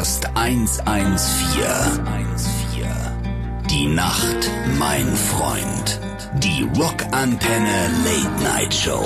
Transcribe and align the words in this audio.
Rockcast 0.00 0.24
114. 0.34 2.00
Die 3.68 3.86
Nacht, 3.86 4.50
mein 4.78 5.14
Freund. 5.14 6.00
Die 6.38 6.66
Rockantenne 6.74 7.90
Late 8.02 8.42
Night 8.42 8.72
Show. 8.72 9.04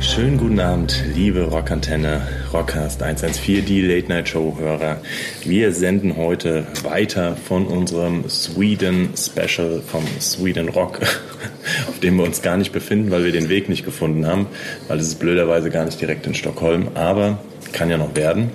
Schönen 0.00 0.36
guten 0.36 0.60
Abend, 0.60 1.04
liebe 1.14 1.44
Rockantenne, 1.44 2.20
Rockcast 2.52 3.02
114, 3.02 3.64
die 3.64 3.80
Late 3.80 4.08
Night 4.08 4.28
Show 4.28 4.56
Hörer. 4.58 4.98
Wir 5.44 5.72
senden 5.72 6.16
heute 6.16 6.66
weiter 6.82 7.34
von 7.36 7.66
unserem 7.66 8.28
Sweden 8.28 9.10
Special 9.16 9.80
vom 9.80 10.04
Sweden 10.20 10.68
Rock, 10.68 11.00
auf 11.88 11.98
dem 12.00 12.16
wir 12.16 12.24
uns 12.24 12.42
gar 12.42 12.58
nicht 12.58 12.72
befinden, 12.72 13.10
weil 13.10 13.24
wir 13.24 13.32
den 13.32 13.48
Weg 13.48 13.68
nicht 13.68 13.84
gefunden 13.84 14.26
haben, 14.26 14.46
weil 14.88 14.98
es 14.98 15.08
ist 15.08 15.18
blöderweise 15.18 15.70
gar 15.70 15.84
nicht 15.86 16.00
direkt 16.00 16.26
in 16.26 16.34
Stockholm, 16.34 16.88
aber 16.94 17.38
kann 17.72 17.88
ja 17.88 17.96
noch 17.96 18.14
werden. 18.14 18.50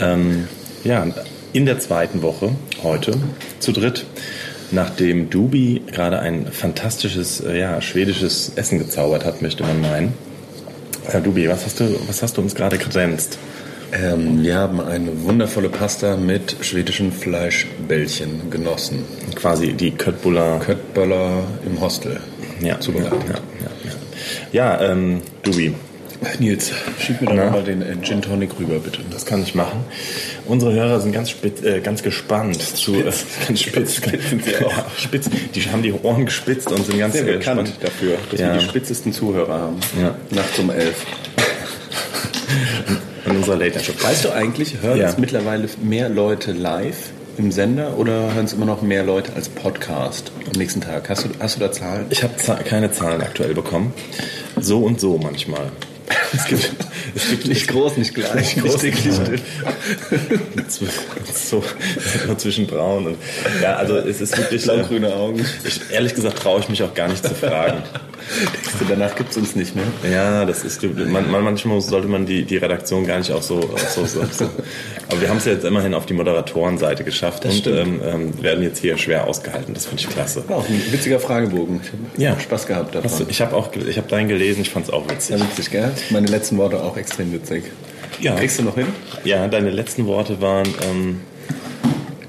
Ähm, 0.00 0.48
ja, 0.84 1.06
in 1.52 1.66
der 1.66 1.78
zweiten 1.80 2.22
Woche 2.22 2.50
heute 2.82 3.12
zu 3.58 3.72
dritt 3.72 4.06
nachdem 4.72 5.28
Dubi 5.28 5.82
gerade 5.86 6.18
ein 6.18 6.46
fantastisches 6.46 7.44
ja, 7.46 7.80
schwedisches 7.82 8.52
Essen 8.56 8.78
gezaubert 8.78 9.24
hat, 9.24 9.42
möchte 9.42 9.62
man 9.64 9.80
meinen. 9.82 10.31
Herr 11.06 11.20
Dubi, 11.20 11.48
was 11.48 11.64
hast 11.64 11.80
du, 11.80 11.98
was 12.06 12.22
hast 12.22 12.36
du 12.36 12.40
uns 12.40 12.54
gerade 12.54 12.78
kredenzt? 12.78 13.38
Ähm, 13.92 14.42
wir 14.42 14.56
haben 14.56 14.80
eine 14.80 15.22
wundervolle 15.22 15.68
Pasta 15.68 16.16
mit 16.16 16.56
schwedischen 16.62 17.12
Fleischbällchen 17.12 18.50
genossen. 18.50 19.04
Quasi 19.34 19.74
die 19.74 19.90
Köttbullar. 19.90 20.60
Köttbullar 20.60 21.44
im 21.66 21.80
Hostel. 21.80 22.20
Ja, 22.60 22.80
zubereitet. 22.80 23.20
Ja, 23.28 23.34
ja, 23.34 24.70
ja. 24.72 24.78
ja 24.80 24.92
ähm, 24.92 25.20
Dubi, 25.42 25.74
Nils, 26.38 26.72
schieb 27.00 27.20
mir 27.20 27.28
doch 27.28 27.50
mal 27.50 27.62
den 27.62 27.82
äh, 27.82 27.96
Gin 28.02 28.22
Tonic 28.22 28.58
rüber, 28.58 28.78
bitte. 28.78 29.00
Das 29.10 29.26
kann 29.26 29.42
ich 29.42 29.54
machen. 29.54 29.80
Unsere 30.46 30.72
Hörer 30.72 31.00
sind 31.00 31.12
ganz, 31.12 31.30
spitz, 31.30 31.62
äh, 31.62 31.80
ganz 31.80 32.02
gespannt. 32.02 32.60
Zu, 32.62 32.94
äh, 32.96 33.04
ganz 33.46 33.60
spitz, 33.60 33.96
spitz 33.96 34.30
sind 34.30 34.44
sie 34.44 34.56
auch. 34.64 34.72
spitz. 34.98 35.28
Die 35.54 35.60
haben 35.62 35.82
die 35.82 35.92
Ohren 35.92 36.24
gespitzt 36.26 36.70
und 36.70 36.84
sind 36.86 36.98
ganz 36.98 37.14
Sehr 37.14 37.24
bekannt 37.24 37.66
gespannt. 37.66 37.72
dafür, 37.82 38.16
dass 38.30 38.40
Ja. 38.40 38.52
wir 38.52 38.58
die 38.60 38.64
spitzesten 38.64 39.12
Zuhörer 39.12 39.52
haben. 39.58 39.76
Ja. 40.00 40.14
Nachts 40.30 40.58
um 40.58 40.70
elf. 40.70 41.04
in 43.26 43.36
unserer 43.36 43.56
Late 43.56 43.76
Night 43.76 43.84
Show. 43.86 43.92
Weißt 44.00 44.24
du 44.24 44.30
eigentlich, 44.32 44.76
hören 44.82 44.98
Ja. 44.98 45.08
es 45.08 45.18
mittlerweile 45.18 45.68
mehr 45.82 46.08
Leute 46.08 46.52
live 46.52 47.10
im 47.38 47.50
Sender 47.50 47.96
oder 47.98 48.34
hören 48.34 48.44
es 48.44 48.52
immer 48.52 48.66
noch 48.66 48.82
mehr 48.82 49.04
Leute 49.04 49.32
als 49.34 49.48
Podcast 49.48 50.30
am 50.46 50.52
nächsten 50.58 50.80
Tag? 50.80 51.08
Hast 51.08 51.24
du, 51.24 51.28
hast 51.40 51.56
du 51.56 51.60
da 51.60 51.72
Zahlen? 51.72 52.06
Ich 52.10 52.22
habe 52.22 52.34
keine 52.64 52.92
Zahlen 52.92 53.20
aktuell 53.22 53.54
bekommen. 53.54 53.92
So 54.60 54.80
und 54.80 55.00
so 55.00 55.18
manchmal. 55.18 55.70
Es 56.34 56.46
gibt, 56.46 56.70
es 57.14 57.28
gibt 57.30 57.46
Nicht 57.46 57.68
groß, 57.68 57.96
nicht 57.98 58.14
klein, 58.14 58.36
Nicht 58.38 58.58
groß, 58.60 58.82
nicht 58.82 59.04
dünn. 59.04 59.40
so 61.34 61.62
zwischen 62.36 62.66
braun 62.66 63.06
und 63.06 63.16
ja, 63.62 63.76
also 63.76 63.96
es 63.96 64.20
ist 64.20 64.36
wirklich 64.36 64.62
äh, 64.62 64.66
Blau-grüne 64.66 65.14
Augen. 65.14 65.44
Ich, 65.64 65.80
ehrlich 65.90 66.14
gesagt 66.14 66.38
traue 66.38 66.60
ich 66.60 66.68
mich 66.68 66.82
auch 66.82 66.94
gar 66.94 67.08
nicht 67.08 67.26
zu 67.26 67.34
fragen. 67.34 67.82
Denkst 68.40 68.70
du, 68.78 68.84
danach 68.88 69.14
gibt 69.16 69.30
es 69.32 69.36
uns 69.36 69.56
nicht 69.56 69.74
mehr? 69.74 69.84
Ja, 70.10 70.44
das 70.44 70.64
ist 70.64 70.82
man, 70.82 71.30
man, 71.30 71.42
manchmal 71.44 71.80
sollte 71.80 72.08
man 72.08 72.24
die, 72.24 72.44
die 72.44 72.56
Redaktion 72.56 73.06
gar 73.06 73.18
nicht 73.18 73.30
auch 73.32 73.42
so, 73.42 73.58
auch 73.58 73.78
so, 73.78 74.06
so, 74.06 74.22
so. 74.30 74.48
Aber 75.08 75.20
wir 75.20 75.28
haben 75.28 75.36
es 75.38 75.44
jetzt 75.44 75.64
immerhin 75.64 75.92
auf 75.92 76.06
die 76.06 76.14
Moderatorenseite 76.14 77.04
geschafft 77.04 77.44
und 77.44 77.52
stimmt. 77.52 77.76
ähm, 77.78 78.00
ähm, 78.04 78.42
werden 78.42 78.62
jetzt 78.62 78.78
hier 78.78 78.96
schwer 78.96 79.26
ausgehalten. 79.26 79.74
Das 79.74 79.86
finde 79.86 80.02
ich 80.02 80.08
klasse. 80.08 80.48
War 80.48 80.58
auch 80.58 80.68
ein 80.68 80.80
witziger 80.90 81.18
Fragebogen. 81.20 81.80
Ich 81.82 81.88
habe 82.22 82.22
Ja. 82.36 82.40
Spaß 82.40 82.66
gehabt 82.66 82.94
Hast 82.94 83.04
du, 83.04 83.08
davon. 83.10 83.26
ich 83.28 83.40
habe 83.42 83.56
auch 83.56 83.68
ich 83.74 83.96
habe 83.98 84.08
deinen 84.08 84.28
gelesen, 84.28 84.62
ich 84.62 84.70
fand 84.70 84.86
es 84.86 84.92
auch 84.92 85.08
witzig. 85.10 85.38
Ja, 85.38 85.44
witzig, 85.44 85.70
gell? 85.70 85.90
Meine 86.10 86.26
letzten 86.26 86.58
Worte 86.58 86.82
auch 86.82 86.96
extrem 86.96 87.32
witzig. 87.32 87.64
Ja. 88.20 88.34
Kriegst 88.36 88.58
du 88.58 88.62
noch 88.62 88.76
hin? 88.76 88.86
Ja, 89.24 89.48
deine 89.48 89.70
letzten 89.70 90.06
Worte 90.06 90.40
waren, 90.40 90.68
ähm, 90.88 91.20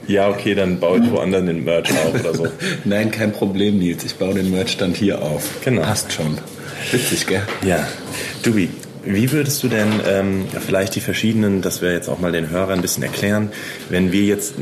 ja, 0.08 0.30
okay, 0.30 0.54
dann 0.54 0.80
baue 0.80 1.00
ich 1.00 1.12
woanders 1.12 1.46
den 1.46 1.64
Merch 1.64 1.90
auf 1.92 2.20
oder 2.20 2.34
so. 2.34 2.48
Nein, 2.84 3.12
kein 3.12 3.32
Problem, 3.32 3.80
Nils. 3.80 4.04
Ich 4.04 4.16
baue 4.16 4.34
den 4.34 4.52
Merchstand 4.52 4.98
hier 4.98 5.22
auf. 5.22 5.50
Genau. 5.64 5.82
Passt 5.82 6.12
schon. 6.12 6.38
Witzig, 6.92 7.26
gell? 7.28 7.42
Ja, 7.66 7.88
Dubi, 8.44 8.70
wie 9.06 9.32
würdest 9.32 9.64
du 9.64 9.70
denn 9.70 9.88
ähm, 10.08 10.46
vielleicht 10.66 10.96
die 10.96 11.00
verschiedenen, 11.00 11.62
dass 11.62 11.82
wir 11.82 11.94
jetzt 11.94 12.10
auch 12.10 12.20
mal 12.20 12.32
den 12.32 12.50
Hörern 12.50 12.80
ein 12.80 12.82
bisschen 12.82 13.04
erklären, 13.04 13.52
wenn 13.90 14.12
wir 14.12 14.24
jetzt, 14.24 14.56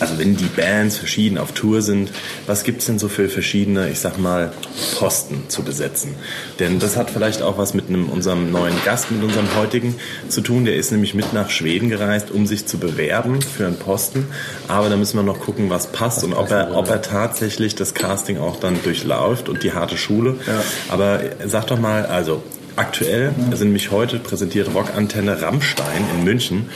also 0.00 0.18
wenn 0.18 0.36
die 0.36 0.46
Bands 0.46 0.96
verschieden 0.96 1.38
auf 1.38 1.52
Tour 1.52 1.82
sind, 1.82 2.10
was 2.46 2.64
gibt's 2.64 2.86
denn 2.86 2.98
so 2.98 3.08
für 3.08 3.28
verschiedene, 3.28 3.90
ich 3.90 4.00
sag 4.00 4.18
mal, 4.18 4.52
Posten 4.98 5.44
zu 5.48 5.62
besetzen? 5.62 6.14
Denn 6.58 6.78
das 6.78 6.96
hat 6.96 7.10
vielleicht 7.10 7.42
auch 7.42 7.58
was 7.58 7.74
mit 7.74 7.88
einem, 7.88 8.08
unserem 8.08 8.50
neuen 8.50 8.74
Gast, 8.84 9.10
mit 9.10 9.22
unserem 9.22 9.54
heutigen 9.56 9.94
zu 10.28 10.40
tun. 10.40 10.64
Der 10.64 10.76
ist 10.76 10.92
nämlich 10.92 11.14
mit 11.14 11.32
nach 11.32 11.50
Schweden 11.50 11.88
gereist, 11.88 12.30
um 12.30 12.46
sich 12.46 12.66
zu 12.66 12.78
bewerben 12.78 13.40
für 13.42 13.66
einen 13.66 13.78
Posten. 13.78 14.26
Aber 14.68 14.88
da 14.88 14.96
müssen 14.96 15.16
wir 15.16 15.24
noch 15.24 15.40
gucken, 15.40 15.70
was 15.70 15.88
passt 15.88 16.24
und 16.24 16.32
ob 16.32 16.50
er, 16.50 16.76
ob 16.76 16.88
er 16.88 17.02
tatsächlich 17.02 17.74
das 17.74 17.94
Casting 17.94 18.38
auch 18.38 18.60
dann 18.60 18.82
durchläuft 18.82 19.48
und 19.48 19.62
die 19.62 19.72
harte 19.72 19.96
Schule. 19.96 20.36
Ja. 20.46 20.62
Aber 20.88 21.20
sag 21.44 21.66
doch 21.68 21.78
mal, 21.78 22.06
also 22.06 22.42
aktuell 22.76 23.32
sind 23.54 23.72
mich 23.72 23.90
heute 23.90 24.18
präsentiert 24.18 24.72
Rockantenne 24.74 25.42
Rammstein 25.42 26.04
in 26.14 26.24
München. 26.24 26.70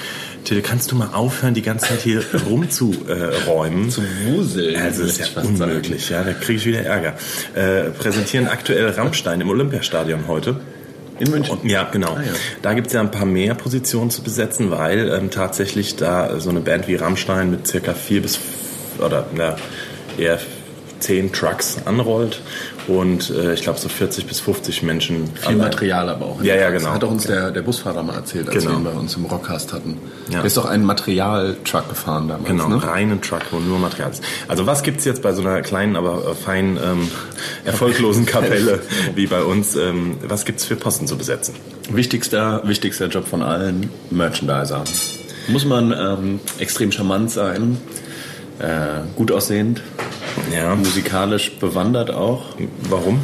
Till, 0.45 0.63
kannst 0.63 0.91
du 0.91 0.97
mal 0.97 1.11
aufhören, 1.13 1.55
die 1.55 1.63
ganze 1.63 1.87
Zeit 1.89 2.01
hier 2.01 2.23
rumzuräumen? 2.49 3.91
Zu 3.91 4.03
wuseln, 4.25 4.81
Also 4.81 5.03
das 5.03 5.19
ist 5.19 5.35
ja 5.35 5.43
unmöglich, 5.43 6.11
ja, 6.11 6.23
da 6.23 6.33
kriege 6.33 6.59
ich 6.59 6.67
wieder 6.67 6.83
Ärger. 6.83 7.15
Äh, 7.55 7.91
präsentieren 7.91 8.49
aktuell 8.49 8.89
Rammstein 8.91 9.41
im 9.41 9.51
Olympiastadion 9.51 10.27
heute. 10.27 10.61
In 11.19 11.31
München. 11.31 11.59
Und, 11.59 11.71
ja, 11.71 11.85
genau. 11.85 12.15
Ah, 12.15 12.23
ja. 12.23 12.33
Da 12.63 12.75
gibt 12.75 12.89
es 12.89 12.93
ja 12.95 13.01
ein 13.01 13.11
paar 13.11 13.27
mehr 13.27 13.55
Positionen 13.55 14.11
zu 14.11 14.23
besetzen, 14.23 14.71
weil 14.71 15.09
ähm, 15.11 15.31
tatsächlich 15.31 15.97
da 15.97 16.41
so 16.41 16.51
eine 16.51 16.61
Band 16.61 16.89
wie 16.89 16.97
Rammstein 16.97 17.51
mit 17.51 17.67
circa 17.67 17.95
vier 17.95 18.23
bis 18.23 18.41
oder 18.99 19.27
na, 19.35 19.57
eher 20.19 20.39
zehn 20.99 21.33
Trucks 21.33 21.79
anrollt 21.85 22.41
und 22.89 23.31
äh, 23.31 23.55
ich 23.55 23.63
glaube 23.63 23.79
so 23.79 23.89
40 23.89 24.27
bis 24.27 24.41
50 24.41 24.83
Menschen. 24.83 25.29
Viel 25.35 25.57
Material 25.57 26.09
aber 26.09 26.27
auch. 26.27 26.43
Ja, 26.43 26.55
ja, 26.57 26.71
Das 26.71 26.83
genau. 26.83 26.95
hat 26.95 27.05
auch 27.05 27.11
uns 27.11 27.25
der, 27.27 27.51
der 27.51 27.63
Busfahrer 27.63 28.03
mal 28.03 28.15
erzählt, 28.17 28.49
als 28.49 28.59
Genau. 28.59 28.71
wir 28.71 28.79
ihn 28.79 28.85
bei 28.85 28.91
uns 28.93 29.17
im 29.17 29.25
Rockcast 29.25 29.73
hatten. 29.73 29.99
Ja. 30.29 30.39
Der 30.39 30.45
ist 30.45 30.57
doch 30.57 30.65
einen 30.67 30.85
Materialtruck 30.85 31.89
gefahren 31.89 32.29
damals, 32.29 32.49
Genau, 32.49 32.69
ne? 32.69 32.83
reinen 32.83 33.21
Truck, 33.21 33.43
wo 33.51 33.59
nur 33.61 33.79
Material 33.79 34.11
ist. 34.11 34.23
Also 34.49 34.67
was 34.67 34.83
gibt's 34.83 35.05
jetzt 35.05 35.23
bei 35.23 35.33
so 35.33 35.43
einer 35.43 35.63
kleinen, 35.63 35.97
aber 35.97 36.27
äh, 36.31 36.35
fein 36.35 36.79
ähm, 36.83 37.09
erfolglosen 37.65 38.27
Kapelle 38.27 38.81
wie 39.15 39.27
bei 39.27 39.43
uns? 39.43 39.77
Ähm, 39.77 40.17
was 40.27 40.45
gibt's 40.45 40.65
für 40.65 40.77
Posten 40.77 41.07
zu 41.07 41.17
besetzen? 41.17 41.55
Wichtigster, 41.91 42.63
wichtigster 42.65 43.07
Job 43.07 43.27
von 43.29 43.43
allen, 43.43 43.91
Merchandiser. 44.11 44.85
Muss 45.49 45.65
man 45.65 45.93
ähm, 45.93 46.41
extrem 46.59 46.93
charmant 46.93 47.31
sein, 47.31 47.77
äh, 48.61 49.01
gut 49.17 49.33
aussehend, 49.33 49.83
Ja. 50.53 50.75
musikalisch 50.75 51.53
bewandert 51.59 52.11
auch. 52.11 52.43
Warum? 52.89 53.21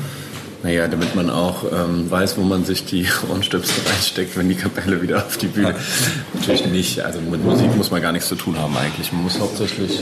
Naja, 0.62 0.88
damit 0.88 1.14
man 1.14 1.30
auch 1.30 1.64
ähm, 1.72 2.10
weiß, 2.10 2.36
wo 2.36 2.42
man 2.42 2.64
sich 2.64 2.84
die 2.84 3.06
Ohrenstöpsel 3.30 3.84
reinsteckt, 3.88 4.36
wenn 4.36 4.48
die 4.48 4.56
Kapelle 4.56 5.00
wieder 5.00 5.18
auf 5.24 5.36
die 5.36 5.46
Bühne. 5.46 5.76
Natürlich 6.34 6.66
nicht. 6.66 7.00
Also 7.00 7.20
mit 7.20 7.44
Musik 7.44 7.76
muss 7.76 7.92
man 7.92 8.02
gar 8.02 8.10
nichts 8.10 8.28
zu 8.28 8.34
tun 8.34 8.58
haben 8.58 8.76
eigentlich. 8.76 9.12
Man 9.12 9.22
muss 9.22 9.38
hauptsächlich, 9.38 10.00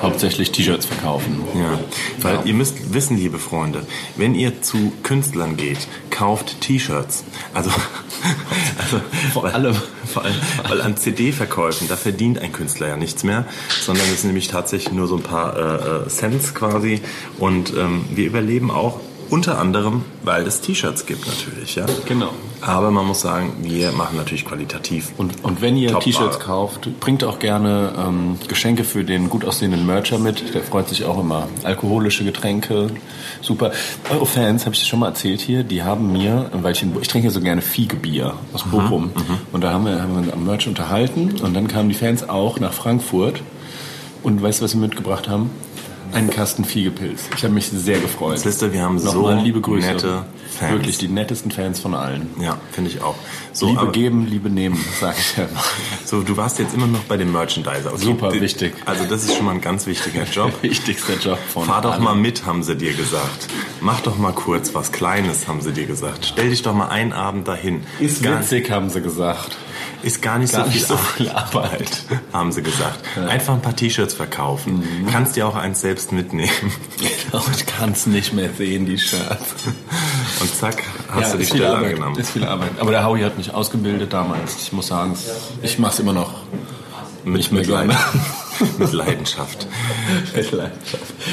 hauptsächlich 0.00 0.52
T-Shirts 0.52 0.86
verkaufen. 0.86 1.40
Ja, 1.56 1.80
weil 2.20 2.38
ihr 2.44 2.54
müsst 2.54 2.94
wissen, 2.94 3.16
liebe 3.16 3.40
Freunde, 3.40 3.82
wenn 4.16 4.36
ihr 4.36 4.62
zu 4.62 4.92
Künstlern 5.02 5.56
geht, 5.56 5.88
kauft 6.10 6.60
T-Shirts. 6.60 7.24
Also, 7.52 7.70
also 8.78 9.00
vor 9.32 9.46
allem, 9.46 9.74
vor 10.06 10.24
allem, 10.24 10.36
weil 10.68 10.82
an 10.82 10.96
CD-Verkäufen, 10.96 11.88
da 11.88 11.96
verdient 11.96 12.38
ein 12.38 12.52
Künstler 12.52 12.86
ja 12.86 12.96
nichts 12.96 13.24
mehr, 13.24 13.44
sondern 13.82 14.04
es 14.12 14.20
sind 14.20 14.28
nämlich 14.28 14.46
tatsächlich 14.46 14.92
nur 14.92 15.08
so 15.08 15.16
ein 15.16 15.22
paar 15.24 15.56
äh, 15.56 16.04
äh, 16.04 16.08
Cents 16.08 16.54
quasi. 16.54 17.00
Und 17.40 17.72
ähm, 17.76 18.04
wir 18.14 18.26
überleben 18.26 18.70
auch 18.70 19.00
unter 19.30 19.58
anderem, 19.58 20.04
weil 20.24 20.46
es 20.46 20.60
T-Shirts 20.60 21.06
gibt 21.06 21.26
natürlich, 21.26 21.76
ja. 21.76 21.86
Genau. 22.06 22.30
Aber 22.60 22.90
man 22.90 23.06
muss 23.06 23.20
sagen, 23.20 23.54
wir 23.62 23.92
machen 23.92 24.16
natürlich 24.16 24.44
qualitativ 24.44 25.12
Und, 25.16 25.42
und 25.44 25.62
wenn 25.62 25.76
ihr 25.76 25.98
T-Shirts 25.98 26.40
kauft, 26.40 26.88
bringt 27.00 27.24
auch 27.24 27.38
gerne 27.38 27.92
ähm, 27.96 28.38
Geschenke 28.48 28.84
für 28.84 29.04
den 29.04 29.30
gut 29.30 29.44
aussehenden 29.44 29.86
Mercher 29.86 30.18
mit. 30.18 30.54
Der 30.54 30.62
freut 30.62 30.88
sich 30.88 31.04
auch 31.04 31.18
immer. 31.18 31.48
Alkoholische 31.62 32.24
Getränke, 32.24 32.88
super. 33.40 33.72
Eure 34.10 34.26
Fans, 34.26 34.66
habe 34.66 34.74
ich 34.74 34.86
schon 34.86 34.98
mal 34.98 35.08
erzählt 35.08 35.40
hier, 35.40 35.62
die 35.62 35.82
haben 35.82 36.12
mir, 36.12 36.50
weil 36.52 36.72
ich, 36.72 36.82
in, 36.82 36.92
ich 37.00 37.08
trinke 37.08 37.30
so 37.30 37.40
gerne 37.40 37.62
Fiegebier 37.62 38.34
aus 38.52 38.64
Bochum. 38.64 39.12
Und 39.52 39.62
da 39.64 39.72
haben 39.72 39.86
wir, 39.86 40.02
haben 40.02 40.12
wir 40.12 40.22
uns 40.22 40.32
am 40.32 40.44
Merch 40.44 40.66
unterhalten. 40.68 41.40
Und 41.40 41.54
dann 41.54 41.68
kamen 41.68 41.88
die 41.88 41.94
Fans 41.94 42.28
auch 42.28 42.60
nach 42.60 42.72
Frankfurt. 42.72 43.42
Und 44.22 44.42
weißt 44.42 44.60
du, 44.60 44.64
was 44.64 44.72
sie 44.72 44.76
mitgebracht 44.76 45.28
haben? 45.28 45.50
Einen 46.14 46.30
Kasten 46.30 46.64
Fiegepilz. 46.64 47.22
Ich 47.36 47.42
habe 47.44 47.54
mich 47.54 47.68
sehr 47.68 47.98
gefreut. 47.98 48.38
Siehst 48.38 48.62
du, 48.62 48.72
wir 48.72 48.82
haben 48.82 48.96
Nochmal 48.96 49.38
so 49.38 49.44
liebe 49.44 49.60
Grüße. 49.60 49.86
nette 49.86 50.24
Fans. 50.58 50.72
Wirklich 50.72 50.98
die 50.98 51.08
nettesten 51.08 51.50
Fans 51.50 51.80
von 51.80 51.94
allen. 51.94 52.28
Ja, 52.40 52.58
finde 52.72 52.90
ich 52.90 53.00
auch. 53.02 53.14
So, 53.52 53.66
Liebe 53.68 53.80
aber- 53.80 53.92
geben, 53.92 54.26
Liebe 54.26 54.50
nehmen, 54.50 54.82
sage 55.00 55.16
ich 55.18 55.36
ja 55.36 55.44
immer. 55.44 55.60
So, 56.04 56.22
du 56.22 56.36
warst 56.36 56.58
jetzt 56.58 56.74
immer 56.74 56.86
noch 56.86 57.00
bei 57.04 57.16
dem 57.16 57.32
Merchandiser. 57.32 57.92
Okay, 57.92 58.02
Super 58.04 58.32
wichtig. 58.40 58.74
Also 58.84 59.04
das 59.04 59.24
ist 59.24 59.36
schon 59.36 59.46
mal 59.46 59.52
ein 59.52 59.60
ganz 59.60 59.86
wichtiger 59.86 60.24
Job. 60.32 60.52
Wichtigster 60.62 61.14
Job 61.22 61.38
von 61.52 61.64
Fahr 61.64 61.80
doch 61.82 61.92
allen. 61.92 62.02
mal 62.04 62.14
mit, 62.16 62.44
haben 62.46 62.62
sie 62.62 62.76
dir 62.76 62.92
gesagt. 62.94 63.48
Mach 63.80 64.00
doch 64.00 64.18
mal 64.18 64.32
kurz 64.32 64.74
was 64.74 64.92
Kleines, 64.92 65.46
haben 65.48 65.60
sie 65.60 65.72
dir 65.72 65.86
gesagt. 65.86 66.26
Stell 66.26 66.50
dich 66.50 66.62
doch 66.62 66.74
mal 66.74 66.88
einen 66.88 67.12
Abend 67.12 67.46
dahin. 67.48 67.82
Ist 68.00 68.22
gar, 68.22 68.40
witzig, 68.40 68.70
haben 68.70 68.90
sie 68.90 69.00
gesagt. 69.00 69.56
Ist 70.02 70.22
gar 70.22 70.38
nicht, 70.38 70.52
Gar 70.52 70.64
so, 70.64 70.70
nicht 70.70 70.78
viel 70.78 70.86
so 70.86 70.94
Arbeit, 70.94 71.10
viel 71.16 71.28
Arbeit. 71.30 72.02
haben 72.32 72.52
sie 72.52 72.62
gesagt. 72.62 72.98
Einfach 73.28 73.54
ein 73.54 73.62
paar 73.62 73.76
T-Shirts 73.76 74.14
verkaufen. 74.14 74.82
Kannst 75.10 75.36
dir 75.36 75.46
auch 75.46 75.56
eins 75.56 75.80
selbst 75.80 76.12
mitnehmen. 76.12 76.50
Genau, 77.30 77.44
ich 77.56 77.66
kann 77.66 77.92
es 77.92 78.06
nicht 78.06 78.32
mehr 78.32 78.50
sehen, 78.56 78.86
die 78.86 78.98
Shirts. 78.98 79.54
Und 80.40 80.54
zack, 80.54 80.82
hast 81.10 81.34
du 81.34 81.38
die 81.38 81.46
Stelle 81.46 81.70
Arbeit, 81.70 81.90
angenommen. 81.90 82.16
Ist 82.18 82.30
viel 82.30 82.44
Arbeit. 82.44 82.70
Aber 82.78 82.90
der 82.90 83.04
Howie 83.04 83.24
hat 83.24 83.36
mich 83.38 83.52
ausgebildet 83.54 84.12
damals. 84.12 84.56
Ich 84.62 84.72
muss 84.72 84.86
sagen, 84.88 85.14
ich 85.62 85.78
mache 85.78 85.92
es 85.94 85.98
immer 86.00 86.12
noch. 86.12 86.34
Mit, 87.24 87.52
mehr 87.52 87.60
mit, 87.60 87.68
gerne. 87.68 87.92
Leid- 87.92 88.78
mit 88.78 88.92
Leidenschaft. 88.92 89.66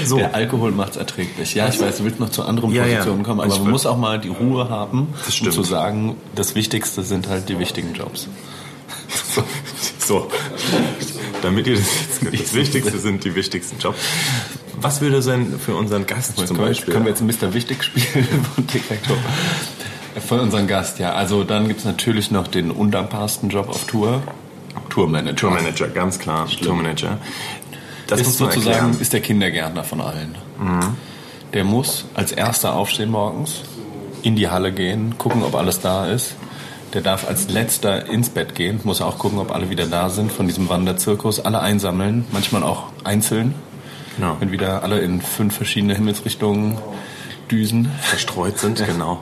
So. 0.05 0.17
Der 0.17 0.33
Alkohol 0.35 0.71
macht 0.71 0.91
es 0.91 0.97
erträglich. 0.97 1.53
Ja, 1.55 1.67
ich 1.67 1.79
weiß, 1.79 1.97
du 1.97 2.03
willst 2.05 2.19
noch 2.19 2.29
zu 2.29 2.43
anderen 2.43 2.71
Ja, 2.71 2.85
ja. 2.85 2.97
Positionen 2.97 3.23
kommen, 3.23 3.39
aber 3.41 3.53
Ich 3.53 3.59
man 3.61 3.71
muss 3.71 3.85
auch 3.85 3.97
mal 3.97 4.19
die 4.19 4.29
Ruhe 4.29 4.69
haben, 4.69 5.07
um 5.41 5.51
zu 5.51 5.63
sagen, 5.63 6.15
das 6.35 6.55
Wichtigste 6.55 7.03
sind 7.03 7.27
halt 7.27 7.49
die 7.49 7.59
wichtigen 7.59 7.93
Jobs. 7.93 8.27
So, 10.07 10.29
damit 11.41 11.67
ihr 11.67 11.75
das 11.75 11.83
jetzt 11.99 12.45
das 12.45 12.53
Wichtigste 12.53 12.97
sind 12.97 13.25
die 13.25 13.35
wichtigsten 13.35 13.77
Jobs. 13.77 13.97
Was 14.79 15.01
würde 15.01 15.21
sein 15.21 15.59
für 15.59 15.75
unseren 15.75 16.05
Gast 16.05 16.37
zum 16.37 16.45
können, 16.45 16.59
wir, 16.59 16.65
Beispiel? 16.67 16.93
können 16.93 17.05
wir 17.05 17.11
jetzt 17.11 17.21
Mr. 17.21 17.53
Wichtig 17.53 17.83
spielen 17.83 18.25
von 18.55 18.67
Toe? 18.67 19.17
Von 20.25 20.39
unserem 20.39 20.65
Gast, 20.67 20.99
ja. 20.99 21.11
Also 21.11 21.43
dann 21.43 21.67
gibt 21.67 21.81
es 21.81 21.85
natürlich 21.85 22.31
noch 22.31 22.47
den 22.47 22.71
undankbarsten 22.71 23.49
Job 23.49 23.67
auf 23.67 23.85
Tour. 23.85 24.23
Tourmanager. 24.89 25.35
Tourmanager, 25.35 25.87
ganz 25.89 26.19
klar. 26.19 26.47
Tourmanager. 26.47 27.17
Das 28.07 28.21
ist 28.21 28.37
sozusagen 28.37 28.75
erklären. 28.75 29.01
ist 29.01 29.11
der 29.11 29.19
Kindergärtner 29.19 29.83
von 29.83 29.99
allen. 29.99 30.37
Mhm. 30.57 30.95
Der 31.53 31.65
muss 31.65 32.05
als 32.13 32.31
erster 32.31 32.75
aufstehen 32.75 33.11
morgens, 33.11 33.63
in 34.21 34.37
die 34.37 34.47
Halle 34.47 34.71
gehen, 34.71 35.17
gucken, 35.17 35.43
ob 35.43 35.55
alles 35.55 35.81
da 35.81 36.07
ist. 36.07 36.35
Der 36.93 37.01
darf 37.01 37.27
als 37.27 37.49
letzter 37.49 38.07
ins 38.07 38.29
Bett 38.29 38.55
gehen, 38.55 38.79
muss 38.83 39.01
auch 39.01 39.17
gucken, 39.19 39.39
ob 39.39 39.51
alle 39.51 39.69
wieder 39.69 39.85
da 39.87 40.09
sind 40.09 40.31
von 40.31 40.47
diesem 40.47 40.69
Wanderzirkus. 40.69 41.39
Alle 41.39 41.59
einsammeln, 41.59 42.25
manchmal 42.31 42.63
auch 42.63 42.83
einzeln, 43.03 43.53
Genau. 44.15 44.37
wenn 44.39 44.51
wieder 44.51 44.83
alle 44.83 44.99
in 44.99 45.21
fünf 45.21 45.55
verschiedene 45.55 45.93
Himmelsrichtungen 45.93 46.77
düsen. 47.51 47.91
verstreut 48.01 48.57
sind, 48.57 48.83
genau. 48.85 49.19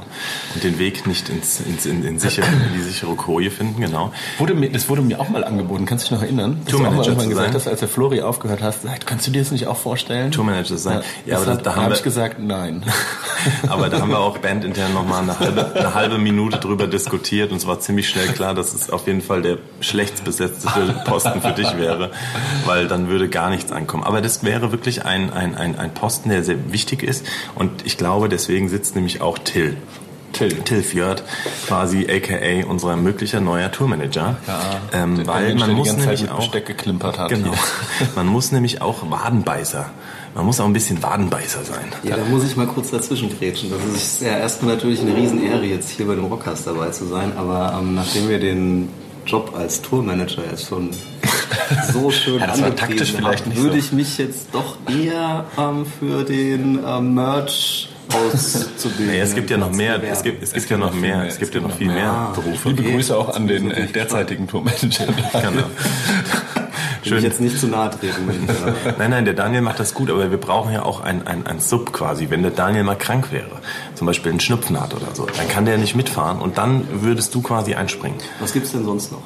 Und 0.54 0.64
den 0.64 0.80
Weg 0.80 1.08
nicht 1.08 1.30
ins, 1.30 1.60
ins, 1.60 1.86
in, 1.86 2.04
in, 2.04 2.20
sichere, 2.20 2.46
in 2.46 2.74
die 2.76 2.82
sichere 2.82 3.16
Koje 3.16 3.52
finden, 3.52 3.82
genau. 3.82 4.12
Wurde 4.38 4.54
mir, 4.54 4.70
das 4.72 4.90
wurde 4.90 5.02
mir 5.02 5.20
auch 5.20 5.30
mal 5.30 5.44
angeboten, 5.44 5.86
kannst 5.86 6.06
du 6.06 6.10
dich 6.10 6.18
noch 6.18 6.24
erinnern? 6.24 6.62
Dass 6.66 6.72
du 6.72 6.78
auch 6.78 6.82
mal 6.82 6.88
Tourmanager 6.88 7.10
irgendwann 7.10 7.30
zu 7.30 7.36
sein? 7.36 7.46
gesagt 7.46 7.56
hast, 7.56 7.68
als 7.68 7.80
der 7.80 7.90
Flori 7.90 8.22
aufgehört 8.22 8.62
hast, 8.62 8.84
sagt, 8.84 9.06
kannst 9.06 9.28
du 9.28 9.32
dir 9.32 9.40
das 9.40 9.52
nicht 9.52 9.68
auch 9.68 9.78
vorstellen? 9.78 10.32
Tourmanager 10.32 10.78
sein. 10.78 11.02
Ja, 11.26 11.38
aber 11.38 11.56
da, 11.56 11.76
habe 11.76 11.90
wir, 11.90 11.96
ich 11.96 12.04
gesagt, 12.04 12.40
nein. 12.40 12.84
aber 13.68 13.90
da 13.90 14.02
haben 14.02 14.10
wir 14.10 14.20
auch 14.20 14.38
bandintern 14.38 14.94
nochmal 14.94 15.24
eine 15.24 15.40
halbe, 15.40 15.76
eine 15.76 15.94
halbe 15.94 16.18
Minute 16.18 16.58
drüber 16.58 16.88
diskutiert 16.88 17.52
und 17.52 17.58
es 17.58 17.68
war 17.68 17.80
ziemlich 17.80 18.10
schnell 18.10 18.28
klar, 18.28 18.54
dass 18.54 18.74
es 18.74 18.90
auf 18.90 19.08
jeden 19.08 19.22
Fall 19.22 19.42
der 19.42 19.58
schlecht 19.82 20.24
besetzte 20.24 20.70
Posten 21.06 21.42
für 21.42 21.52
dich 21.52 21.78
wäre, 21.78 22.12
weil 22.66 22.88
dann 22.88 23.10
würde 23.10 23.30
gar 23.30 23.50
nichts 23.50 23.72
ankommen. 23.72 24.04
Aber 24.04 24.22
das 24.22 24.44
wäre 24.44 24.72
wirklich 24.72 25.06
ein, 25.06 25.32
ein, 25.32 25.56
ein, 25.56 25.78
ein 25.78 25.94
Posten, 25.94 26.30
der 26.30 26.44
sehr 26.44 26.72
wichtig 26.72 27.04
ist 27.04 27.26
und 27.56 27.86
ich 27.86 27.98
glaube, 27.98 28.15
deswegen 28.28 28.70
sitzt 28.70 28.96
nämlich 28.96 29.22
auch 29.22 29.38
Till. 29.38 29.78
Till. 30.34 30.50
Till 30.64 30.84
Fjord, 30.84 31.24
quasi 31.66 32.08
aka 32.10 32.68
unser 32.68 32.98
möglicher 32.98 33.40
neuer 33.40 33.72
Tourmanager. 33.72 34.36
ähm, 34.92 35.16
Der 35.18 35.28
weil 35.28 35.48
Mensch, 35.48 35.60
man 35.62 35.68
der 35.68 35.68
die 35.70 35.76
muss 35.76 35.88
ganze 35.88 36.00
Zeit 36.02 36.06
nämlich 36.08 36.22
mit 36.24 36.32
auch 36.32 36.38
Besteck 36.40 36.66
geklimpert 36.66 37.18
hat. 37.20 37.30
Genau. 37.30 37.54
Man 38.18 38.28
muss 38.28 38.52
nämlich 38.52 38.82
auch 38.82 39.10
Wadenbeißer. 39.10 39.90
Man 40.36 40.46
muss 40.46 40.60
auch 40.60 40.66
ein 40.66 40.74
bisschen 40.74 41.02
Wadenbeißer 41.02 41.64
sein. 41.64 41.86
Ja, 42.04 42.18
da 42.18 42.26
muss 42.26 42.44
ich 42.44 42.58
mal 42.58 42.68
kurz 42.68 42.92
dazwischen 42.92 43.30
grätschen. 43.40 43.72
Das 43.72 43.86
ist 43.96 44.22
ja 44.22 44.38
erstmal 44.38 44.76
natürlich 44.76 45.00
eine 45.00 45.16
Riesenehre, 45.16 45.64
jetzt 45.64 45.90
hier 45.92 46.06
bei 46.06 46.16
dem 46.16 46.26
Rockcast 46.26 46.68
dabei 46.68 46.90
zu 46.90 47.06
sein, 47.08 47.32
aber 47.38 47.78
ähm, 47.80 47.96
nachdem 47.96 48.28
wir 48.28 48.38
den 48.40 48.90
Job 49.26 49.54
als 49.58 49.82
Tourmanager 49.82 50.42
jetzt 50.52 50.68
schon 50.68 50.90
so 51.94 52.12
schön 52.12 52.40
Ja, 52.40 52.48
angepriesen 52.48 52.76
taktisch 52.76 53.14
vielleicht 53.14 53.44
haben, 53.46 53.50
nicht 53.52 53.62
würde 53.62 53.72
so. 53.74 53.80
ich 53.80 53.92
mich 53.94 54.18
jetzt 54.18 54.48
doch 54.52 54.76
eher 54.90 55.46
ähm, 55.58 55.86
für 55.86 56.24
den 56.26 56.78
ähm, 56.86 57.14
Merch 57.14 57.88
auszubilden. 58.14 59.08
Nee, 59.08 59.20
es 59.20 59.36
gibt 59.36 59.50
ja 59.50 59.58
noch 59.58 59.72
mehr, 59.72 60.02
es 60.04 60.24
gibt, 60.24 60.44
es 60.44 60.54
gibt 60.54 60.70
ja 60.70 60.78
noch 60.78 60.94
mehr, 60.94 61.26
es 61.28 61.38
gibt 61.38 61.56
ja 61.56 61.62
noch 61.62 61.76
viel 61.76 61.88
mehr 61.88 62.32
Berufe. 62.36 62.70
Liebe. 62.70 62.92
Grüße 62.92 63.16
auch 63.16 63.36
an 63.36 63.48
den 63.48 63.72
äh, 63.72 63.88
derzeitigen 63.88 64.48
Tourmanager. 64.48 65.08
Genau. 65.34 65.64
Will 67.04 67.18
ich 67.20 67.24
jetzt 67.24 67.40
nicht 67.42 67.60
zu 67.60 67.68
nahe 67.68 67.92
treten. 67.92 68.28
Nein, 68.98 69.12
nein, 69.12 69.26
der 69.26 69.36
Daniel 69.36 69.62
macht 69.62 69.80
das 69.80 69.94
gut, 69.94 70.10
aber 70.10 70.32
wir 70.32 70.40
brauchen 70.40 70.74
ja 70.74 70.84
auch 70.84 71.02
ein, 71.02 71.28
ein, 71.28 71.46
ein 71.46 71.60
Sub 71.60 71.94
quasi. 71.94 72.30
Wenn 72.30 72.42
der 72.42 72.52
Daniel 72.52 72.84
mal 72.84 72.96
krank 72.96 73.32
wäre, 73.32 73.62
zum 73.94 74.08
Beispiel 74.08 74.32
einen 74.32 74.40
Schnupfen 74.40 74.80
hat 74.80 74.94
oder 74.96 75.14
so, 75.14 75.26
dann 75.26 75.48
kann 75.48 75.66
der 75.66 75.78
nicht 75.78 75.96
mitfahren 75.96 76.40
und 76.40 76.58
dann 76.58 76.88
würdest 77.04 77.36
du 77.36 77.42
quasi 77.42 77.76
einspringen. 77.76 78.18
Was 78.40 78.54
gibt's 78.54 78.72
denn 78.72 78.86
sonst 78.86 79.12
noch? 79.12 79.22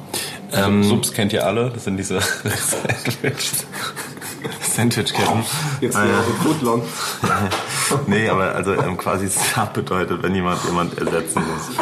Ähm, 0.51 0.83
Subs 0.83 1.13
kennt 1.13 1.31
ihr 1.31 1.45
alle, 1.45 1.69
das 1.69 1.85
sind 1.85 1.97
diese 1.97 2.19
Sandwich-Ketten. 4.79 5.43
Jetzt 5.81 5.97
Ah, 5.97 6.03
auf 6.19 6.25
dem 6.25 6.35
Footlong. 6.37 6.83
Nee, 8.05 8.29
aber 8.29 8.53
also 8.55 8.73
ähm, 8.75 8.97
quasi 8.97 9.27
Sub 9.27 9.73
bedeutet, 9.73 10.21
wenn 10.21 10.35
jemand 10.35 10.63
jemand 10.63 10.95
ersetzen 10.97 11.41
muss. 11.41 11.75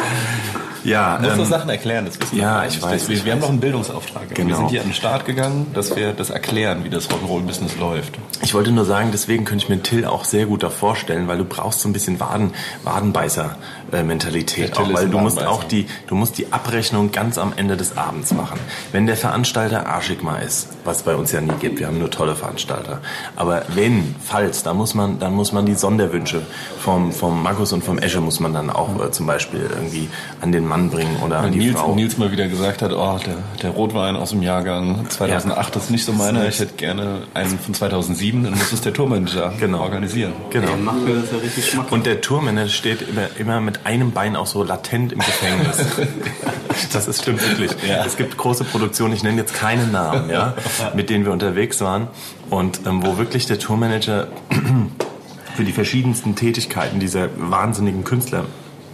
Ja, 0.88 1.18
muss 1.20 1.32
ähm, 1.32 1.38
doch 1.38 1.46
Sachen 1.46 1.70
erklären, 1.70 2.04
das 2.06 2.20
wissen 2.20 2.38
ja, 2.38 2.62
wir 2.62 2.68
ich 2.68 2.74
nicht. 2.74 2.82
weiß, 2.84 3.08
Wir, 3.08 3.16
ich 3.16 3.24
wir 3.24 3.32
haben 3.32 3.40
noch 3.40 3.48
einen 3.50 3.60
Bildungsauftrag. 3.60 4.28
Wir 4.30 4.36
Genau. 4.36 4.56
sind 4.56 4.68
hier 4.70 4.80
an 4.80 4.88
den 4.88 4.94
Start 4.94 5.24
gegangen, 5.26 5.66
dass 5.74 5.94
wir 5.96 6.12
das 6.12 6.30
erklären, 6.30 6.84
wie 6.84 6.90
das 6.90 7.08
Rock'n'Roll-Business 7.10 7.76
läuft. 7.78 8.14
Ich 8.42 8.54
wollte 8.54 8.70
nur 8.72 8.84
sagen, 8.84 9.10
deswegen 9.12 9.44
könnte 9.44 9.64
ich 9.64 9.68
mir 9.68 9.82
Till 9.82 10.04
auch 10.04 10.24
sehr 10.24 10.46
gut 10.46 10.62
da 10.62 10.70
vorstellen, 10.70 11.28
weil 11.28 11.38
du 11.38 11.44
brauchst 11.44 11.80
so 11.80 11.88
ein 11.88 11.92
bisschen 11.92 12.18
Waden, 12.20 12.52
Wadenbeißer-Mentalität. 12.84 14.78
Auch, 14.78 14.92
weil 14.92 15.08
du 15.08 15.18
musst 15.18 15.44
auch 15.44 15.64
die, 15.64 15.86
du 16.06 16.14
musst 16.14 16.38
die 16.38 16.52
Abrechnung 16.52 17.10
ganz 17.12 17.38
am 17.38 17.52
Ende 17.56 17.76
des 17.76 17.96
Abends 17.96 18.32
machen. 18.32 18.58
Wenn 18.92 19.06
der 19.06 19.16
Veranstalter 19.16 19.86
arschig 19.86 20.22
mal 20.22 20.38
ist, 20.42 20.68
was 20.84 21.02
bei 21.02 21.14
uns 21.14 21.32
ja 21.32 21.40
nie 21.40 21.52
gibt, 21.60 21.78
wir 21.80 21.86
haben 21.86 21.98
nur 21.98 22.10
tolle 22.10 22.34
Veranstalter. 22.34 23.00
Aber 23.36 23.62
wenn, 23.74 24.14
falls, 24.24 24.62
dann 24.62 24.76
muss 24.76 24.94
man, 24.94 25.18
dann 25.18 25.34
muss 25.34 25.52
man 25.52 25.66
die 25.66 25.74
Sonderwünsche 25.74 26.42
vom, 26.80 27.12
vom 27.12 27.42
Markus 27.42 27.72
und 27.72 27.82
vom 27.84 27.98
Esche 27.98 28.20
muss 28.20 28.40
man 28.40 28.52
dann 28.52 28.70
auch 28.70 28.88
äh, 29.04 29.10
zum 29.10 29.26
Beispiel 29.26 29.68
irgendwie 29.68 30.08
an 30.40 30.52
den 30.52 30.66
Mann 30.66 30.77
bringen 30.86 31.16
oder 31.24 31.40
an 31.40 31.52
die 31.52 31.58
Nils, 31.58 31.78
Frau. 31.78 31.94
Nils 31.94 32.16
mal 32.16 32.30
wieder 32.32 32.48
gesagt 32.48 32.82
hat, 32.82 32.92
oh, 32.92 33.18
der, 33.24 33.36
der 33.62 33.70
Rotwein 33.70 34.16
aus 34.16 34.30
dem 34.30 34.42
Jahrgang 34.42 35.08
2008 35.10 35.76
ist 35.76 35.90
nicht 35.90 36.04
so 36.04 36.12
meiner, 36.12 36.46
ich 36.48 36.58
hätte 36.60 36.74
gerne 36.74 37.22
einen 37.34 37.58
von 37.58 37.74
2007, 37.74 38.44
dann 38.44 38.52
muss 38.54 38.72
es 38.72 38.80
der 38.80 38.92
Tourmanager 38.92 39.52
Genau. 39.58 39.80
organisieren. 39.80 40.32
Genau. 40.50 40.68
Der 40.68 40.76
macht 40.76 41.00
mir 41.04 41.14
das 41.16 41.30
ja 41.32 41.38
richtig 41.38 41.68
schmackhaft. 41.70 41.92
Und 41.92 42.06
der 42.06 42.20
Tourmanager 42.20 42.68
steht 42.68 43.02
immer, 43.02 43.28
immer 43.38 43.60
mit 43.60 43.84
einem 43.84 44.12
Bein 44.12 44.36
auch 44.36 44.46
so 44.46 44.62
latent 44.62 45.12
im 45.12 45.18
Gefängnis. 45.18 45.78
das 46.92 47.08
ist 47.08 47.22
stimmt 47.22 47.46
wirklich. 47.46 47.72
Ja. 47.88 48.04
Es 48.04 48.16
gibt 48.16 48.36
große 48.36 48.64
Produktionen, 48.64 49.14
ich 49.14 49.22
nenne 49.22 49.38
jetzt 49.38 49.54
keine 49.54 49.86
Namen, 49.86 50.30
ja, 50.30 50.54
mit 50.94 51.10
denen 51.10 51.24
wir 51.24 51.32
unterwegs 51.32 51.80
waren 51.80 52.06
und 52.50 52.80
ähm, 52.86 53.04
wo 53.04 53.18
wirklich 53.18 53.46
der 53.46 53.58
Tourmanager 53.58 54.28
für 55.56 55.64
die 55.64 55.72
verschiedensten 55.72 56.36
Tätigkeiten 56.36 57.00
dieser 57.00 57.28
wahnsinnigen 57.36 58.04
Künstler 58.04 58.44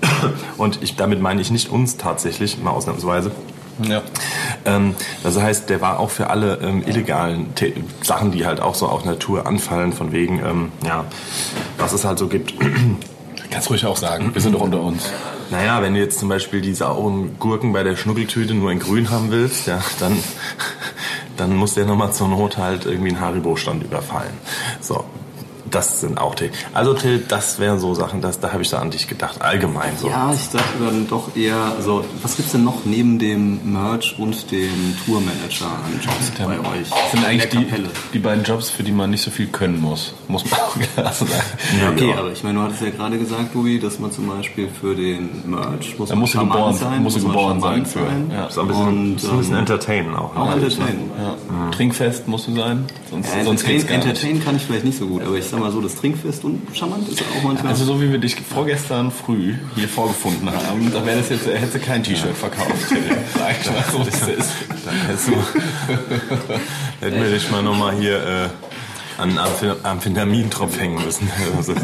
und 0.59 0.83
ich 0.83 0.97
damit 0.97 1.21
meine 1.21 1.41
ich 1.41 1.51
nicht 1.51 1.71
uns 1.71 1.97
tatsächlich, 1.97 2.59
mal 2.59 2.71
ausnahmsweise, 2.71 3.31
Ja. 3.83 4.03
ähm, 4.65 4.95
das 5.23 5.39
heißt, 5.41 5.69
der 5.71 5.81
war 5.81 5.99
auch 5.99 6.11
für 6.11 6.31
alle 6.31 6.59
ähm, 6.63 6.83
illegalen 6.87 7.55
Tä 7.55 7.75
Sachen, 8.03 8.31
die 8.33 8.47
halt 8.47 8.61
auch 8.61 8.75
so 8.75 8.87
auf 8.87 9.05
Natur 9.05 9.47
anfallen, 9.47 9.93
von 9.93 10.13
wegen, 10.13 10.39
ähm, 10.45 10.73
ja, 10.85 11.05
was 11.79 11.93
es 11.93 12.05
halt 12.05 12.19
so 12.19 12.29
gibt. 12.29 12.55
Kannst 13.51 13.71
ruhig 13.71 13.87
auch 13.87 13.97
sagen, 13.97 14.35
wir 14.35 14.43
sind 14.43 14.55
doch 14.55 14.61
unter 14.63 14.81
uns. 14.81 15.11
Naja, 15.51 15.81
wenn 15.83 15.95
du 15.95 16.01
jetzt 16.01 16.19
zum 16.19 16.29
Beispiel 16.29 16.61
die 16.61 16.75
sauren 16.75 17.37
Gurken 17.39 17.73
bei 17.73 17.83
der 17.83 17.97
Schnuckeltüte 17.97 18.55
nur 18.55 18.73
in 18.73 18.81
grün 18.81 19.11
haben 19.11 19.31
willst, 19.31 19.67
ja, 19.67 19.81
dann, 20.01 20.19
dann 21.37 21.55
muss 21.55 21.75
der 21.75 21.85
nochmal 21.87 22.13
zur 22.13 22.29
Not 22.29 22.57
halt 22.59 22.87
irgendwie 22.87 23.11
einen 23.11 23.21
Haribo-Stand 23.21 23.85
überfallen. 23.85 24.33
So. 24.81 25.05
Das 25.71 26.01
sind 26.01 26.19
auch 26.19 26.35
Till. 26.35 26.51
Also 26.73 26.95
Till, 26.95 27.19
das 27.27 27.59
wären 27.59 27.79
so 27.79 27.95
Sachen, 27.95 28.21
das, 28.21 28.39
da 28.41 28.53
habe 28.53 28.63
ich 28.63 28.71
da 28.71 28.79
an 28.81 28.91
dich 28.91 29.09
gedacht, 29.09 29.41
allgemein 29.43 29.93
so. 29.99 30.09
Ja, 30.09 30.33
ich 30.33 30.49
dachte 30.51 30.65
dann 30.85 31.09
doch 31.09 31.35
eher, 31.37 31.57
also 31.77 32.05
was 32.23 32.37
gibt's 32.37 32.53
denn 32.53 32.65
noch 32.65 32.85
neben 32.85 33.19
dem 33.19 33.73
Merch 33.73 34.15
und 34.19 34.51
dem 34.51 34.97
Tourmanager 35.07 35.67
an 35.67 36.01
Jobs 36.03 36.31
bei 36.39 36.59
euch? 36.59 36.91
Das 36.91 37.11
sind 37.13 37.25
eigentlich 37.25 37.49
die, 37.51 37.67
die 38.13 38.19
beiden 38.19 38.45
Jobs, 38.45 38.71
für 38.71 38.83
die 38.83 38.93
man 38.93 39.11
nicht 39.11 39.23
so 39.23 39.31
viel 39.31 39.47
können 39.47 39.81
muss. 39.81 40.13
Muss 40.29 40.45
man 40.51 40.61
auch 40.61 40.75
klar 40.95 41.13
sagen. 41.13 41.31
Ja, 41.81 41.91
okay, 41.91 42.15
aber 42.19 42.31
ich 42.33 42.43
meine, 42.45 42.59
du 42.59 42.65
hattest 42.65 42.83
ja 42.83 42.91
gerade 42.91 43.19
gesagt, 43.19 43.53
Tobi, 43.53 43.79
dass 43.81 43.99
man 43.99 44.13
zum 44.13 44.29
Beispiel 44.29 44.69
für 44.69 44.95
den 44.95 45.29
Merch 45.51 45.99
muss 45.99 46.09
Da 46.11 46.15
man 46.17 46.27
charmant 46.27 46.53
geboren- 46.55 46.75
sein, 46.77 47.03
musst 47.03 47.17
du 47.17 47.21
muss 47.21 47.35
man 47.35 47.59
geboren 47.59 47.61
sein 47.61 47.87
für. 47.87 48.35
Ja. 48.35 48.51
So 48.51 48.61
ein 48.63 48.69
bisschen, 48.69 48.87
Und, 48.89 49.25
ein 49.25 49.37
bisschen 49.39 49.53
ähm, 49.55 49.59
entertainen 49.61 50.15
auch. 50.17 50.37
Auch 50.37 50.47
ne? 50.49 50.53
entertainen. 50.63 51.11
Ja. 51.19 51.71
Trinkfest 51.71 52.29
musst 52.29 52.49
du 52.49 52.55
sein, 52.55 52.85
sonst, 53.11 53.35
Ja, 53.35 53.45
sonst 53.45 53.65
geht's 53.65 53.85
entertain, 53.85 53.89
gar 53.89 53.97
nicht. 54.13 54.23
entertain 54.25 54.45
kann 54.45 54.57
ich 54.57 54.63
vielleicht 54.63 54.85
nicht 54.85 54.99
so 54.99 55.07
gut, 55.07 55.23
aber 55.23 55.37
ich 55.37 55.45
sag 55.55 55.63
mal 55.63 55.71
so, 55.71 55.81
das 55.81 55.95
Trinkfest 55.95 56.45
und 56.45 56.61
charmant 56.77 57.09
ist 57.09 57.23
auch 57.23 57.43
manchmal. 57.45 57.73
Also 57.73 57.85
so 57.85 58.01
wie 58.01 58.11
wir 58.11 58.19
dich 58.19 58.35
vorgestern 58.35 59.13
früh 59.13 59.55
hier 59.77 59.89
vorgefunden 59.89 60.51
haben, 60.51 60.93
da 60.93 61.07
wäre 61.07 61.19
das 61.19 61.29
jetzt, 61.29 61.47
hättest 61.47 61.77
du 61.77 61.79
kein 61.79 62.03
T-Shirt 62.03 62.37
verkauft. 62.37 62.75
Sag 63.39 63.61
ich 63.61 63.71
mal 63.71 63.85
so, 63.93 64.05
wie 64.05 64.09
es 64.09 64.39
ist. 64.39 64.53
Dann 64.85 64.95
hättest 65.07 65.29
du, 65.29 65.33
hätten 67.01 67.23
wir 67.23 67.31
dich 67.31 67.51
mal 67.51 67.63
nochmal 67.63 67.95
hier 67.95 68.17
äh, 68.17 68.49
an 69.19 69.39
Amphetamintropf 69.83 70.79
hängen 70.79 71.03
müssen. 71.05 71.29
Also, 71.57 71.75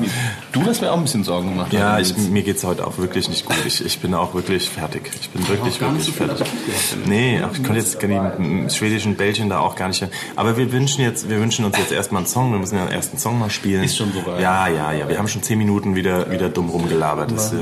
Du 0.52 0.62
hast 0.64 0.80
mir 0.80 0.90
auch 0.90 0.96
ein 0.96 1.02
bisschen 1.04 1.22
Sorgen 1.25 1.50
gemacht. 1.50 1.72
ja, 1.72 1.99
ich, 1.99 2.16
mir 2.16 2.42
geht's 2.42 2.64
heute 2.64 2.87
auch 2.87 2.99
wirklich 2.99 3.28
nicht 3.28 3.44
gut. 3.46 3.56
Ich, 3.66 3.84
ich 3.84 4.00
bin 4.00 4.14
auch 4.14 4.34
wirklich 4.34 4.68
fertig. 4.68 5.10
Ich 5.20 5.30
bin 5.30 5.46
wirklich, 5.46 5.80
nicht 5.80 5.80
wirklich 5.80 6.04
so 6.06 6.12
fertig. 6.12 6.46
Ich. 6.66 7.06
Nee, 7.06 7.40
ich 7.52 7.62
konnte 7.62 7.78
jetzt 7.80 8.02
die 8.02 8.70
schwedischen 8.75 9.14
Bällchen 9.16 9.49
da 9.49 9.60
auch 9.60 9.76
gar 9.76 9.88
nicht. 9.88 10.06
Aber 10.37 10.56
wir 10.56 10.72
wünschen 10.72 11.02
jetzt, 11.02 11.28
wir 11.28 11.38
wünschen 11.40 11.64
uns 11.64 11.78
jetzt 11.78 11.92
erstmal 11.92 12.20
einen 12.20 12.26
Song. 12.26 12.50
Wir 12.52 12.58
müssen 12.58 12.76
ja 12.76 12.84
den 12.84 12.92
ersten 12.92 13.18
Song 13.18 13.38
mal 13.38 13.50
spielen. 13.50 13.84
Ist 13.84 13.96
schon 13.96 14.12
soweit. 14.12 14.40
Ja, 14.40 14.66
ja, 14.68 14.92
ja. 14.92 15.08
Wir 15.08 15.18
haben 15.18 15.28
schon 15.28 15.42
zehn 15.42 15.58
Minuten 15.58 15.94
wieder, 15.94 16.30
wieder 16.30 16.49
dumm 16.49 16.68
rumgelabert. 16.70 17.30
Das, 17.30 17.52
äh, 17.52 17.56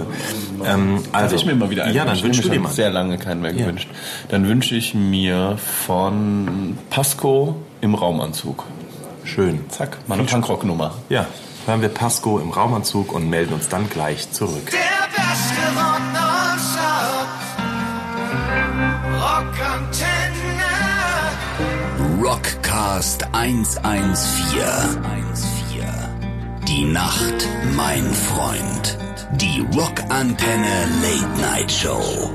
ähm, 0.64 1.00
also, 1.12 1.36
ich 1.36 1.44
mir 1.44 1.54
mal 1.54 1.70
wieder 1.70 1.84
einen 1.84 1.94
Ja, 1.94 2.04
dann 2.04 2.18
du 2.18 2.28
Ich 2.28 2.50
hab 2.50 2.58
mal. 2.58 2.70
sehr 2.70 2.90
lange 2.90 3.18
keinen 3.18 3.42
mehr 3.42 3.52
gewünscht. 3.52 3.88
Dann 4.28 4.48
wünsche 4.48 4.74
ich 4.76 4.94
mir 4.94 5.58
von 5.86 6.78
Pasco 6.90 7.56
im 7.80 7.94
Raumanzug. 7.94 8.64
Schön. 9.28 9.68
Zack, 9.68 9.98
meine 10.06 10.24
Punkrock-Nummer. 10.24 10.94
Ja, 11.10 11.26
hören 11.66 11.82
wir 11.82 11.90
Pasco 11.90 12.38
im 12.38 12.50
Raumanzug 12.50 13.12
und 13.12 13.28
melden 13.28 13.52
uns 13.52 13.68
dann 13.68 13.90
gleich 13.90 14.32
zurück. 14.32 14.70
Der 14.70 14.78
beste 15.14 15.60
Rock. 15.76 15.98
Rockantenne. 19.20 20.68
Rockcast 22.22 23.26
114. 23.32 24.58
Die 26.66 26.84
Nacht, 26.84 27.48
mein 27.76 28.12
Freund. 28.14 28.98
Die 29.32 29.60
Rockantenne 29.74 30.88
Late 31.02 31.40
Night 31.40 31.70
Show. 31.70 32.30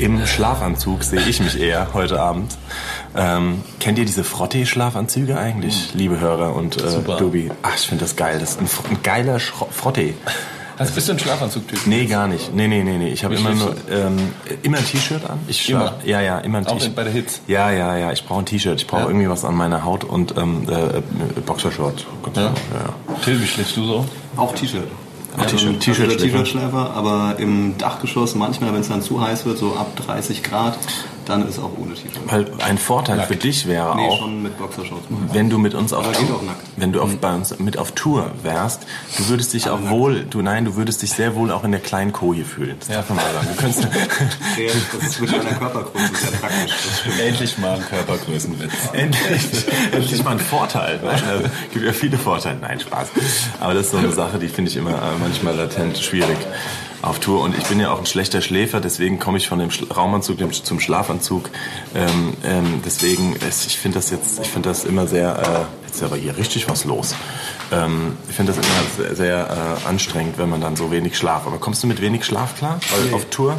Im 0.00 0.24
Schlafanzug 0.26 1.04
sehe 1.04 1.20
ich 1.28 1.40
mich 1.40 1.60
eher 1.60 1.88
heute 1.92 2.20
Abend. 2.20 2.56
Ähm, 3.14 3.62
kennt 3.80 3.98
ihr 3.98 4.06
diese 4.06 4.24
Frottee-Schlafanzüge 4.24 5.36
eigentlich, 5.38 5.90
liebe 5.92 6.18
Hörer 6.18 6.54
und 6.56 6.82
äh, 6.82 6.88
Super. 6.88 7.18
Dubi? 7.18 7.50
Ach, 7.62 7.74
ich 7.76 7.82
finde 7.86 8.04
das 8.04 8.16
geil. 8.16 8.38
Das 8.40 8.52
ist 8.52 8.60
ein, 8.60 8.68
ein 8.90 9.02
geiler 9.02 9.38
Schro 9.38 9.68
Frottee. 9.70 10.14
Also 10.78 10.94
bist 10.94 11.06
du 11.08 11.12
ein 11.12 11.18
Schlafanzug-Typ? 11.18 11.86
Nee, 11.86 12.06
gar 12.06 12.26
nicht. 12.28 12.54
Nee, 12.54 12.66
nee, 12.66 12.82
nee, 12.82 12.96
nee. 12.96 13.10
Ich 13.10 13.22
habe 13.24 13.34
immer 13.34 13.50
nur 13.54 13.74
ähm, 13.90 14.16
immer 14.62 14.78
ein 14.78 14.86
T-Shirt 14.86 15.28
an. 15.28 15.38
Ich 15.48 15.68
Immer? 15.68 15.96
Ja, 16.06 16.22
ja, 16.22 16.38
immer 16.38 16.56
ein 16.58 16.66
Auch 16.66 16.78
T-Shirt. 16.78 16.94
bei 16.96 17.04
der 17.04 17.12
Hits? 17.12 17.42
Ja, 17.46 17.70
ja, 17.70 17.98
ja. 17.98 18.12
Ich 18.12 18.24
brauche 18.24 18.38
ein 18.38 18.46
T-Shirt. 18.46 18.80
Ich 18.80 18.86
brauche 18.86 19.02
Ja? 19.02 19.08
irgendwie 19.08 19.28
was 19.28 19.44
an 19.44 19.54
meiner 19.54 19.84
Haut 19.84 20.04
und 20.04 20.34
ähm, 20.38 20.62
äh, 20.66 21.02
Boxershort. 21.44 22.06
Ganz 22.24 22.36
Ja? 22.38 22.42
genau, 22.44 22.54
ja. 22.72 23.16
Till, 23.22 23.38
wie 23.42 23.46
schläfst 23.46 23.76
du 23.76 23.84
so? 23.84 24.06
Auch 24.38 24.54
T-Shirt. 24.54 24.88
Auch 25.36 25.46
T-Shirt. 25.46 25.52
Also 25.52 25.72
T-Shirt-Schläfer. 25.78 26.22
T-Shirt-Schläfer, 26.22 26.90
aber 26.94 27.36
im 27.38 27.76
Dachgeschoss 27.78 28.34
manchmal, 28.34 28.72
wenn 28.72 28.80
es 28.80 28.88
dann 28.88 29.02
zu 29.02 29.20
heiß 29.20 29.46
wird, 29.46 29.58
so 29.58 29.74
ab 29.76 29.94
30 29.96 30.42
Grad, 30.42 30.78
dann 31.26 31.46
ist 31.48 31.58
auch 31.58 31.70
ohne 31.78 31.94
T-Shirt. 31.94 32.12
Weil 32.26 32.46
ein 32.66 32.78
Vorteil 32.78 33.22
für 33.22 33.36
dich 33.36 33.66
wäre 33.66 33.94
Nee, 33.96 34.08
auch, 34.08 34.18
schon 34.20 34.42
mit 34.42 34.58
Boxershorts 34.58 35.08
machen. 35.10 35.30
wenn 35.32 35.48
du 35.50 35.58
mit 35.58 35.74
uns 35.74 35.92
auf 35.92 36.04
Aber 36.06 36.16
geht 36.16 36.26
Tour, 36.28 36.36
auch 36.36 36.42
nackt. 36.42 36.62
wenn 36.76 36.92
du 36.92 37.00
auf, 37.02 37.14
bei 37.16 37.34
uns 37.34 37.58
mit 37.58 37.78
auf 37.78 37.92
Tour 37.92 38.30
wärst, 38.42 38.82
du 39.18 39.28
würdest 39.28 39.52
dich 39.54 39.68
auch 39.70 39.88
wohl, 39.90 40.24
du 40.24 40.42
nein, 40.42 40.64
du 40.64 40.76
würdest 40.76 41.02
dich 41.02 41.12
sehr 41.12 41.34
wohl 41.34 41.50
auch 41.50 41.64
in 41.64 41.70
der 41.72 41.80
kleinen 41.80 42.12
Koje 42.12 42.44
fühlen. 42.44 42.76
Das 42.80 42.88
darf 42.88 43.08
man 43.08 43.16
mal 43.18 43.32
sagen. 43.32 43.46
Du 43.54 43.60
könntest, 43.60 43.84
Das 44.94 45.02
ist 45.10 45.20
mit 45.20 45.30
meiner 45.30 45.54
Körpergröße 45.56 46.14
sehr 46.16 46.30
praktisch. 46.38 46.74
Endlich 47.24 47.58
mal 47.58 47.74
ein 47.76 47.84
Körpergrößenwitz. 47.86 48.72
endlich, 48.92 49.66
endlich 49.92 50.24
mal 50.24 50.32
ein 50.32 50.38
Vorteil. 50.40 51.00
Also, 51.04 51.48
gibt 51.72 51.84
ja 51.84 51.92
viele 51.92 52.18
Vorteile. 52.18 52.58
Nein, 52.60 52.80
Spaß. 52.80 53.08
Aber 53.60 53.74
das 53.74 53.86
ist 53.86 53.92
so 53.92 53.98
eine 53.98 54.10
Sache, 54.12 54.38
die 54.38 54.48
finde 54.48 54.70
ich 54.70 54.76
immer 54.76 54.90
äh, 54.90 55.18
manchmal 55.20 55.54
latent 55.56 55.98
schwierig 55.98 56.36
auf 57.02 57.18
Tour. 57.20 57.42
Und 57.42 57.56
ich 57.56 57.64
bin 57.64 57.80
ja 57.80 57.90
auch 57.92 57.98
ein 57.98 58.06
schlechter 58.06 58.40
Schläfer, 58.40 58.80
deswegen 58.80 59.18
komme 59.18 59.38
ich 59.38 59.48
von 59.48 59.58
dem 59.58 59.70
Sch- 59.70 59.92
Raumanzug 59.92 60.38
zum 60.64 60.80
Schlafanzug. 60.80 61.50
Ähm, 61.94 62.34
ähm, 62.44 62.82
deswegen, 62.84 63.36
es, 63.48 63.66
ich 63.66 63.78
finde 63.78 63.98
das 63.98 64.10
jetzt, 64.10 64.40
ich 64.40 64.48
finde 64.48 64.68
das 64.68 64.84
immer 64.84 65.06
sehr, 65.06 65.38
äh, 65.38 65.86
jetzt 65.86 65.96
ist 65.96 66.02
aber 66.02 66.16
hier 66.16 66.36
richtig 66.36 66.68
was 66.68 66.84
los. 66.84 67.14
Ähm, 67.72 68.16
ich 68.28 68.34
finde 68.36 68.52
das 68.52 68.64
immer 68.64 69.06
sehr, 69.08 69.16
sehr 69.16 69.78
äh, 69.84 69.88
anstrengend, 69.88 70.38
wenn 70.38 70.48
man 70.50 70.60
dann 70.60 70.76
so 70.76 70.90
wenig 70.90 71.16
Schlaf. 71.16 71.46
Aber 71.46 71.58
kommst 71.58 71.82
du 71.82 71.86
mit 71.86 72.00
wenig 72.00 72.24
Schlaf 72.24 72.56
klar? 72.56 72.80
Weil 72.90 73.14
auf 73.14 73.24
Tour 73.26 73.56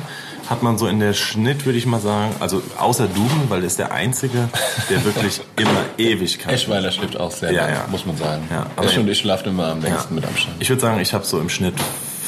hat 0.50 0.64
man 0.64 0.78
so 0.78 0.88
in 0.88 1.00
der 1.00 1.14
Schnitt, 1.14 1.66
würde 1.66 1.78
ich 1.78 1.86
mal 1.86 2.02
sagen, 2.02 2.36
also 2.42 2.62
außer 2.78 3.08
Duben, 3.08 3.44
weil 3.48 3.62
er 3.62 3.68
ist 3.68 3.80
der 3.80 3.94
Einzige, 3.94 4.50
der 4.90 5.04
wirklich 5.06 5.40
immer 5.56 5.86
ewig 5.98 6.40
kann. 6.40 6.54
Eschweiler 6.54 6.92
schläft 6.92 7.18
auch 7.18 7.32
sehr 7.32 7.54
Ja, 7.54 7.66
lang, 7.68 7.74
ja. 7.76 7.86
muss 7.90 8.06
man 8.06 8.18
sagen. 8.18 8.44
Ja, 8.52 8.66
aber- 8.76 8.86
Esch 8.88 8.98
und 8.98 9.08
ich 9.08 9.20
schlafen 9.20 9.48
immer 9.50 9.68
am 9.70 9.82
Ja. 9.82 9.88
längsten 9.90 10.14
mit 10.16 10.26
Abstand. 10.26 10.56
Ich 10.60 10.68
würde 10.70 10.82
sagen, 10.82 11.00
ich 11.00 11.14
habe 11.14 11.26
so 11.26 11.40
im 11.40 11.48
Schnitt 11.50 11.76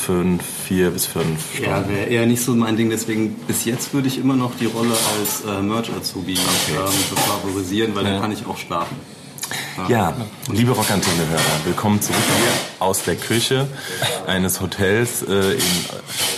fünf, 0.05 0.43
vier 0.67 0.91
bis 0.91 1.05
fünf 1.05 1.53
Stunden. 1.53 1.69
Ja, 1.69 1.88
wäre 1.88 2.05
eher 2.05 2.25
nicht 2.25 2.43
so 2.43 2.53
mein 2.53 2.75
Ding, 2.75 2.89
deswegen 2.89 3.36
bis 3.48 3.63
jetzt 3.65 3.93
würde 3.93 4.07
ich 4.07 4.17
immer 4.17 4.36
noch 4.36 4.51
die 4.60 4.65
Rolle 4.65 4.95
als 5.17 5.43
äh, 5.45 5.62
Merch-Azubi 5.62 6.33
ähm, 6.33 7.17
favorisieren, 7.17 7.95
weil 7.95 8.03
dann 8.03 8.19
kann 8.22 8.31
ich 8.31 8.45
auch 8.45 8.57
schlafen. 8.57 8.98
Ja, 9.88 10.15
liebe 10.51 10.72
Rockantenne-Hörer, 10.72 11.65
willkommen 11.65 12.01
zurück 12.01 12.17
hier 12.38 12.86
aus 12.86 13.03
der 13.03 13.15
Küche 13.15 13.67
eines 14.27 14.62
Hotels 14.62 15.24
äh, 15.24 15.53
in 15.53 15.62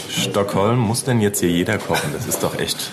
Stockholm. 0.09 0.79
Muss 0.79 1.03
denn 1.03 1.21
jetzt 1.21 1.39
hier 1.39 1.49
jeder 1.49 1.77
kochen? 1.77 2.11
Das 2.13 2.27
ist 2.27 2.43
doch 2.43 2.57
echt 2.59 2.91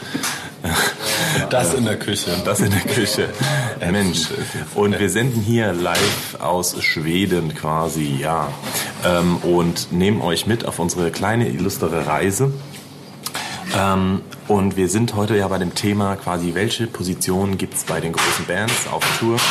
Das 1.50 1.74
in 1.74 1.84
der 1.84 1.98
Küche. 1.98 2.30
das 2.44 2.60
in 2.60 2.70
der 2.70 2.80
Küche. 2.80 3.28
Mensch. 3.90 4.28
Und 4.74 4.98
wir 4.98 5.10
senden 5.10 5.40
hier 5.40 5.72
live 5.72 6.40
aus 6.40 6.82
Schweden 6.82 7.54
quasi, 7.54 8.16
ja. 8.20 8.48
Ähm, 9.04 9.36
und 9.38 9.92
nehmen 9.92 10.20
euch 10.20 10.46
mit 10.46 10.64
auf 10.66 10.78
unsere 10.78 11.10
kleine 11.10 11.48
illustre 11.48 12.06
Reise. 12.06 12.52
Ähm, 13.76 14.22
und 14.48 14.76
wir 14.76 14.88
sind 14.88 15.14
heute 15.14 15.36
ja 15.36 15.48
bei 15.48 15.58
dem 15.58 15.74
Thema 15.74 16.16
quasi, 16.16 16.54
welche 16.54 16.86
Positionen 16.86 17.58
gibt 17.58 17.74
es 17.74 17.84
bei 17.84 18.00
den 18.00 18.12
großen 18.12 18.44
Bands 18.46 18.86
auf 18.90 19.04
Tour? 19.18 19.38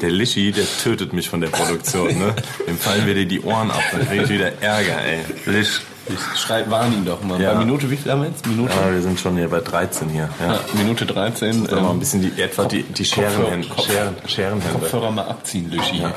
Der 0.00 0.10
Lischi, 0.10 0.52
der 0.52 0.64
tötet 0.84 1.12
mich 1.12 1.28
von 1.28 1.40
der 1.40 1.48
Produktion, 1.48 2.16
ne? 2.16 2.32
Dem 2.68 2.78
fallen 2.78 3.04
wieder 3.04 3.24
die 3.24 3.40
Ohren 3.40 3.68
ab, 3.72 3.82
dann 3.90 4.06
kriege 4.06 4.22
ich 4.22 4.28
wieder 4.28 4.62
Ärger, 4.62 5.02
ey. 5.02 5.18
Lisch. 5.46 5.80
Ich 6.08 6.40
schrei, 6.40 6.64
warn 6.70 6.92
ihn 6.92 7.04
doch 7.04 7.22
mal. 7.22 7.40
Ja. 7.40 7.52
Bei 7.54 7.58
Minute, 7.60 7.90
wie 7.90 7.96
viel 7.96 8.10
haben 8.10 8.22
wir 8.22 8.28
jetzt? 8.28 8.46
Minute? 8.46 8.72
Ja, 8.74 8.92
wir 8.92 9.02
sind 9.02 9.18
schon 9.20 9.36
hier 9.36 9.48
bei 9.48 9.60
13 9.60 10.08
hier. 10.08 10.28
Ja. 10.40 10.54
Ja, 10.54 10.60
Minute 10.74 11.06
13. 11.06 11.66
Sag 11.66 11.72
mal 11.72 11.78
ein 11.86 11.90
ähm, 11.92 11.98
bisschen 12.00 12.22
die, 12.22 12.40
etwa 12.42 12.64
die, 12.64 12.82
die 12.82 13.04
Scherenhände. 13.04 13.68
Kopf- 13.68 13.86
Scheren, 13.86 14.14
Scherenhände. 14.26 14.78
Kopfhörer 14.78 15.10
mal 15.10 15.26
abziehen, 15.28 15.70
Lüschi. 15.70 16.00
Ja. 16.00 16.12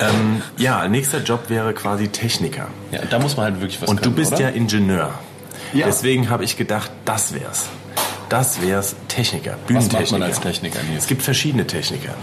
Ähm, 0.00 0.42
ja, 0.56 0.88
nächster 0.88 1.18
Job 1.22 1.48
wäre 1.48 1.72
quasi 1.74 2.08
Techniker. 2.08 2.68
da 3.10 3.18
muss 3.18 3.36
man 3.36 3.44
halt 3.46 3.60
wirklich 3.60 3.80
was 3.80 3.88
Und 3.88 4.00
du 4.00 4.04
können, 4.04 4.16
bist 4.16 4.32
oder? 4.32 4.42
ja 4.42 4.48
Ingenieur. 4.48 5.10
Ja. 5.72 5.86
Deswegen 5.86 6.30
habe 6.30 6.44
ich 6.44 6.56
gedacht, 6.56 6.90
das 7.04 7.34
wär's. 7.34 7.66
Das 8.28 8.62
wär's 8.62 8.96
Techniker, 9.08 9.52
Was 9.52 9.66
Bühnentechniker. 9.66 10.00
macht 10.02 10.10
man 10.12 10.22
als 10.22 10.40
Techniker, 10.40 10.78
Nils? 10.82 11.02
Es 11.02 11.06
gibt 11.08 11.22
verschiedene 11.22 11.66
Techniker. 11.66 12.14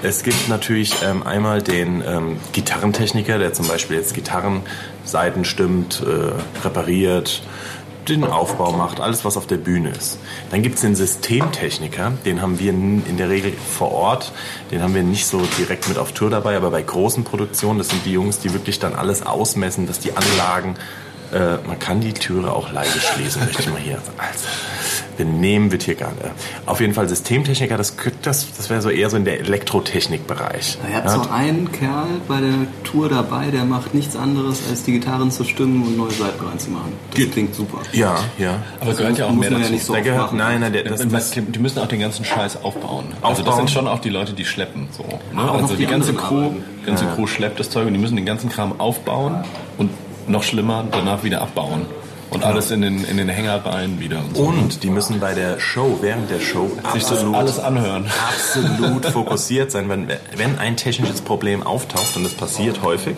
Es 0.00 0.22
gibt 0.22 0.48
natürlich 0.48 0.94
ähm, 1.02 1.24
einmal 1.24 1.60
den 1.60 2.04
ähm, 2.06 2.36
Gitarrentechniker, 2.52 3.38
der 3.38 3.52
zum 3.52 3.66
Beispiel 3.66 3.96
jetzt 3.96 4.14
Gitarrenseiten 4.14 5.44
stimmt, 5.44 6.04
äh, 6.06 6.64
repariert, 6.64 7.42
den 8.08 8.22
Aufbau 8.24 8.72
macht, 8.72 9.00
alles 9.00 9.24
was 9.24 9.36
auf 9.36 9.48
der 9.48 9.56
Bühne 9.56 9.90
ist. 9.90 10.18
Dann 10.52 10.62
gibt 10.62 10.76
es 10.76 10.82
den 10.82 10.94
Systemtechniker, 10.94 12.12
den 12.24 12.40
haben 12.40 12.60
wir 12.60 12.70
in 12.70 13.16
der 13.18 13.28
Regel 13.28 13.52
vor 13.52 13.90
Ort, 13.90 14.32
den 14.70 14.82
haben 14.82 14.94
wir 14.94 15.02
nicht 15.02 15.26
so 15.26 15.42
direkt 15.58 15.88
mit 15.88 15.98
auf 15.98 16.12
Tour 16.12 16.30
dabei, 16.30 16.56
aber 16.56 16.70
bei 16.70 16.80
großen 16.80 17.24
Produktionen, 17.24 17.78
das 17.78 17.88
sind 17.88 18.06
die 18.06 18.12
Jungs, 18.12 18.38
die 18.38 18.54
wirklich 18.54 18.78
dann 18.78 18.94
alles 18.94 19.26
ausmessen, 19.26 19.86
dass 19.86 19.98
die 19.98 20.12
Anlagen 20.16 20.76
Äh, 21.32 21.58
man 21.66 21.78
kann 21.78 22.00
die 22.00 22.12
Türe 22.12 22.52
auch 22.52 22.72
leise 22.72 23.00
schließen, 23.00 23.44
möchte 23.44 23.62
ich 23.62 23.68
mal 23.68 23.78
hier. 23.78 23.98
Also, 24.16 24.48
benehmen 25.18 25.70
wird 25.72 25.82
hier 25.82 25.96
gar 25.96 26.12
nicht. 26.12 26.24
Auf 26.64 26.80
jeden 26.80 26.94
Fall 26.94 27.08
Systemtechniker, 27.08 27.76
das, 27.76 27.94
das, 28.22 28.46
das 28.56 28.70
wäre 28.70 28.80
so 28.80 28.88
eher 28.88 29.10
so 29.10 29.16
in 29.16 29.24
der 29.24 29.40
Elektrotechnikbereich. 29.40 30.78
Er 30.88 31.02
hat 31.02 31.10
so 31.10 31.28
einen 31.30 31.70
Kerl 31.72 32.06
bei 32.28 32.40
der 32.40 32.54
Tour 32.84 33.08
dabei, 33.08 33.50
der 33.50 33.64
macht 33.64 33.94
nichts 33.94 34.16
anderes, 34.16 34.60
als 34.70 34.84
die 34.84 34.92
Gitarren 34.92 35.30
zu 35.30 35.44
stimmen 35.44 35.82
und 35.82 35.96
neue 35.96 36.12
Seiten 36.12 36.46
reinzumachen. 36.46 36.92
Das 37.14 37.30
klingt 37.30 37.54
super. 37.54 37.78
Ja, 37.92 38.16
ja. 38.38 38.62
Aber 38.80 38.94
gehört 38.94 39.18
ja 39.18 39.26
auch 39.26 39.30
muss 39.32 39.40
mehr 39.40 39.50
man 39.50 39.60
ja 39.60 39.66
dazu. 39.66 39.74
nicht 39.74 39.84
so 39.84 39.92
Da 39.92 40.00
gehört, 40.00 40.32
nein, 40.32 40.60
nein, 40.60 40.72
der, 40.72 40.84
das, 40.84 41.06
das, 41.08 41.30
die 41.32 41.58
müssen 41.58 41.80
auch 41.80 41.88
den 41.88 42.00
ganzen 42.00 42.24
Scheiß 42.24 42.62
aufbauen. 42.62 43.06
Also 43.20 43.42
das 43.42 43.48
Aufbauen. 43.48 43.56
sind 43.56 43.70
schon 43.70 43.88
auch 43.88 43.98
die 43.98 44.10
Leute, 44.10 44.32
die 44.32 44.44
schleppen. 44.44 44.88
So, 44.92 45.02
ne? 45.34 45.50
Also 45.50 45.74
die 45.74 45.84
die 45.84 45.86
ganze 45.86 46.14
Crew, 46.14 46.52
ganze 46.86 47.06
Crew 47.06 47.26
schleppt 47.26 47.58
das 47.58 47.70
Zeug 47.70 47.86
und 47.86 47.92
die 47.92 47.98
müssen 47.98 48.16
den 48.16 48.26
ganzen 48.26 48.50
Kram 48.50 48.78
aufbauen 48.80 49.44
und 49.78 49.90
noch 50.28 50.42
schlimmer 50.42 50.84
danach 50.90 51.22
wieder 51.24 51.40
abbauen. 51.42 51.86
Und 52.30 52.44
alles 52.44 52.70
in 52.70 52.82
den, 52.82 53.04
in 53.04 53.16
den 53.16 53.30
Hängereien 53.30 54.00
wieder 54.00 54.18
und 54.18 54.36
so. 54.36 54.42
und 54.42 54.82
die 54.82 54.90
müssen 54.90 55.18
bei 55.18 55.32
der 55.32 55.58
Show, 55.58 55.98
während 56.02 56.30
der 56.30 56.40
Show, 56.40 56.70
Sich 56.92 57.04
das 57.06 57.24
alles 57.24 57.58
anhören. 57.58 58.04
absolut 58.28 59.06
fokussiert 59.12 59.70
sein. 59.70 59.88
Wenn, 59.88 60.08
wenn 60.36 60.58
ein 60.58 60.76
technisches 60.76 61.22
Problem 61.22 61.62
auftaucht, 61.62 62.16
und 62.16 62.24
das 62.24 62.34
passiert 62.34 62.82
häufig, 62.82 63.16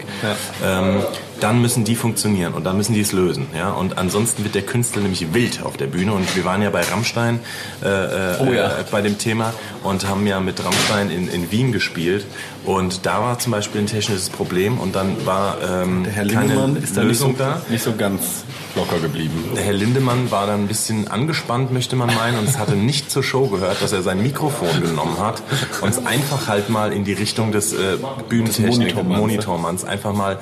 ähm, 0.64 1.00
dann 1.40 1.61
müssen 1.61 1.85
die 1.85 1.97
funktionieren 1.97 2.52
und 2.54 2.64
dann 2.64 2.76
müssen 2.76 2.94
die 2.94 3.00
es 3.00 3.12
lösen. 3.12 3.47
Ja? 3.56 3.70
Und 3.70 3.99
ansonsten 3.99 4.44
wird 4.44 4.54
der 4.54 4.62
Künstler 4.62 5.02
nämlich 5.02 5.32
wild 5.35 5.62
auf 5.62 5.76
der 5.76 5.87
Bühne. 5.87 6.12
Und 6.12 6.35
wir 6.37 6.44
waren 6.44 6.62
ja 6.62 6.70
bei 6.70 6.82
Rammstein 6.82 7.40
äh, 7.82 7.88
äh, 7.88 8.37
Oh 8.40 8.52
ja. 8.52 8.68
äh, 8.68 8.85
bei 8.90 9.02
dem 9.02 9.18
Thema 9.18 9.52
und 9.82 10.06
haben 10.09 10.26
ja 10.26 10.40
mit 10.40 10.64
Rammstein 10.64 11.11
in, 11.11 11.28
in 11.28 11.50
Wien 11.50 11.73
gespielt. 11.73 12.26
Und 12.64 13.06
da 13.06 13.20
war 13.23 13.38
zum 13.38 13.52
Beispiel 13.52 13.80
ein 13.80 13.87
technisches 13.87 14.28
Problem 14.28 14.78
und 14.78 14.94
dann 14.94 15.25
war 15.26 15.56
ähm, 15.62 16.04
Der 16.04 16.12
Herr 16.12 16.26
keine 16.26 16.40
Lindemann 16.54 16.76
ist 16.76 16.97
da 16.97 17.02
nicht 17.04 17.18
so, 17.18 17.26
Lösung 17.28 17.38
da. 17.38 17.62
nicht 17.70 17.82
so 17.82 17.94
ganz 17.97 18.44
locker 18.76 18.99
geblieben. 19.00 19.50
Der 19.56 19.64
Herr 19.64 19.73
Lindemann 19.73 20.30
war 20.30 20.47
dann 20.47 20.64
ein 20.64 20.68
bisschen 20.68 21.09
angespannt, 21.09 21.73
möchte 21.73 21.97
man 21.97 22.14
meinen, 22.14 22.38
und 22.38 22.49
es 22.49 22.59
hatte 22.59 22.76
nicht 22.76 23.11
zur 23.11 23.23
Show 23.23 23.49
gehört, 23.49 23.82
dass 23.82 23.92
er 23.92 24.02
sein 24.02 24.23
Mikrofon 24.23 24.82
genommen 24.82 25.18
hat 25.18 25.42
und 25.80 25.88
es 25.88 26.04
einfach 26.04 26.49
halt 26.49 26.68
mal 26.68 26.92
in 26.92 27.04
die 27.04 27.14
Richtung 27.14 27.50
des 27.50 27.73
äh, 27.73 27.97
Bühnentechnik. 28.28 29.02
Monitormanns 29.02 29.85
einfach 29.85 30.12
mal 30.12 30.38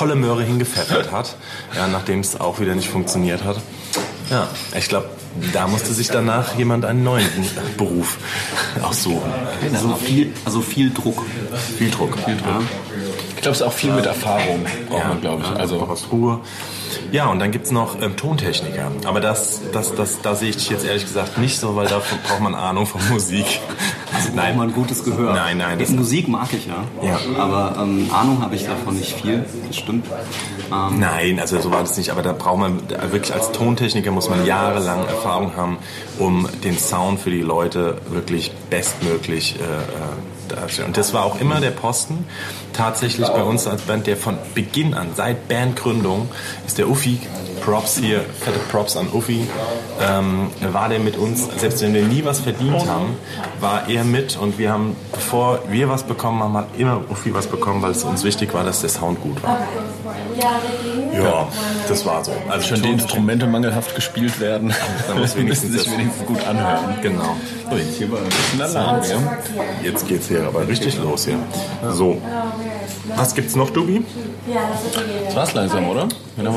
volle 0.00 0.16
Möhre 0.16 0.42
hingepfeffert 0.42 1.12
hat, 1.12 1.36
ja, 1.76 1.86
nachdem 1.86 2.20
es 2.20 2.40
auch 2.40 2.58
wieder 2.58 2.74
nicht 2.74 2.88
funktioniert 2.88 3.44
hat. 3.44 3.58
Ja, 4.30 4.48
ich 4.74 4.88
glaube, 4.88 5.10
da 5.52 5.66
musste 5.68 5.92
sich 5.92 6.08
danach 6.08 6.56
jemand 6.56 6.86
einen 6.86 7.04
neuen 7.04 7.28
Beruf 7.76 8.16
aussuchen. 8.80 9.30
Also 9.74 9.94
viel, 9.96 10.32
also 10.46 10.62
viel 10.62 10.90
Druck. 10.94 11.22
Viel 11.76 11.90
Druck. 11.90 12.18
Viel 12.24 12.38
Druck. 12.38 12.62
Ich 13.36 13.42
glaube, 13.42 13.52
es 13.54 13.60
ist 13.60 13.66
auch 13.66 13.74
viel 13.74 13.92
mit 13.92 14.06
Erfahrung, 14.06 14.64
braucht 14.88 15.06
man, 15.06 15.20
glaube 15.20 15.42
ich. 15.42 15.50
Also 15.50 15.80
Also 15.80 15.86
aus 15.86 16.06
Ruhe. 16.10 16.40
Ja, 17.12 17.26
und 17.26 17.38
dann 17.38 17.50
gibt's 17.50 17.70
noch 17.70 18.00
ähm, 18.00 18.16
Tontechniker. 18.16 18.90
Aber 19.04 19.20
das, 19.20 19.60
das, 19.72 19.94
das, 19.94 20.22
da 20.22 20.34
sehe 20.34 20.48
ich 20.48 20.56
dich 20.56 20.70
jetzt 20.70 20.86
ehrlich 20.86 21.04
gesagt 21.04 21.36
nicht 21.36 21.60
so, 21.60 21.76
weil 21.76 21.88
da 21.88 22.00
braucht 22.26 22.40
man 22.40 22.54
Ahnung 22.54 22.86
von 22.86 23.06
Musik. 23.10 23.60
Also 24.20 24.32
braucht 24.36 24.56
man 24.56 24.68
ein 24.68 24.74
gutes 24.74 25.04
Gehör. 25.04 25.34
Nein, 25.34 25.58
nein, 25.58 25.78
das- 25.78 25.90
Musik 25.90 26.28
mag 26.28 26.48
ich 26.52 26.66
ja. 26.66 26.84
Ja. 27.02 27.18
Aber 27.38 27.76
ähm, 27.82 28.08
Ahnung 28.12 28.42
habe 28.42 28.54
ich 28.54 28.66
davon 28.66 28.96
nicht 28.96 29.12
viel. 29.20 29.44
Das 29.66 29.76
stimmt. 29.76 30.06
Ähm, 30.72 30.98
Nein, 31.00 31.40
also 31.40 31.58
so 31.60 31.70
war 31.70 31.80
das 31.80 31.96
nicht. 31.96 32.10
Aber 32.10 32.22
da 32.22 32.32
braucht 32.32 32.58
man 32.58 32.80
wirklich 33.10 33.32
als 33.34 33.50
Tontechniker 33.52 34.10
muss 34.10 34.28
man 34.30 34.44
jahrelang 34.46 35.00
Erfahrung 35.06 35.56
haben, 35.56 35.78
um 36.18 36.48
den 36.64 36.78
Sound 36.78 37.20
für 37.20 37.30
die 37.30 37.42
Leute 37.42 37.98
wirklich 38.10 38.52
bestmöglich 38.70 39.56
äh, 39.56 39.64
darzustellen. 40.50 40.88
Und 40.88 40.96
das 40.96 41.12
war 41.12 41.24
auch 41.24 41.40
immer 41.40 41.60
der 41.60 41.70
Posten. 41.70 42.26
Tatsächlich 42.72 43.26
bei 43.28 43.42
uns 43.42 43.66
als 43.66 43.82
Band, 43.82 44.06
der 44.06 44.16
von 44.16 44.38
Beginn 44.54 44.94
an, 44.94 45.08
seit 45.14 45.48
Bandgründung, 45.48 46.28
ist 46.66 46.78
der 46.78 46.88
Uffi. 46.88 47.20
Props 47.60 47.98
hier, 47.98 48.20
fette 48.20 48.58
Props 48.70 48.96
an 48.96 49.08
Uffi. 49.12 49.46
Ähm, 50.00 50.50
war 50.72 50.88
der 50.88 50.98
mit 50.98 51.16
uns, 51.16 51.46
selbst 51.58 51.82
wenn 51.82 51.92
wir 51.92 52.02
nie 52.02 52.24
was 52.24 52.40
verdient 52.40 52.88
haben, 52.88 53.16
war 53.60 53.88
er 53.88 54.04
mit 54.04 54.38
und 54.38 54.58
wir 54.58 54.72
haben, 54.72 54.96
bevor 55.12 55.60
wir 55.68 55.88
was 55.88 56.04
bekommen 56.04 56.42
haben, 56.42 56.56
hat 56.56 56.68
immer 56.78 57.02
Uffi 57.10 57.34
was 57.34 57.46
bekommen, 57.46 57.82
weil 57.82 57.90
es 57.90 58.02
uns 58.02 58.24
wichtig 58.24 58.54
war, 58.54 58.64
dass 58.64 58.80
der 58.80 58.88
Sound 58.88 59.20
gut 59.20 59.42
war. 59.42 59.58
Ja, 61.12 61.48
das 61.88 62.04
war 62.06 62.24
so. 62.24 62.32
Also 62.48 62.68
schon 62.68 62.82
die 62.82 62.90
Instrumente 62.90 63.46
mangelhaft 63.46 63.94
gespielt 63.94 64.38
werden. 64.40 64.72
Da 65.08 65.14
muss 65.14 65.36
wenigstens 65.36 65.72
sich 65.72 65.84
das- 65.84 65.92
wenigstens 65.92 66.26
gut 66.26 66.46
anhören. 66.46 66.96
Genau. 67.02 67.36
Oh, 67.70 67.76
jetzt 67.76 67.96
hier 67.98 68.10
war 68.12 68.18
ein 68.18 68.24
bisschen 68.28 68.60
Alarm. 68.62 69.02
Ja. 69.02 69.16
Jetzt 69.82 70.06
geht's 70.08 70.28
hier 70.28 70.44
aber 70.46 70.66
richtig 70.68 70.96
los 70.98 71.24
hier. 71.26 71.38
So. 71.92 72.20
Was 73.16 73.34
gibt's 73.34 73.56
noch, 73.56 73.70
Dubi? 73.70 74.04
Das 75.26 75.36
war's 75.36 75.54
langsam, 75.54 75.88
oder? 75.88 76.08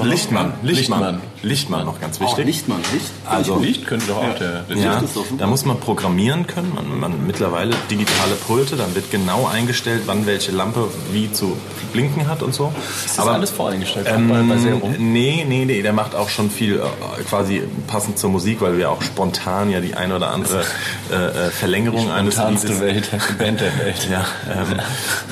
Lichtmann. 0.03 0.53
Lichtmann. 0.61 0.63
Lichtmann. 0.63 1.21
Lichtmann 1.43 1.85
noch 1.85 1.99
ganz 1.99 2.17
auch 2.17 2.21
wichtig. 2.21 2.45
Lichtmann, 2.45 2.79
Licht? 2.93 3.11
Also, 3.25 3.59
Licht 3.59 3.85
könnte 3.85 4.07
doch 4.07 4.17
auch 4.17 4.35
der, 4.39 4.61
der 4.61 4.77
ja, 4.77 5.03
da 5.37 5.47
muss 5.47 5.65
man 5.65 5.77
programmieren 5.79 6.47
können. 6.47 6.73
Man, 6.73 6.99
man 6.99 7.27
mittlerweile 7.27 7.75
digitale 7.91 8.35
Pulte, 8.47 8.77
dann 8.77 8.95
wird 8.95 9.11
genau 9.11 9.45
eingestellt, 9.45 10.03
wann 10.05 10.25
welche 10.25 10.53
Lampe 10.53 10.87
wie 11.11 11.31
zu 11.31 11.57
blinken 11.91 12.27
hat 12.27 12.43
und 12.43 12.55
so. 12.55 12.73
Ist 13.05 13.19
das 13.19 13.27
alles 13.27 13.51
voreingestellt? 13.51 14.07
Ähm, 14.09 14.29
bei, 14.29 14.41
bei 14.41 14.57
Serum? 14.57 14.95
nee, 14.97 15.45
nee, 15.47 15.65
nee, 15.65 15.81
der 15.81 15.93
macht 15.93 16.15
auch 16.15 16.29
schon 16.29 16.49
viel 16.49 16.79
äh, 16.79 17.23
quasi 17.23 17.61
passend 17.87 18.17
zur 18.17 18.29
Musik, 18.29 18.61
weil 18.61 18.77
wir 18.77 18.89
auch 18.89 19.01
spontan 19.01 19.69
ja 19.69 19.81
die 19.81 19.95
eine 19.95 20.15
oder 20.15 20.31
andere 20.31 20.63
äh, 21.11 21.15
äh, 21.15 21.49
Verlängerung 21.51 22.09
eines 22.09 22.37
Liedes 22.37 22.79
Welt, 22.79 23.09
Band 23.37 23.59
der 23.59 23.77
Welt. 23.79 24.07
ja, 24.11 24.25
ähm, 24.49 24.79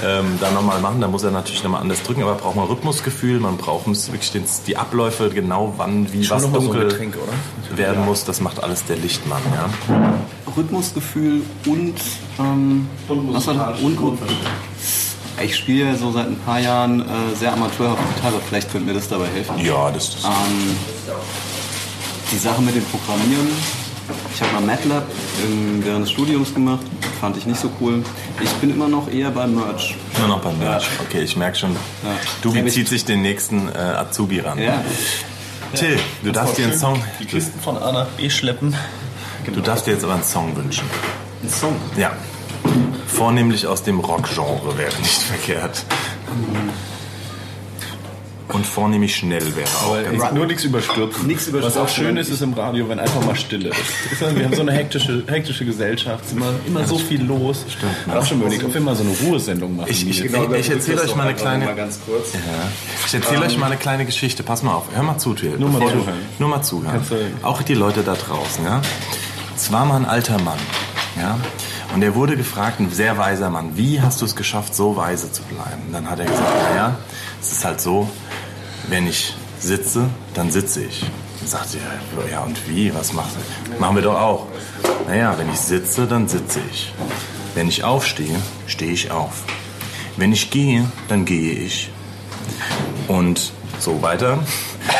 ähm, 0.03 0.37
da 0.39 0.51
nochmal 0.51 0.79
machen. 0.81 0.99
Da 0.99 1.07
muss 1.07 1.23
er 1.23 1.31
natürlich 1.31 1.63
nochmal 1.63 1.81
anders 1.81 2.03
drücken, 2.03 2.23
aber 2.23 2.35
braucht 2.35 2.55
man 2.55 2.67
Rhythmusgefühl, 2.67 3.39
man 3.39 3.57
braucht 3.57 3.87
wirklich 3.87 4.31
den, 4.31 4.43
die 4.67 4.77
Abläufe, 4.77 5.29
genau 5.29 5.73
wann, 5.77 6.00
wie 6.12 6.24
Schon 6.24 6.38
was 6.38 6.48
mal 6.50 6.62
so 6.62 6.67
dunkel 6.67 6.88
Getränk, 6.89 7.15
oder? 7.17 7.77
werden 7.77 8.05
muss. 8.05 8.25
Das 8.25 8.41
macht 8.41 8.63
alles 8.63 8.84
der 8.86 8.98
Lichtmann. 8.98 9.41
Ja. 9.55 10.13
Rhythmusgefühl 10.55 11.41
und 11.65 11.96
ähm, 12.39 12.88
was 13.08 13.48
war 13.48 13.53
das? 13.72 13.79
Und, 13.81 13.98
und 13.98 14.20
ich 15.44 15.55
spiele 15.55 15.85
ja 15.92 15.96
so 15.96 16.11
seit 16.11 16.27
ein 16.27 16.37
paar 16.46 16.59
Jahren 16.59 17.01
äh, 17.01 17.05
sehr 17.40 17.53
amateurhaft 17.53 18.01
Gitarre. 18.16 18.35
Vielleicht 18.48 18.72
könnte 18.72 18.87
mir 18.87 18.94
das 18.94 19.07
dabei 19.07 19.27
helfen. 19.27 19.57
ja, 19.59 19.90
das 19.92 20.09
ist 20.09 20.25
Ähm, 20.25 20.75
die 22.31 22.37
Sache 22.37 22.61
mit 22.61 22.75
dem 22.75 22.83
Programmieren. 22.85 23.48
Ich 24.33 24.42
habe 24.42 24.51
mal 24.53 24.61
MATLAB 24.61 25.03
im, 25.46 25.85
während 25.85 26.03
des 26.03 26.11
Studiums 26.11 26.53
gemacht. 26.53 26.85
Fand 27.22 27.37
ich 27.37 27.46
nicht 27.46 27.59
so 27.61 27.70
cool. 27.79 28.03
Ich 28.44 28.50
bin 28.55 28.72
immer 28.72 28.87
noch 28.87 29.09
eher 29.09 29.29
beim 29.31 29.55
Merch. 29.55 29.96
nur 30.20 30.27
noch 30.27 30.42
beim 30.42 30.57
Merch. 30.59 30.90
Okay, 31.07 31.22
ich 31.22 31.35
merke 31.37 31.57
schon. 31.57 31.75
Du 32.42 32.53
Ja, 32.53 32.66
zieht 32.68 32.87
sich 32.90 33.05
den 33.05 33.22
nächsten 33.22 33.70
äh, 33.70 33.77
Azubi 33.77 34.40
ran. 34.40 34.57
Ja. 34.59 34.83
Till, 35.75 36.00
du 36.24 36.31
darfst 36.31 36.57
dir 36.57 36.66
einen 36.66 36.77
Song, 36.77 37.01
Die 37.20 37.25
Kisten 37.25 37.60
von 37.60 37.77
A 37.77 37.92
nach 37.92 38.07
B 38.10 38.29
schleppen. 38.29 38.75
du 39.46 39.62
darfst 39.62 39.88
dir 39.88 39.92
jetzt 39.92 40.03
aber 40.03 40.14
einen 40.16 40.24
Song 40.24 40.55
wünschen. 40.55 40.86
Ein 41.44 41.50
Song. 41.50 41.75
Ja. 41.98 42.12
Vornehmlich 43.07 43.68
aus 43.68 43.84
dem 43.84 44.00
Rock-Genre 44.00 44.77
wäre 44.77 44.96
nicht 45.00 45.22
verkehrt. 45.22 45.84
Und 48.53 48.66
vornehmlich 48.66 49.16
schnell 49.16 49.55
wäre 49.55 49.68
auch. 49.68 49.94
Aber 49.94 50.03
ganz 50.03 50.33
nur 50.33 50.46
nichts 50.46 50.64
überstürzen. 50.64 51.27
Nichts 51.27 51.48
überstürzen. 51.48 51.81
Was 51.81 51.90
auch 51.90 51.94
schön 51.94 52.18
ist, 52.18 52.29
ist 52.29 52.42
im 52.42 52.53
Radio, 52.53 52.87
wenn 52.90 53.00
einfach 53.00 53.24
mal 53.25 53.35
Stille 53.35 53.70
ist. 53.70 54.35
Wir 54.35 54.46
haben 54.46 54.55
so 54.55 54.61
eine 54.61 54.72
hektische, 54.72 55.24
hektische 55.27 55.66
Gesellschaft, 55.66 56.24
es 56.25 56.31
ist 56.31 56.37
immer, 56.37 56.53
immer 56.66 56.85
so 56.85 56.98
viel 56.98 57.24
los. 57.24 57.66
Stimmt. 57.70 57.92
Ich 58.05 58.14
habe 58.14 58.25
schon 58.25 58.42
überlegt, 58.42 58.64
ob 58.64 58.74
wir 58.74 58.81
mal 58.81 58.96
so 58.96 59.03
eine 59.03 59.11
Ruhesendung 59.11 59.75
machen. 59.75 59.90
Ich, 59.90 60.07
ich, 60.07 60.22
Hier. 60.22 60.51
ich, 60.51 60.59
ich 60.59 60.70
erzähle 60.70 61.01
euch 61.01 61.16
mal 61.16 61.27
eine 61.27 61.35
kleine. 61.35 61.66
Mal 61.66 61.75
ganz 61.75 62.00
kurz. 62.05 62.33
Ja. 62.33 62.40
Ich 63.05 63.14
erzähle 63.14 63.46
euch 63.46 63.57
mal 63.57 63.68
eine 63.68 63.77
kleine 63.77 64.05
Geschichte. 64.05 64.44
Pass 64.44 64.64
mal 64.64 64.74
auf. 64.74 64.85
Hör 64.94 65.03
mal 65.03 65.18
zu, 65.18 65.33
Till. 65.33 65.57
Nur 65.57 65.70
mal 65.70 65.79
zuhören. 65.79 66.20
Nur 66.40 66.50
mal 66.50 66.61
zuhören. 66.61 67.01
Auch 67.44 67.61
die 67.61 67.74
Leute 67.74 68.03
da 68.03 68.16
draußen. 68.16 68.64
Ja. 68.66 68.81
Es 69.55 69.72
war 69.72 69.85
mal 69.85 69.98
ein 69.98 70.05
alter 70.05 70.40
Mann. 70.42 70.59
Ja. 71.20 71.37
Und 71.94 72.01
er 72.03 72.16
wurde 72.16 72.37
gefragt, 72.37 72.79
ein 72.79 72.90
sehr 72.90 73.18
weiser 73.18 73.50
Mann, 73.50 73.72
wie 73.75 74.01
hast 74.01 74.22
du 74.22 74.25
es 74.25 74.35
geschafft, 74.35 74.74
so 74.74 74.96
weise 74.96 75.31
zu 75.31 75.44
bleiben? 75.44 75.83
Und 75.87 75.94
dann 75.94 76.09
hat 76.09 76.20
er 76.20 76.25
gesagt, 76.25 76.50
naja, 76.70 76.98
es 77.42 77.51
ist 77.51 77.66
halt 77.66 77.81
so, 77.81 78.09
wenn 78.87 79.07
ich 79.07 79.35
sitze, 79.59 80.09
dann 80.33 80.51
sitze 80.51 80.83
ich. 80.83 81.05
Dann 81.39 81.48
sagte 81.48 81.77
er, 81.77 82.31
ja 82.31 82.41
und 82.41 82.57
wie, 82.70 82.94
was 82.94 83.13
machst 83.13 83.35
du? 83.35 83.79
Machen 83.79 83.96
wir 83.96 84.03
doch 84.03 84.20
auch. 84.20 84.48
Naja, 85.07 85.35
wenn 85.37 85.50
ich 85.50 85.59
sitze, 85.59 86.07
dann 86.07 86.27
sitze 86.27 86.59
ich. 86.72 86.94
Wenn 87.55 87.67
ich 87.67 87.83
aufstehe, 87.83 88.35
stehe 88.67 88.91
ich 88.91 89.11
auf. 89.11 89.44
Wenn 90.17 90.31
ich 90.31 90.51
gehe, 90.51 90.85
dann 91.07 91.25
gehe 91.25 91.53
ich. 91.53 91.91
Und 93.07 93.51
so 93.79 94.01
weiter. 94.01 94.39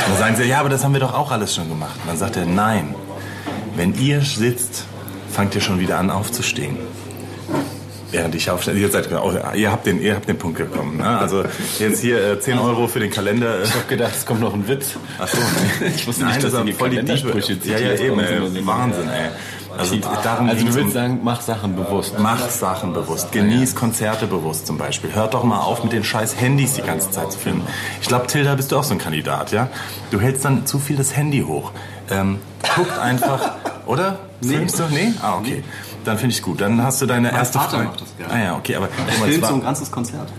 Dann 0.08 0.18
sagen 0.18 0.36
sie, 0.36 0.44
ja, 0.44 0.60
aber 0.60 0.70
das 0.70 0.84
haben 0.84 0.94
wir 0.94 1.00
doch 1.00 1.14
auch 1.14 1.32
alles 1.32 1.56
schon 1.56 1.70
gemacht. 1.70 2.00
Dann 2.08 2.18
sagt 2.18 2.36
er, 2.36 2.46
nein, 2.46 2.96
wenn 3.76 3.94
ihr 4.00 4.22
sitzt, 4.22 4.86
fangt 5.32 5.56
ihr 5.56 5.62
schon 5.62 5.80
wieder 5.80 5.98
an 6.00 6.10
aufzustehen. 6.10 6.78
Während 8.12 8.36
ich 8.36 8.50
aufstehe, 8.50 8.74
ihr, 8.76 8.90
seid, 8.90 9.10
ihr, 9.56 9.72
habt 9.72 9.86
den, 9.86 10.02
ihr 10.02 10.16
habt 10.16 10.28
den 10.28 10.38
Punkt 10.38 10.58
bekommen. 10.58 10.98
Ne? 10.98 11.08
Also 11.08 11.44
jetzt 11.80 12.02
hier 12.02 12.34
äh, 12.34 12.40
10 12.40 12.60
Euro 12.60 12.88
für 12.88 13.00
den 13.00 13.10
Kalender. 13.10 13.64
Ich 13.64 13.74
habe 13.74 13.86
gedacht, 13.88 14.12
es 14.16 14.26
kommt 14.26 14.42
noch 14.42 14.54
ein 14.54 14.68
Witz. 14.68 14.96
Ach 15.18 15.28
so, 15.28 15.38
Ich 15.96 16.06
wusste 16.06 16.26
nicht, 16.26 16.44
dass 16.44 16.52
das 16.52 16.66
die 16.66 16.74
voll 16.74 16.90
die 16.90 17.04
Diebe. 17.04 17.34
Ja, 17.66 17.78
ja, 17.78 17.94
eben, 17.94 18.18
der 18.18 18.30
ey. 18.30 18.68
Wahnsinn, 18.68 19.10
ey. 19.10 19.30
Also 19.78 19.96
darum 19.96 20.50
also 20.50 20.66
du 20.66 20.76
willst 20.76 20.94
sagen, 20.94 21.22
mach 21.24 21.42
Sachen 21.42 21.76
bewusst. 21.76 22.16
Mach 22.20 22.50
Sachen 22.50 22.94
bewusst. 22.94 23.32
Genieß 23.32 23.76
Konzerte 23.76 24.28
bewusst 24.28 24.68
zum 24.68 24.78
Beispiel. 24.78 25.14
Hört 25.14 25.34
doch 25.34 25.44
mal 25.44 25.60
auf, 25.60 25.84
mit 25.84 25.94
den 25.94 26.04
scheiß 26.04 26.40
Handys 26.40 26.74
die 26.74 26.82
ganze 26.82 27.10
Zeit 27.12 27.32
zu 27.32 27.40
filmen. 27.40 27.62
Ich 28.02 28.08
glaube, 28.08 28.28
Tilda, 28.28 28.56
bist 28.56 28.72
du 28.72 28.78
auch 28.78 28.84
so 28.84 28.94
ein 28.94 29.00
Kandidat, 29.00 29.52
ja? 29.52 29.70
Du 30.12 30.20
hältst 30.20 30.44
dann 30.44 30.66
zu 30.66 30.78
viel 30.80 30.98
das 30.98 31.16
Handy 31.16 31.42
hoch. 31.42 31.72
Ähm, 32.10 32.40
guckt 32.76 32.98
einfach, 33.00 33.54
oder? 33.86 34.20
Filmst 34.42 34.80
du? 34.80 34.84
Nee? 34.92 35.14
Ah, 35.22 35.38
okay. 35.38 35.64
Dann 36.04 36.18
finde 36.18 36.36
ich 36.36 36.42
gut. 36.42 36.62
Dann 36.62 36.82
hast 36.84 37.02
du 37.02 37.06
deine 37.06 37.28
Mein 37.30 37.38
erste 37.38 37.60
Vater 37.60 37.72
Frage. 37.78 37.84
macht 37.90 38.02
das 38.02 38.18
gerne. 38.18 38.34
Ah 38.34 38.40
ja, 38.44 38.56
okay, 38.58 38.76
aber 38.76 38.88
guck 38.88 39.06
Ich 39.14 39.20
mal, 39.20 39.26
es 39.26 39.30
film 39.32 39.42
war- 39.42 39.50
so 39.50 39.56
ein 39.56 39.64
ganzes 39.64 39.92
Konzert. 39.92 40.30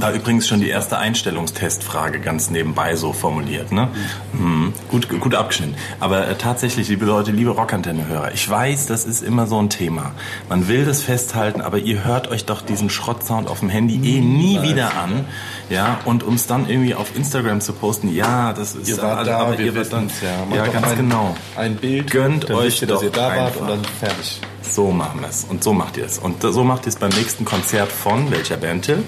war 0.00 0.12
übrigens 0.12 0.46
schon 0.46 0.60
die 0.60 0.68
erste 0.68 0.96
Einstellungstestfrage 0.98 2.20
ganz 2.20 2.50
nebenbei 2.50 2.94
so 2.94 3.12
formuliert. 3.12 3.72
Ne? 3.72 3.88
Mhm. 4.32 4.72
Gut, 4.92 5.08
gut 5.20 5.34
abgeschnitten. 5.34 5.74
Aber 5.98 6.28
äh, 6.28 6.36
tatsächlich, 6.36 6.88
liebe 6.88 7.04
Leute, 7.04 7.32
liebe 7.32 7.50
Rockantenne-Hörer, 7.50 8.32
ich 8.32 8.48
weiß, 8.48 8.86
das 8.86 9.04
ist 9.04 9.22
immer 9.24 9.48
so 9.48 9.60
ein 9.60 9.70
Thema. 9.70 10.12
Man 10.48 10.68
will 10.68 10.84
das 10.84 11.02
festhalten, 11.02 11.60
aber 11.60 11.78
ihr 11.78 12.04
hört 12.04 12.28
euch 12.28 12.44
doch 12.44 12.62
diesen 12.62 12.90
Schrottsound 12.90 13.48
auf 13.48 13.58
dem 13.58 13.70
Handy 13.70 13.94
eh 13.96 14.20
nie 14.20 14.62
wieder 14.62 14.96
an. 14.96 15.24
Ja, 15.68 15.98
und 16.04 16.22
um 16.22 16.34
es 16.34 16.46
dann 16.46 16.68
irgendwie 16.68 16.94
auf 16.94 17.16
Instagram 17.16 17.60
zu 17.60 17.72
posten, 17.72 18.14
ja, 18.14 18.52
das 18.52 18.76
ist 18.76 18.88
Ihr 18.88 18.98
wart 18.98 19.12
aber- 19.18 19.24
da, 19.24 19.38
aber 19.38 19.58
wir 19.58 19.66
ihr 19.66 19.74
wart 19.74 19.92
dann, 19.92 20.08
ja. 20.50 20.56
Ja, 20.58 20.66
ganz 20.68 20.86
ein, 20.86 20.96
genau. 20.96 21.36
Ein 21.56 21.74
Bild, 21.74 22.10
Gönnt 22.12 22.48
euch 22.50 22.66
wisst 22.66 22.82
ihr, 22.82 22.88
dass 22.88 22.98
doch 22.98 23.02
ihr 23.04 23.10
da 23.10 23.36
wart 23.36 23.56
und 23.56 23.68
dann 23.68 23.80
fertig. 23.98 24.40
So 24.70 24.90
machen 24.90 25.20
wir 25.20 25.28
es. 25.28 25.44
Und 25.44 25.64
so 25.64 25.72
macht 25.72 25.96
ihr 25.96 26.04
es. 26.04 26.18
Und 26.18 26.42
so 26.42 26.62
macht 26.62 26.82
ihr 26.86 26.88
es 26.88 26.96
beim 26.96 27.10
nächsten 27.10 27.44
Konzert 27.44 27.90
von 27.90 28.30
welcher 28.30 28.56
Band, 28.56 28.84
Till? 28.84 29.02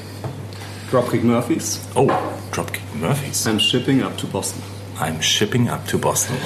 Dropkick 0.90 1.22
Murphys. 1.22 1.80
Oh, 1.94 2.10
Dropkick 2.52 2.82
Murphys. 3.00 3.46
I'm 3.46 3.60
shipping 3.60 4.02
up 4.02 4.16
to 4.18 4.26
Boston. 4.26 4.62
I'm 4.98 5.20
shipping 5.22 5.68
up 5.68 5.86
to 5.86 5.98
Boston. 5.98 6.36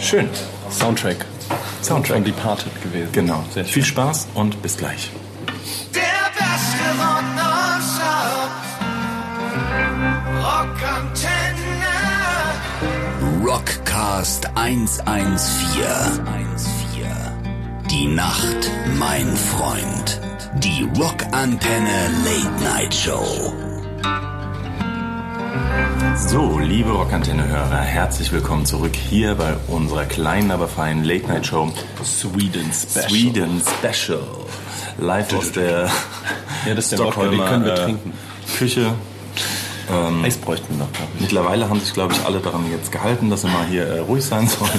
Schön. 0.00 0.28
Soundtrack. 0.70 1.24
Soundtrack. 1.82 2.16
Von 2.16 2.24
Departed 2.24 2.82
gewesen. 2.82 3.10
Genau. 3.12 3.44
Sehr 3.52 3.64
schön. 3.64 3.72
Viel 3.72 3.84
Spaß 3.84 4.28
und 4.34 4.62
bis 4.62 4.76
gleich. 4.76 5.10
Der 5.94 6.02
beste. 6.36 6.82
Rockantenne. 10.40 11.52
Rockcast 13.44 14.48
114. 14.54 16.51
Die 17.92 18.06
Nacht, 18.06 18.70
mein 18.98 19.36
Freund. 19.36 20.18
Die 20.60 20.88
Rockantenne 20.98 22.10
Late 22.24 22.64
Night 22.64 22.94
Show. 22.94 23.52
So, 26.16 26.58
liebe 26.58 26.90
Rockantenne-Hörer, 26.90 27.82
herzlich 27.82 28.32
willkommen 28.32 28.64
zurück 28.64 28.96
hier 28.96 29.34
bei 29.34 29.56
unserer 29.68 30.06
kleinen, 30.06 30.50
aber 30.52 30.68
feinen 30.68 31.04
Late-Night-Show 31.04 31.70
Sweden 32.02 32.72
Special. 32.72 33.10
Sweden 33.10 33.60
Special. 33.60 34.22
Live 34.98 35.34
aus 35.34 35.52
der 35.52 35.90
Ja, 36.66 36.74
das 36.74 36.86
ist 36.86 36.92
der 36.92 37.00
Wodka, 37.00 37.26
den 37.26 37.44
können 37.44 37.64
wir 37.66 37.74
äh, 37.74 37.84
trinken. 37.84 38.12
Küche. 38.56 38.94
Eis 40.24 40.38
bräuchten 40.38 40.78
wir 40.78 40.86
noch, 40.86 40.92
glaube 40.92 41.10
ich. 41.16 41.20
Mittlerweile 41.20 41.68
haben 41.68 41.80
sich, 41.80 41.92
glaube 41.92 42.14
ich, 42.14 42.24
alle 42.24 42.40
daran 42.40 42.64
jetzt 42.70 42.90
gehalten, 42.90 43.28
dass 43.28 43.42
sie 43.42 43.48
mal 43.48 43.66
hier 43.66 43.86
äh, 43.86 43.98
ruhig 43.98 44.24
sein 44.24 44.48
sollen. 44.48 44.70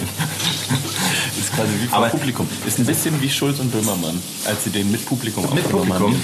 Ist 1.53 1.59
quasi 1.59 1.71
wie 1.81 1.87
vor 1.87 1.97
Aber- 1.99 2.09
Publikum. 2.09 2.47
Ist 2.65 2.79
ein 2.79 2.85
bisschen 2.85 3.21
wie 3.21 3.29
Schulz 3.29 3.59
und 3.59 3.71
Böhmermann, 3.71 4.19
als 4.45 4.63
sie 4.63 4.69
den 4.71 4.91
mit 4.91 5.05
Publikum 5.05 5.45
Mit 5.53 5.69
Publikum? 5.69 6.15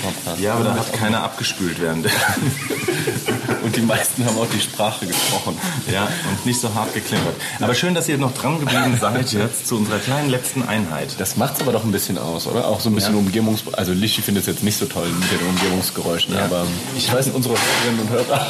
Ja, 0.42 0.56
aber 0.56 0.64
da 0.64 0.76
hat 0.76 0.94
keiner 0.94 1.24
abgespült 1.24 1.80
während 1.80 2.06
der... 2.06 2.12
Und 3.64 3.76
die 3.76 3.82
meisten 3.82 4.26
haben 4.26 4.38
auch 4.38 4.48
die 4.48 4.62
Sprache 4.62 5.06
gesprochen. 5.06 5.58
Ja, 5.92 6.04
und 6.32 6.46
nicht 6.46 6.60
so 6.60 6.74
hart 6.74 6.94
geklimpert. 6.94 7.36
Aber 7.60 7.76
schön, 7.76 7.94
dass 7.94 8.08
ihr 8.08 8.18
noch 8.18 8.34
dran 8.34 8.60
geblieben 8.60 8.98
seid 9.00 9.32
jetzt 9.34 9.68
zu 9.68 9.76
unserer 9.76 10.00
kleinen 10.00 10.30
letzten 10.30 10.64
Einheit. 10.64 11.16
Das 11.20 11.36
macht's 11.36 11.60
aber 11.62 11.74
doch 11.74 11.84
ein 11.84 11.92
bisschen 11.92 12.18
aus, 12.18 12.48
oder? 12.48 12.68
Auch 12.68 12.80
so 12.80 12.90
ein 12.90 12.96
bisschen 12.96 13.16
Umgebungs... 13.16 13.64
Also 13.74 13.92
Lichi 13.92 14.22
findet 14.22 14.44
es 14.44 14.48
jetzt 14.48 14.64
nicht 14.64 14.78
so 14.78 14.86
toll 14.86 15.08
mit 15.10 15.30
den 15.32 15.48
Umgebungsgeräuschen, 15.48 16.36
aber 16.38 16.66
ich 16.98 17.12
weiß, 17.12 17.30
unsere 17.34 17.56
Hörerinnen 17.56 18.02
und 18.02 18.10
Hörer... 18.10 18.48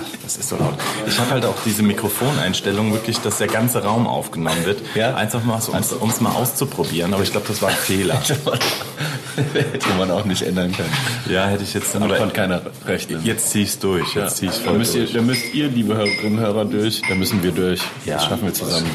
Das 0.34 0.46
ist 0.46 0.48
so 0.48 0.56
laut. 0.56 0.74
Ich 1.06 1.16
habe 1.20 1.30
halt 1.30 1.46
auch 1.46 1.54
diese 1.64 1.84
Mikrofoneinstellung 1.84 2.92
wirklich, 2.92 3.20
dass 3.20 3.38
der 3.38 3.46
ganze 3.46 3.84
Raum 3.84 4.08
aufgenommen 4.08 4.66
wird. 4.66 4.82
Ja? 4.96 5.14
Einfach 5.14 5.44
mal 5.44 5.60
so, 5.60 5.70
um 6.00 6.10
es 6.10 6.20
mal 6.20 6.32
auszuprobieren. 6.32 7.14
Aber 7.14 7.22
ich 7.22 7.30
glaube, 7.30 7.46
das 7.46 7.62
war 7.62 7.68
ein 7.68 7.76
Fehler. 7.76 8.20
Hätte 9.36 9.88
man 9.96 10.10
auch 10.10 10.24
nicht 10.24 10.42
ändern 10.42 10.72
können. 10.72 10.92
Ja, 11.28 11.46
hätte 11.46 11.64
ich 11.64 11.74
jetzt... 11.74 11.94
Aber 11.96 12.16
konnte 12.16 12.34
keiner 12.34 12.62
rechnen. 12.86 13.24
jetzt 13.24 13.50
ziehe 13.50 13.64
ich 13.64 13.70
es 13.70 13.78
durch. 13.80 14.14
Jetzt 14.14 14.36
ziehe 14.36 14.50
ich 14.50 14.58
da, 14.58 14.64
voll 14.64 14.78
müsst 14.78 14.94
ihr, 14.94 15.02
durch. 15.02 15.12
da 15.12 15.22
müsst 15.22 15.54
ihr, 15.54 15.68
liebe 15.68 15.94
Hörerinnen 15.94 16.38
und 16.38 16.44
Hörer, 16.44 16.64
durch. 16.64 17.02
Da 17.08 17.16
müssen 17.16 17.42
wir 17.42 17.50
durch. 17.50 17.80
Ja. 18.04 18.14
Das 18.14 18.26
schaffen 18.26 18.44
wir 18.44 18.54
zusammen. 18.54 18.86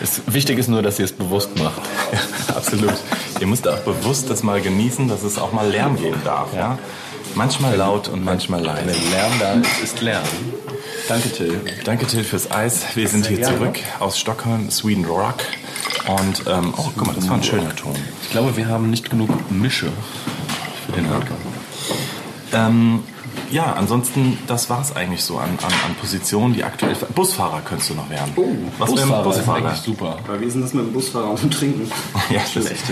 Es, 0.00 0.22
wichtig 0.26 0.58
ist 0.58 0.68
nur, 0.68 0.82
dass 0.82 1.00
ihr 1.00 1.04
es 1.04 1.12
bewusst 1.12 1.50
macht. 1.58 1.82
Ja, 2.12 2.56
absolut. 2.56 2.94
Ihr 3.40 3.46
müsst 3.48 3.66
auch 3.66 3.80
bewusst 3.80 4.30
das 4.30 4.44
mal 4.44 4.60
genießen, 4.60 5.08
dass 5.08 5.24
es 5.24 5.38
auch 5.38 5.52
mal 5.52 5.68
Lärm 5.68 5.96
geben 5.96 6.20
darf. 6.24 6.54
Ja? 6.54 6.78
Manchmal 7.34 7.76
laut 7.76 8.08
und 8.08 8.24
manchmal 8.24 8.62
leise. 8.62 8.86
Wenn 8.86 9.10
Lärm 9.10 9.32
da 9.40 9.52
ist, 9.54 9.82
ist 9.82 10.00
Lärm. 10.00 10.24
Danke, 11.08 11.30
Till. 11.32 11.60
Danke, 11.84 12.06
Till, 12.06 12.22
fürs 12.22 12.50
Eis. 12.50 12.84
Wir 12.94 13.08
sind 13.08 13.26
hier 13.26 13.42
zurück 13.42 13.78
aus 13.98 14.18
Stockholm, 14.18 14.70
Sweden 14.70 15.06
Rock. 15.06 15.36
Und, 16.06 16.44
ähm, 16.46 16.74
oh, 16.76 16.90
guck 16.96 17.06
mal, 17.06 17.14
das 17.14 17.28
war 17.28 17.36
ein 17.36 17.42
schöner 17.42 17.74
Ton. 17.74 17.94
Ich 18.22 18.30
glaube, 18.30 18.56
wir 18.56 18.68
haben 18.68 18.90
nicht 18.90 19.08
genug 19.08 19.30
Mische 19.50 19.88
für 20.86 20.92
den 20.92 21.06
Podcast. 21.06 21.40
Ähm, 22.52 23.02
ja, 23.50 23.72
ansonsten, 23.72 24.38
das 24.46 24.68
war's 24.68 24.94
eigentlich 24.94 25.22
so 25.22 25.38
an, 25.38 25.50
an, 25.62 25.72
an 25.86 25.94
Positionen, 25.98 26.52
die 26.52 26.64
aktuell... 26.64 26.94
Busfahrer 27.14 27.62
könntest 27.62 27.90
du 27.90 27.94
noch 27.94 28.10
werden. 28.10 28.32
Oh, 28.36 28.46
Was 28.78 28.94
wäre 28.94 29.06
mit 29.06 29.16
ist 29.16 29.24
Busfahrer? 29.24 29.56
eigentlich 29.58 29.80
super. 29.80 30.18
Aber 30.26 30.40
wie 30.40 30.44
ist 30.44 30.52
denn 30.54 30.62
das 30.62 30.74
mit 30.74 30.84
dem 30.86 30.92
Busfahrer 30.92 31.30
und 31.30 31.42
dem 31.42 31.50
Trinken? 31.50 31.90
Ja, 32.30 32.40
das 32.54 32.64
ist. 32.66 32.84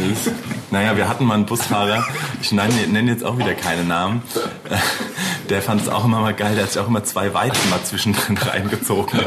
Naja, 0.71 0.97
wir 0.97 1.09
hatten 1.09 1.27
mal 1.27 1.35
einen 1.35 1.45
Busfahrer, 1.47 2.07
ich 2.41 2.53
nenne, 2.53 2.87
nenne 2.89 3.11
jetzt 3.11 3.25
auch 3.25 3.37
wieder 3.37 3.55
keine 3.55 3.85
Namen, 3.85 4.23
der 5.51 5.63
fand 5.63 5.83
es 5.83 5.89
auch 5.89 6.05
immer 6.05 6.21
mal 6.21 6.35
geil, 6.35 6.55
der 6.55 6.65
hat 6.65 6.73
sich 6.73 6.81
auch 6.81 6.89
immer 6.89 7.05
zwei 7.05 7.33
Weizen 7.35 7.71
mal 7.71 7.83
zwischendrin 7.83 8.37
reingezogen. 8.51 9.21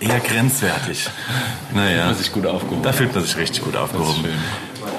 Eher 0.00 0.20
grenzwertig. 0.20 1.08
Naja, 1.74 2.06
man 2.06 2.14
sich 2.14 2.32
gut 2.32 2.46
aufgehoben. 2.46 2.82
da 2.82 2.92
fühlt 2.92 3.14
man 3.14 3.24
sich 3.24 3.36
richtig 3.36 3.64
gut 3.64 3.76
aufgehoben. 3.76 4.24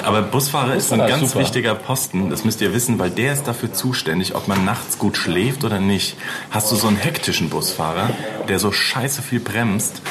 Aber 0.03 0.21
Busfahrer 0.21 0.75
ist 0.75 0.91
ein 0.91 0.99
ganz 0.99 1.31
super. 1.31 1.41
wichtiger 1.41 1.75
Posten, 1.75 2.29
das 2.29 2.43
müsst 2.43 2.61
ihr 2.61 2.73
wissen, 2.73 2.97
weil 2.99 3.11
der 3.11 3.33
ist 3.33 3.47
dafür 3.47 3.71
zuständig, 3.71 4.35
ob 4.35 4.47
man 4.47 4.65
nachts 4.65 4.97
gut 4.97 5.17
schläft 5.17 5.63
oder 5.63 5.79
nicht. 5.79 6.15
Hast 6.49 6.71
du 6.71 6.75
so 6.75 6.87
einen 6.87 6.97
hektischen 6.97 7.49
Busfahrer, 7.49 8.09
der 8.47 8.59
so 8.59 8.71
scheiße 8.71 9.21
viel 9.21 9.39
bremst, 9.39 10.01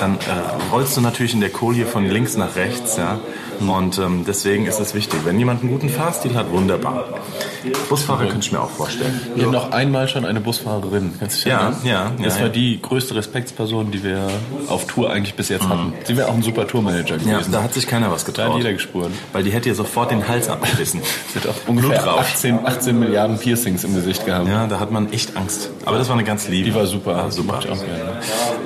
dann 0.00 0.14
äh, 0.14 0.72
rollst 0.72 0.96
du 0.96 1.00
natürlich 1.00 1.34
in 1.34 1.40
der 1.40 1.50
Kohle 1.50 1.86
von 1.86 2.08
links 2.08 2.36
nach 2.36 2.56
rechts, 2.56 2.96
ja. 2.96 3.18
Und 3.60 3.98
ähm, 3.98 4.24
deswegen 4.24 4.66
ist 4.66 4.78
es 4.78 4.94
wichtig. 4.94 5.18
Wenn 5.24 5.36
jemand 5.36 5.62
einen 5.62 5.72
guten 5.72 5.88
Fahrstil 5.88 6.36
hat, 6.36 6.52
wunderbar. 6.52 7.06
Busfahrer 7.88 8.26
könnte 8.26 8.38
ich 8.46 8.52
mir 8.52 8.60
auch 8.60 8.70
vorstellen. 8.70 9.20
Wir 9.34 9.42
hatten 9.42 9.52
noch 9.52 9.72
einmal 9.72 10.06
schon 10.06 10.24
eine 10.24 10.40
Busfahrerin. 10.40 11.14
Kannst 11.18 11.44
du 11.44 11.48
Ja, 11.48 11.56
erinnern? 11.62 11.76
ja, 11.82 12.12
Das 12.22 12.34
ja, 12.36 12.40
war 12.42 12.46
ja. 12.46 12.52
die 12.52 12.80
größte 12.80 13.16
Respektsperson, 13.16 13.90
die 13.90 14.04
wir 14.04 14.28
auf 14.68 14.86
Tour 14.86 15.10
eigentlich 15.10 15.34
bis 15.34 15.48
jetzt 15.48 15.68
hatten. 15.68 15.92
Sie 16.04 16.16
wäre 16.16 16.28
auch 16.28 16.34
ein 16.34 16.42
super 16.42 16.68
Tourmanager 16.68 17.16
Ja, 17.16 17.32
gewesen. 17.38 17.50
da 17.50 17.64
hat 17.64 17.74
sich 17.74 17.88
keiner 17.88 18.12
was 18.12 18.22
Da 18.22 18.28
hat 18.28 18.36
getraut. 18.36 18.56
jeder 18.58 18.72
gespurt. 18.72 19.10
Weil 19.32 19.42
die 19.42 19.50
hätte 19.50 19.68
ihr 19.68 19.74
sofort 19.74 20.12
den 20.12 20.28
Hals 20.28 20.48
abgerissen. 20.48 21.00
Sie 21.34 21.40
hat 21.40 21.48
auch 21.48 21.54
ungefähr 21.68 22.00
Blutrausch. 22.00 22.26
18, 22.34 22.60
18 22.64 22.96
Milliarden 23.00 23.38
Piercings 23.38 23.82
im 23.82 23.92
Gesicht 23.92 24.24
gehabt. 24.24 24.46
Ja, 24.46 24.68
da 24.68 24.78
hat 24.78 24.92
man 24.92 25.12
echt 25.12 25.36
Angst. 25.36 25.70
Aber 25.84 25.98
das 25.98 26.06
war 26.08 26.14
eine 26.14 26.22
ganz 26.24 26.46
liebe. 26.48 26.66
Die 26.70 26.74
war 26.76 26.86
super. 26.86 27.10
Ja, 27.16 27.30
super. 27.32 27.58
Ich 27.60 27.68
auch 27.70 27.76
gerne. 27.84 28.20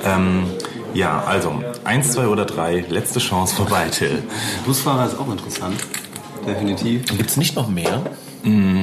Ähm, 0.05 0.43
ja, 0.93 1.23
also, 1.23 1.63
eins, 1.83 2.11
zwei 2.11 2.27
oder 2.27 2.45
drei, 2.45 2.85
letzte 2.89 3.19
Chance 3.19 3.55
vorbei, 3.55 3.89
Till. 3.89 4.23
Busfahrer 4.65 5.07
ist 5.07 5.19
auch 5.19 5.31
interessant. 5.31 5.79
Definitiv. 6.45 7.05
Gibt 7.05 7.29
es 7.29 7.37
nicht 7.37 7.55
noch 7.55 7.69
mehr? 7.69 8.01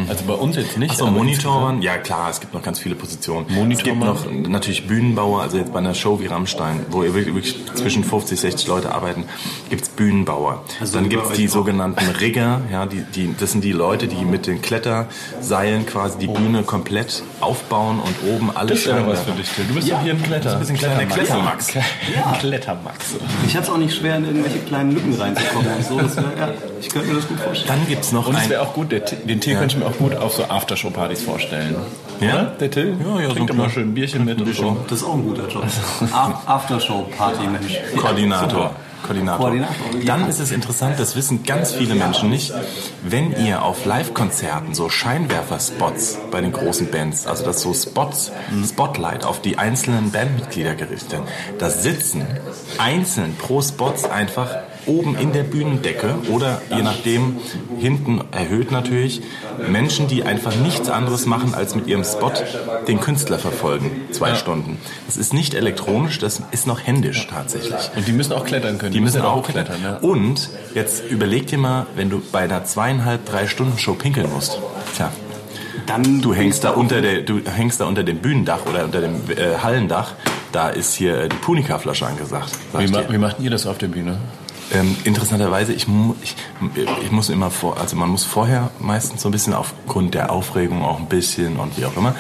Also 0.08 0.24
bei 0.24 0.32
uns 0.32 0.56
jetzt 0.56 0.78
nicht. 0.78 0.92
Achso, 0.92 1.04
aber 1.06 1.16
Monitoren, 1.18 1.82
ja 1.82 1.98
klar, 1.98 2.30
es 2.30 2.40
gibt 2.40 2.54
noch 2.54 2.62
ganz 2.62 2.78
viele 2.78 2.94
Positionen. 2.94 3.46
Monitormann. 3.50 4.16
Es 4.16 4.22
gibt 4.24 4.42
noch 4.42 4.48
natürlich 4.50 4.86
Bühnenbauer, 4.86 5.42
also 5.42 5.58
jetzt 5.58 5.72
bei 5.72 5.80
einer 5.80 5.94
Show 5.94 6.18
wie 6.20 6.26
Rammstein, 6.26 6.80
wo 6.90 7.02
ihr 7.02 7.12
wirklich 7.14 7.34
wirklich 7.34 7.56
zwischen 7.74 8.02
50, 8.02 8.40
60 8.40 8.66
Leute 8.68 8.92
arbeiten, 8.94 9.24
gibt's 9.68 9.90
Bühnenbauer. 9.90 10.64
Also 10.80 10.94
Dann 10.98 11.08
gibt's 11.10 11.30
euch 11.30 11.36
die 11.36 11.48
auch. 11.48 11.52
sogenannten 11.52 12.04
Rigger, 12.20 12.62
ja, 12.72 12.86
die, 12.86 13.02
die, 13.14 13.34
das 13.38 13.52
sind 13.52 13.62
die 13.62 13.72
Leute, 13.72 14.08
die 14.08 14.24
mit 14.24 14.46
den 14.46 14.62
Kletterseilen 14.62 15.84
quasi 15.86 16.18
die 16.18 16.26
Bühne 16.28 16.62
komplett 16.62 17.22
aufbauen 17.40 18.00
und 18.00 18.14
oben 18.34 18.50
alle 18.56 18.70
Das 18.70 18.78
ist 18.78 18.86
ja 18.86 18.98
noch 19.00 19.08
was 19.08 19.20
für 19.20 19.32
dich. 19.32 19.48
Du 19.68 19.74
bist 19.74 19.90
doch 19.90 20.00
hier 20.02 20.12
ein 20.14 20.22
Kletter. 20.22 20.54
ein 20.54 20.60
bisschen 20.60 20.76
kleiner 20.76 21.04
Klettermax. 21.06 21.74
Ja. 21.74 21.82
Klettermax. 22.38 23.14
Ich 23.46 23.54
hatte 23.56 23.64
es 23.66 23.70
auch 23.70 23.76
nicht 23.78 23.94
schwer, 23.94 24.16
in 24.16 24.24
irgendwelche 24.24 24.58
kleinen 24.60 24.92
Lücken 24.92 25.14
reinzukommen 25.14 25.70
und 25.76 25.84
so. 25.84 25.98
Das 26.00 26.16
wär, 26.16 26.24
ja, 26.38 26.48
ich 26.80 26.88
könnte 26.88 27.08
mir 27.08 27.14
das 27.14 27.28
gut 27.28 27.38
vorstellen. 27.40 27.68
Dann 27.78 27.88
gibt's 27.88 28.12
noch 28.12 28.26
Und 28.26 28.34
es 28.36 28.42
ein... 28.44 28.50
wäre 28.50 28.62
auch 28.62 28.72
gut, 28.74 28.90
der, 28.92 29.04
T- 29.04 29.16
Tee 29.52 29.58
könnte 29.58 29.76
ich 29.76 29.82
mir 29.82 29.86
auch 29.88 29.96
gut 29.96 30.14
auf 30.16 30.34
so 30.34 30.44
Aftershow-Partys 30.44 31.22
vorstellen. 31.22 31.76
Ja? 32.20 32.44
Der 32.60 32.70
Till? 32.70 32.96
Ja, 33.04 33.20
ja, 33.20 33.28
so 33.28 33.34
Trinkt 33.34 33.50
ein 33.50 33.56
immer 33.58 33.70
schön 33.70 33.88
ein 33.90 33.94
Bierchen 33.94 34.24
mit 34.24 34.40
und 34.40 34.54
so. 34.54 34.76
Das 34.88 34.98
ist 34.98 35.04
auch 35.04 35.14
ein 35.14 35.22
guter 35.24 35.48
Job. 35.48 35.64
A- 36.12 36.40
Aftershow-Party-Mensch. 36.46 37.78
Koordinator. 37.96 38.74
Koordinator. 39.02 39.38
Koordinator. 39.46 39.76
Dann 40.04 40.28
ist 40.28 40.40
es 40.40 40.50
interessant, 40.52 40.96
das 41.00 41.16
wissen 41.16 41.42
ganz 41.44 41.72
viele 41.72 41.94
Menschen 41.94 42.28
nicht, 42.28 42.52
wenn 43.02 43.34
ihr 43.44 43.62
auf 43.62 43.86
Live-Konzerten 43.86 44.74
so 44.74 44.88
Scheinwerfer-Spots 44.90 46.18
bei 46.30 46.40
den 46.42 46.52
großen 46.52 46.90
Bands, 46.90 47.26
also 47.26 47.44
das 47.44 47.62
so 47.62 47.72
Spots, 47.72 48.30
Spotlight 48.68 49.24
auf 49.24 49.40
die 49.40 49.56
einzelnen 49.58 50.10
Bandmitglieder 50.12 50.74
gerichtet, 50.74 51.20
da 51.58 51.70
sitzen 51.70 52.26
einzeln 52.78 53.34
pro 53.36 53.62
Spots 53.62 54.04
einfach 54.04 54.48
oben 54.90 55.16
in 55.16 55.32
der 55.32 55.44
Bühnendecke 55.44 56.16
oder 56.30 56.60
je 56.74 56.82
nachdem 56.82 57.36
hinten 57.78 58.20
erhöht 58.32 58.72
natürlich 58.72 59.22
Menschen, 59.68 60.08
die 60.08 60.24
einfach 60.24 60.54
nichts 60.56 60.88
anderes 60.90 61.26
machen, 61.26 61.54
als 61.54 61.74
mit 61.74 61.86
ihrem 61.86 62.04
Spot 62.04 62.32
den 62.88 63.00
Künstler 63.00 63.38
verfolgen. 63.38 63.90
Zwei 64.10 64.34
Stunden. 64.34 64.78
Das 65.06 65.16
ist 65.16 65.32
nicht 65.32 65.54
elektronisch, 65.54 66.18
das 66.18 66.42
ist 66.50 66.66
noch 66.66 66.80
händisch 66.86 67.26
tatsächlich. 67.28 67.90
Und 67.96 68.06
die 68.06 68.12
müssen 68.12 68.32
auch 68.32 68.44
klettern 68.44 68.78
können. 68.78 68.92
Die 68.92 69.00
müssen 69.00 69.18
ja 69.18 69.28
auch 69.28 69.46
klettern. 69.48 69.76
Ja. 69.82 69.96
Und 69.98 70.50
jetzt 70.74 71.04
überleg 71.08 71.46
dir 71.46 71.58
mal, 71.58 71.86
wenn 71.94 72.10
du 72.10 72.20
bei 72.32 72.40
einer 72.40 72.64
zweieinhalb, 72.64 73.24
drei 73.26 73.46
Stunden 73.46 73.78
Show 73.78 73.94
pinkeln 73.94 74.28
musst. 74.32 74.58
Tja, 74.96 75.12
Dann 75.86 76.20
du 76.20 76.34
hängst 76.34 76.64
da 76.64 76.70
unter 76.70 77.00
der, 77.00 77.22
du 77.22 77.40
hängst 77.44 77.80
da 77.80 77.86
unter 77.86 78.02
dem 78.02 78.18
Bühnendach 78.18 78.66
oder 78.66 78.84
unter 78.84 79.00
dem 79.00 79.14
äh, 79.30 79.58
Hallendach. 79.62 80.12
Da 80.52 80.68
ist 80.68 80.94
hier 80.94 81.16
äh, 81.16 81.28
die 81.28 81.36
Punika-Flasche 81.36 82.06
angesagt. 82.06 82.50
sag 82.72 82.82
Wie, 82.82 82.88
ma 82.88 83.02
dir. 83.02 83.12
wie 83.12 83.18
macht 83.18 83.36
ihr 83.40 83.50
das 83.50 83.66
auf 83.66 83.78
der 83.78 83.88
Bühne? 83.88 84.18
Ähm, 84.72 84.96
interessanterweise, 85.04 85.72
ich, 85.72 85.86
ich, 86.22 86.36
ich 87.02 87.10
muss 87.10 87.28
immer 87.28 87.50
vor, 87.50 87.78
also 87.78 87.96
man 87.96 88.08
muss 88.08 88.24
vorher 88.24 88.70
meistens 88.78 89.22
so 89.22 89.28
ein 89.28 89.32
bisschen 89.32 89.54
aufgrund 89.54 90.14
der 90.14 90.30
Aufregung 90.30 90.82
auch 90.84 90.98
ein 90.98 91.06
bisschen 91.06 91.56
und 91.56 91.76
wie 91.76 91.86
auch 91.86 91.96
immer. 91.96 92.14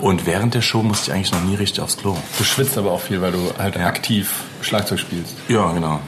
Und 0.00 0.26
während 0.26 0.54
der 0.54 0.62
Show 0.62 0.82
musste 0.82 1.10
ich 1.10 1.14
eigentlich 1.14 1.32
noch 1.32 1.42
nie 1.42 1.54
richtig 1.54 1.80
aufs 1.80 1.96
Klo. 1.96 2.16
Du 2.38 2.44
schwitzt 2.44 2.76
aber 2.76 2.92
auch 2.92 3.00
viel, 3.00 3.20
weil 3.20 3.32
du 3.32 3.52
halt 3.58 3.76
aktiv 3.76 4.32
Schlagzeug 4.60 4.98
spielst. 5.00 5.34
Ja, 5.48 5.72
genau. 5.72 6.00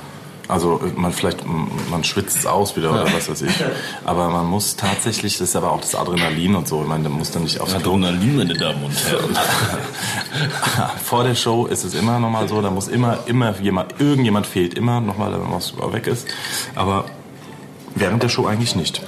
Also 0.48 0.80
man 0.96 1.12
vielleicht 1.12 1.44
man 1.46 2.04
schwitzt 2.04 2.38
es 2.38 2.46
aus 2.46 2.74
wieder 2.74 2.90
oder 2.90 3.04
was 3.12 3.28
weiß 3.28 3.42
ich. 3.42 3.52
Aber 4.04 4.28
man 4.28 4.46
muss 4.46 4.76
tatsächlich, 4.76 5.36
das 5.36 5.50
ist 5.50 5.56
aber 5.56 5.70
auch 5.72 5.80
das 5.80 5.94
Adrenalin 5.94 6.56
und 6.56 6.66
so. 6.66 6.80
Ich 6.82 6.88
meine, 6.88 7.08
man 7.08 7.18
muss 7.18 7.30
dann 7.30 7.42
nicht 7.42 7.56
Klo. 7.56 7.76
Adrenalin, 7.76 8.38
meine 8.38 8.54
Damen 8.54 8.82
und 8.82 8.94
Herren. 9.04 9.36
Vor 11.04 11.24
der 11.24 11.34
Show 11.34 11.66
ist 11.66 11.84
es 11.84 11.94
immer 11.94 12.18
nochmal 12.18 12.48
so, 12.48 12.62
da 12.62 12.70
muss 12.70 12.88
immer, 12.88 13.18
immer 13.26 13.54
jemand, 13.60 14.00
irgendjemand 14.00 14.46
fehlt 14.46 14.72
immer 14.74 15.00
nochmal, 15.00 15.32
wenn 15.32 15.52
was 15.52 15.74
weg 15.92 16.06
ist. 16.06 16.26
Aber 16.74 17.04
während 17.94 18.22
der 18.22 18.30
Show 18.30 18.46
eigentlich 18.46 18.74
nicht. 18.74 19.02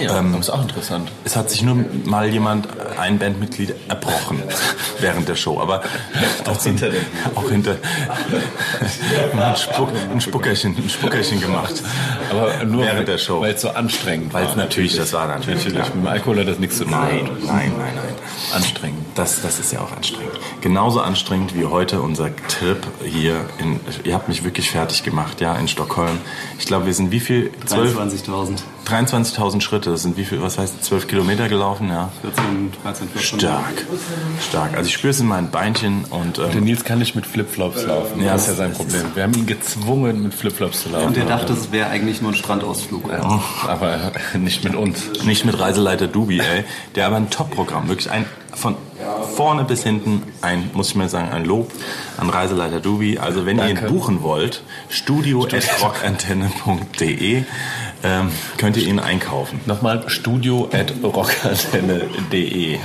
Ja, 0.00 0.22
das 0.22 0.40
ist 0.40 0.50
auch 0.50 0.62
interessant. 0.62 1.10
Es 1.24 1.36
hat 1.36 1.50
sich 1.50 1.62
nur 1.62 1.84
mal 2.04 2.28
jemand, 2.28 2.68
ein 2.98 3.18
Bandmitglied, 3.18 3.74
erbrochen 3.88 4.42
während 5.00 5.28
der 5.28 5.36
Show. 5.36 5.60
Aber 5.60 5.82
auch 6.46 6.62
hinter 6.62 6.90
dem. 6.90 7.04
Auch 7.34 7.48
hinter. 7.48 7.76
Hat 9.36 9.58
Spuck, 9.58 9.88
ein 10.12 10.20
Spuckerchen, 10.20 10.76
ein 10.76 10.88
Spuckerchen 10.88 11.40
gemacht. 11.40 11.82
Aber 12.30 12.64
nur 12.64 12.84
während 12.84 13.08
der 13.08 13.18
Show. 13.18 13.40
Weil 13.40 13.54
es 13.54 13.60
so 13.60 13.70
anstrengend 13.70 14.32
Weil 14.32 14.44
war. 14.44 14.50
es 14.50 14.56
natürlich, 14.56 14.96
das 14.96 15.12
war 15.12 15.26
natürlich. 15.26 15.64
Natürlich, 15.64 15.94
mit 15.94 16.04
dem 16.04 16.06
Alkohol 16.06 16.40
hat 16.40 16.48
das 16.48 16.58
nichts 16.58 16.78
zu 16.78 16.84
tun. 16.84 16.92
Nein, 16.92 17.28
nein, 17.44 17.72
nein, 17.78 17.94
nein. 17.94 18.14
Anstrengend. 18.54 19.11
Das, 19.14 19.42
das 19.42 19.58
ist 19.58 19.72
ja 19.72 19.80
auch 19.80 19.92
anstrengend. 19.92 20.32
Genauso 20.60 21.00
anstrengend 21.00 21.54
wie 21.54 21.66
heute 21.66 22.00
unser 22.00 22.34
Trip 22.48 22.78
hier 23.04 23.44
in, 23.58 23.80
ihr 24.04 24.14
habt 24.14 24.28
mich 24.28 24.44
wirklich 24.44 24.70
fertig 24.70 25.02
gemacht, 25.02 25.40
ja, 25.40 25.54
in 25.56 25.68
Stockholm. 25.68 26.18
Ich 26.58 26.66
glaube, 26.66 26.86
wir 26.86 26.94
sind 26.94 27.10
wie 27.10 27.20
viel? 27.20 27.50
12, 27.66 27.98
23.000. 27.98 28.58
23.000 28.86 29.60
Schritte. 29.60 29.90
Das 29.90 30.02
sind 30.02 30.16
wie 30.16 30.24
viel, 30.24 30.42
was 30.42 30.58
heißt, 30.58 30.84
12 30.84 31.06
Kilometer 31.06 31.48
gelaufen, 31.48 31.88
ja. 31.88 32.10
14, 32.22 32.72
13, 32.82 33.08
14. 33.08 33.40
Stark, 33.40 33.86
stark. 34.48 34.76
Also 34.76 34.88
ich 34.88 34.94
spüre 34.94 35.10
es 35.10 35.20
in 35.20 35.26
meinen 35.26 35.50
Beinchen 35.50 36.04
und 36.10 36.38
Der 36.38 36.52
ähm, 36.52 36.64
Nils 36.64 36.84
kann 36.84 36.98
nicht 36.98 37.14
mit 37.14 37.26
Flipflops 37.26 37.84
laufen. 37.84 38.22
Ja, 38.22 38.32
das 38.32 38.42
ist 38.42 38.48
ja 38.48 38.54
sein 38.54 38.72
Problem. 38.72 39.02
Wir 39.14 39.22
haben 39.22 39.34
ihn 39.34 39.46
gezwungen, 39.46 40.22
mit 40.22 40.34
Flipflops 40.34 40.82
zu 40.82 40.88
laufen. 40.90 41.08
Und 41.08 41.16
der 41.16 41.26
dachte, 41.26 41.52
es 41.52 41.70
wäre 41.70 41.90
eigentlich 41.90 42.22
nur 42.22 42.32
ein 42.32 42.36
Strandausflug. 42.36 43.10
Aber 43.66 44.12
nicht 44.38 44.64
mit 44.64 44.74
uns. 44.74 45.24
nicht 45.24 45.44
mit 45.44 45.58
Reiseleiter 45.58 46.06
Dubi, 46.06 46.40
ey. 46.40 46.64
Der 46.94 47.06
aber 47.06 47.16
ein 47.16 47.30
Top-Programm, 47.30 47.88
wirklich 47.88 48.10
ein 48.10 48.26
von 48.54 48.76
vorne 49.34 49.64
bis 49.64 49.82
hinten 49.82 50.22
ein, 50.40 50.70
muss 50.74 50.90
ich 50.90 50.94
mal 50.94 51.08
sagen, 51.08 51.30
ein 51.30 51.44
Lob 51.44 51.72
an 52.16 52.30
Reiseleiter 52.30 52.78
Dubi. 52.80 53.18
Also 53.18 53.44
wenn 53.46 53.58
ihr 53.58 53.64
Danke. 53.64 53.86
ihn 53.86 53.92
buchen 53.92 54.22
wollt, 54.22 54.62
studio@rockantenne.de 54.88 57.42
ähm, 58.04 58.32
könnt 58.56 58.76
ihr 58.76 58.84
ihn 58.86 58.98
einkaufen. 58.98 59.60
Nochmal 59.66 60.02
studio 60.08 60.68
at 60.72 60.92
rockantenne.de. 61.02 62.78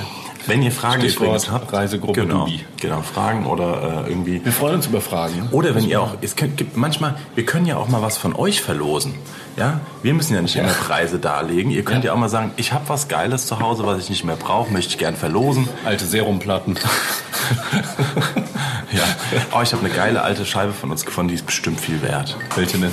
Wenn 0.48 0.62
ihr 0.62 0.72
Fragen 0.72 1.04
übrigens 1.04 1.52
habt, 1.52 1.72
Reisegruppe 1.74 2.22
genau, 2.22 2.46
Dubi. 2.46 2.66
genau 2.80 3.02
Fragen 3.02 3.46
oder 3.46 4.06
äh, 4.06 4.10
irgendwie 4.10 4.44
Wir 4.44 4.52
freuen 4.52 4.76
uns 4.76 4.88
über 4.88 5.02
Fragen. 5.02 5.50
Oder 5.52 5.76
wenn 5.76 5.84
ihr 5.84 6.02
auch, 6.02 6.16
es 6.22 6.36
gibt 6.36 6.78
manchmal, 6.78 7.16
wir 7.36 7.46
können 7.46 7.66
ja 7.66 7.78
auch 7.78 7.90
mal 7.90 8.02
was 8.02 8.18
von 8.18 8.36
euch 8.36 8.62
verlosen. 8.62 9.14
Ja, 9.58 9.82
wir 10.04 10.14
müssen 10.14 10.36
ja 10.36 10.42
nicht 10.42 10.56
immer 10.56 10.68
Preise 10.68 11.18
darlegen. 11.18 11.72
Ihr 11.72 11.84
könnt 11.84 12.04
ja, 12.04 12.14
auch 12.14 12.18
mal 12.18 12.30
sagen, 12.30 12.52
ich 12.58 12.74
habe 12.74 12.88
was 12.90 13.08
Geiles 13.08 13.48
zu 13.48 13.60
Hause, 13.60 13.86
was 13.86 14.00
ich 14.04 14.10
nicht 14.10 14.24
mehr 14.24 14.36
brauche, 14.36 14.72
möchte 14.72 14.92
ich 14.92 14.98
gern 15.00 15.16
verlosen. 15.16 15.68
Alte 15.84 16.06
Serumplatten. 16.06 16.78
Ja, 18.92 19.04
oh, 19.52 19.62
ich 19.62 19.74
habe 19.74 19.86
eine 19.86 19.94
geile 19.94 20.22
alte 20.22 20.46
Scheibe 20.46 20.72
von 20.72 20.92
uns 20.92 21.06
gefunden, 21.06 21.30
die 21.30 21.36
ist 21.36 21.46
bestimmt 21.46 21.80
viel 21.80 22.02
wert. 22.02 22.38
Welche 22.56 22.78
denn? 22.78 22.92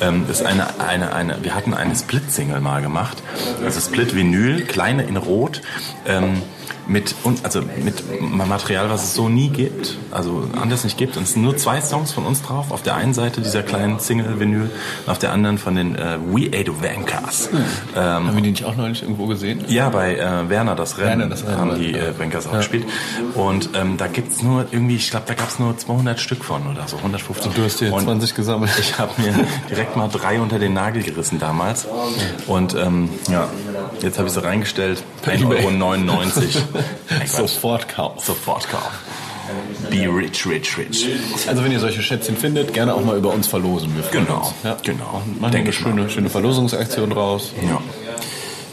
Ähm, 0.00 0.26
ist 0.30 0.44
eine, 0.44 0.78
eine, 0.80 1.12
eine, 1.12 1.42
wir 1.42 1.54
hatten 1.54 1.74
eine 1.74 1.94
Split-Single 1.94 2.60
mal 2.60 2.82
gemacht. 2.82 3.22
Also 3.64 3.80
Split-Vinyl, 3.80 4.64
kleine 4.64 5.02
in 5.02 5.16
Rot. 5.16 5.60
Ähm, 6.06 6.40
mit, 6.86 7.14
und, 7.22 7.44
also 7.44 7.62
mit 7.62 8.02
Material, 8.20 8.90
was 8.90 9.04
es 9.04 9.14
so 9.14 9.28
nie 9.28 9.48
gibt, 9.48 9.96
also 10.10 10.48
anders 10.60 10.84
nicht 10.84 10.98
gibt. 10.98 11.16
Und 11.16 11.24
es 11.24 11.32
sind 11.32 11.42
nur 11.42 11.56
zwei 11.56 11.80
Songs 11.80 12.12
von 12.12 12.26
uns 12.26 12.42
drauf. 12.42 12.70
Auf 12.70 12.82
der 12.82 12.94
einen 12.96 13.14
Seite 13.14 13.40
dieser 13.40 13.62
kleinen 13.62 13.98
Single-Vinyl 13.98 14.70
und 15.06 15.10
auf 15.10 15.18
der 15.18 15.32
anderen 15.32 15.58
von 15.58 15.74
den 15.74 15.94
äh, 15.96 16.18
We 16.26 16.46
Ate 16.48 16.82
Vancars. 16.82 17.50
Ähm, 17.94 18.02
Haben 18.02 18.34
wir 18.34 18.42
die 18.42 18.50
nicht 18.50 18.64
auch 18.64 18.76
neulich 18.76 19.02
irgendwo 19.02 19.26
gesehen? 19.26 19.64
ja, 19.68 19.88
bei 19.88 20.16
äh, 20.16 20.48
Werner 20.48 20.74
das 20.74 20.98
Rennen, 20.98 21.20
Werner 21.20 21.28
das 21.28 21.44
Rennen, 21.44 21.58
haben 21.58 21.78
die 21.78 21.92
ja. 21.92 22.08
äh, 22.08 22.12
Bankers 22.12 22.46
auch 22.46 22.52
gespielt. 22.52 22.84
Und 23.34 23.70
ähm, 23.74 23.96
da 23.96 24.06
gibt's 24.06 24.42
nur 24.42 24.66
irgendwie, 24.70 24.96
ich 24.96 25.10
glaube, 25.10 25.26
da 25.26 25.34
gab's 25.34 25.58
nur 25.58 25.76
200 25.76 26.18
Stück 26.20 26.44
von 26.44 26.66
oder 26.66 26.86
so, 26.86 26.96
150. 26.96 27.52
Du 27.52 27.62
hast 27.62 27.80
dir 27.80 27.92
Und 27.92 28.04
20 28.04 28.34
gesammelt. 28.34 28.72
Ich 28.78 28.98
habe 28.98 29.12
mir 29.20 29.46
direkt 29.70 29.96
mal 29.96 30.08
drei 30.08 30.40
unter 30.40 30.58
den 30.58 30.74
Nagel 30.74 31.02
gerissen 31.02 31.38
damals. 31.38 31.86
Und 32.46 32.74
ähm, 32.74 33.08
ja, 33.28 33.48
jetzt 34.02 34.18
habe 34.18 34.28
ich 34.28 34.34
sie 34.34 34.42
reingestellt. 34.42 35.02
1,99 35.26 35.44
Euro. 35.44 36.84
Sofort 37.26 37.88
kaufen. 37.88 38.20
Sofort 38.24 38.68
kaufen. 38.68 38.94
Be 39.90 40.08
rich, 40.08 40.46
rich, 40.46 40.78
rich. 40.78 41.08
Also 41.46 41.62
wenn 41.62 41.70
ihr 41.70 41.80
solche 41.80 42.02
Schätzchen 42.02 42.36
findet, 42.36 42.72
gerne 42.72 42.94
auch 42.94 43.04
mal 43.04 43.16
über 43.16 43.32
uns 43.32 43.46
verlosen. 43.46 43.92
Genau, 44.10 44.38
uns. 44.38 44.54
Ja. 44.62 44.76
genau. 44.82 45.22
Machen, 45.38 45.52
Denke 45.52 45.56
eine 45.56 45.64
mal. 45.64 45.72
schöne, 45.72 46.10
schöne 46.10 46.30
Verlosungsaktion 46.30 47.10
draus. 47.10 47.52
Ja. 47.62 47.80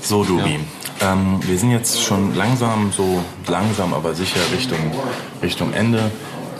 So, 0.01 0.23
Dubi. 0.23 0.59
Ähm, 1.01 1.39
wir 1.41 1.57
sind 1.57 1.71
jetzt 1.71 2.01
schon 2.01 2.35
langsam, 2.35 2.91
so 2.95 3.21
langsam, 3.47 3.93
aber 3.93 4.13
sicher 4.13 4.39
Richtung, 4.53 4.79
Richtung 5.41 5.73
Ende. 5.73 6.11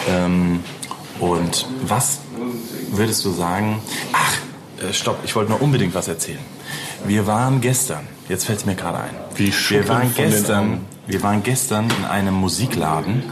Ähm, 0.09 0.63
und 1.19 1.67
was 1.83 2.19
würdest 2.91 3.23
du 3.23 3.31
sagen? 3.31 3.81
Ach, 4.13 4.83
äh, 4.83 4.93
stopp, 4.93 5.19
ich 5.23 5.35
wollte 5.35 5.51
noch 5.51 5.61
unbedingt 5.61 5.93
was 5.93 6.07
erzählen. 6.07 6.39
Wir 7.05 7.27
waren 7.27 7.61
gestern, 7.61 8.07
jetzt 8.29 8.45
fällt 8.45 8.59
es 8.59 8.65
mir 8.65 8.75
gerade 8.75 8.99
ein. 8.99 9.15
Wie 9.35 9.51
wir 9.51 9.87
waren 9.87 10.13
gestern, 10.15 10.85
wir 11.07 11.23
waren 11.23 11.43
gestern 11.43 11.89
in 11.99 12.05
einem 12.05 12.35
Musikladen, 12.35 13.23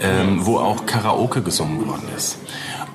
ähm, 0.00 0.44
wo 0.44 0.58
auch 0.58 0.84
Karaoke 0.86 1.42
gesungen 1.42 1.86
worden 1.86 2.08
ist. 2.16 2.38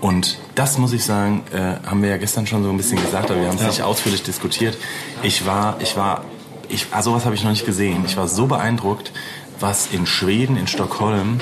Und 0.01 0.39
das 0.55 0.77
muss 0.77 0.93
ich 0.93 1.03
sagen, 1.03 1.43
äh, 1.51 1.88
haben 1.88 2.01
wir 2.01 2.10
ja 2.10 2.17
gestern 2.17 2.47
schon 2.47 2.63
so 2.63 2.69
ein 2.69 2.77
bisschen 2.77 3.01
gesagt, 3.01 3.32
aber 3.32 3.41
wir 3.41 3.47
haben 3.49 3.58
es 3.58 3.65
nicht 3.65 3.82
ausführlich 3.82 4.23
diskutiert. 4.23 4.77
Ich 5.23 5.45
war, 5.45 5.77
ich 5.82 5.97
war, 5.97 6.23
ich, 6.69 6.88
also 6.91 7.12
sowas 7.12 7.25
habe 7.25 7.36
ich 7.36 7.43
noch 7.43 7.51
nicht 7.51 7.65
gesehen. 7.65 8.03
Ich 8.05 8.15
war 8.15 8.27
so 8.27 8.45
beeindruckt, 8.45 9.12
was 9.60 9.88
in 9.88 10.05
Schweden, 10.05 10.55
in 10.55 10.67
Stockholm, 10.67 11.39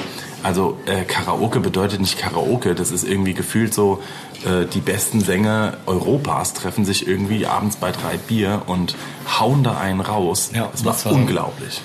also 0.48 0.78
äh, 0.86 1.04
Karaoke 1.04 1.60
bedeutet 1.60 2.00
nicht 2.00 2.18
Karaoke, 2.18 2.74
das 2.74 2.92
ist 2.92 3.04
irgendwie 3.04 3.34
gefühlt 3.34 3.74
so, 3.74 4.02
äh, 4.46 4.66
die 4.66 4.80
besten 4.80 5.20
Sänger 5.20 5.74
Europas 5.86 6.54
treffen 6.54 6.86
sich 6.86 7.06
irgendwie 7.08 7.46
abends 7.46 7.76
bei 7.76 7.92
drei 7.92 8.18
Bier 8.18 8.62
und 8.66 8.96
hauen 9.40 9.64
da 9.64 9.78
einen 9.78 10.00
raus. 10.00 10.52
Ja, 10.56 10.70
das 10.72 10.86
war, 10.86 10.94
das 10.94 11.06
war- 11.06 11.12
unglaublich. 11.14 11.82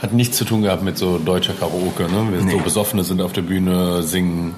Hat 0.00 0.12
nichts 0.12 0.36
zu 0.36 0.44
tun 0.44 0.62
gehabt 0.62 0.84
mit 0.84 0.96
so 0.96 1.18
deutscher 1.18 1.54
Karaoke. 1.54 2.04
Ne? 2.04 2.28
Wir 2.30 2.40
Nee. 2.42 2.52
so 2.52 2.58
Besoffene 2.58 3.02
sind 3.02 3.20
auf 3.20 3.32
der 3.32 3.42
Bühne, 3.42 4.04
singen 4.04 4.54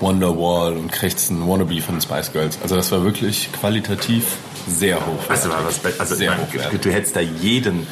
Wonderwall 0.00 0.76
und 0.76 0.92
krächzen 0.92 1.48
Wannabe 1.48 1.80
von 1.80 1.94
den 1.94 2.02
Spice 2.02 2.30
Girls. 2.32 2.58
Also 2.62 2.76
das 2.76 2.92
war 2.92 3.02
wirklich 3.02 3.48
qualitativ 3.58 4.36
sehr 4.68 4.96
hoch. 4.96 5.28
Weißt 5.28 5.46
du, 5.46 5.48
was, 5.48 5.98
also, 5.98 6.14
Sehr 6.14 6.36
hochwertig. 6.38 6.80
du 6.82 6.92
hättest 6.92 7.16
da 7.16 7.20
jeden 7.20 7.86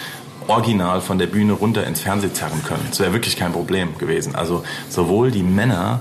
original 0.50 1.00
von 1.00 1.18
der 1.18 1.26
Bühne 1.26 1.52
runter 1.52 1.86
ins 1.86 2.00
Fernsehen 2.00 2.34
zerren 2.34 2.62
können. 2.64 2.84
Das 2.88 3.00
wäre 3.00 3.12
wirklich 3.12 3.36
kein 3.36 3.52
Problem 3.52 3.96
gewesen. 3.98 4.34
Also 4.34 4.64
sowohl 4.88 5.30
die 5.30 5.42
Männer 5.42 6.00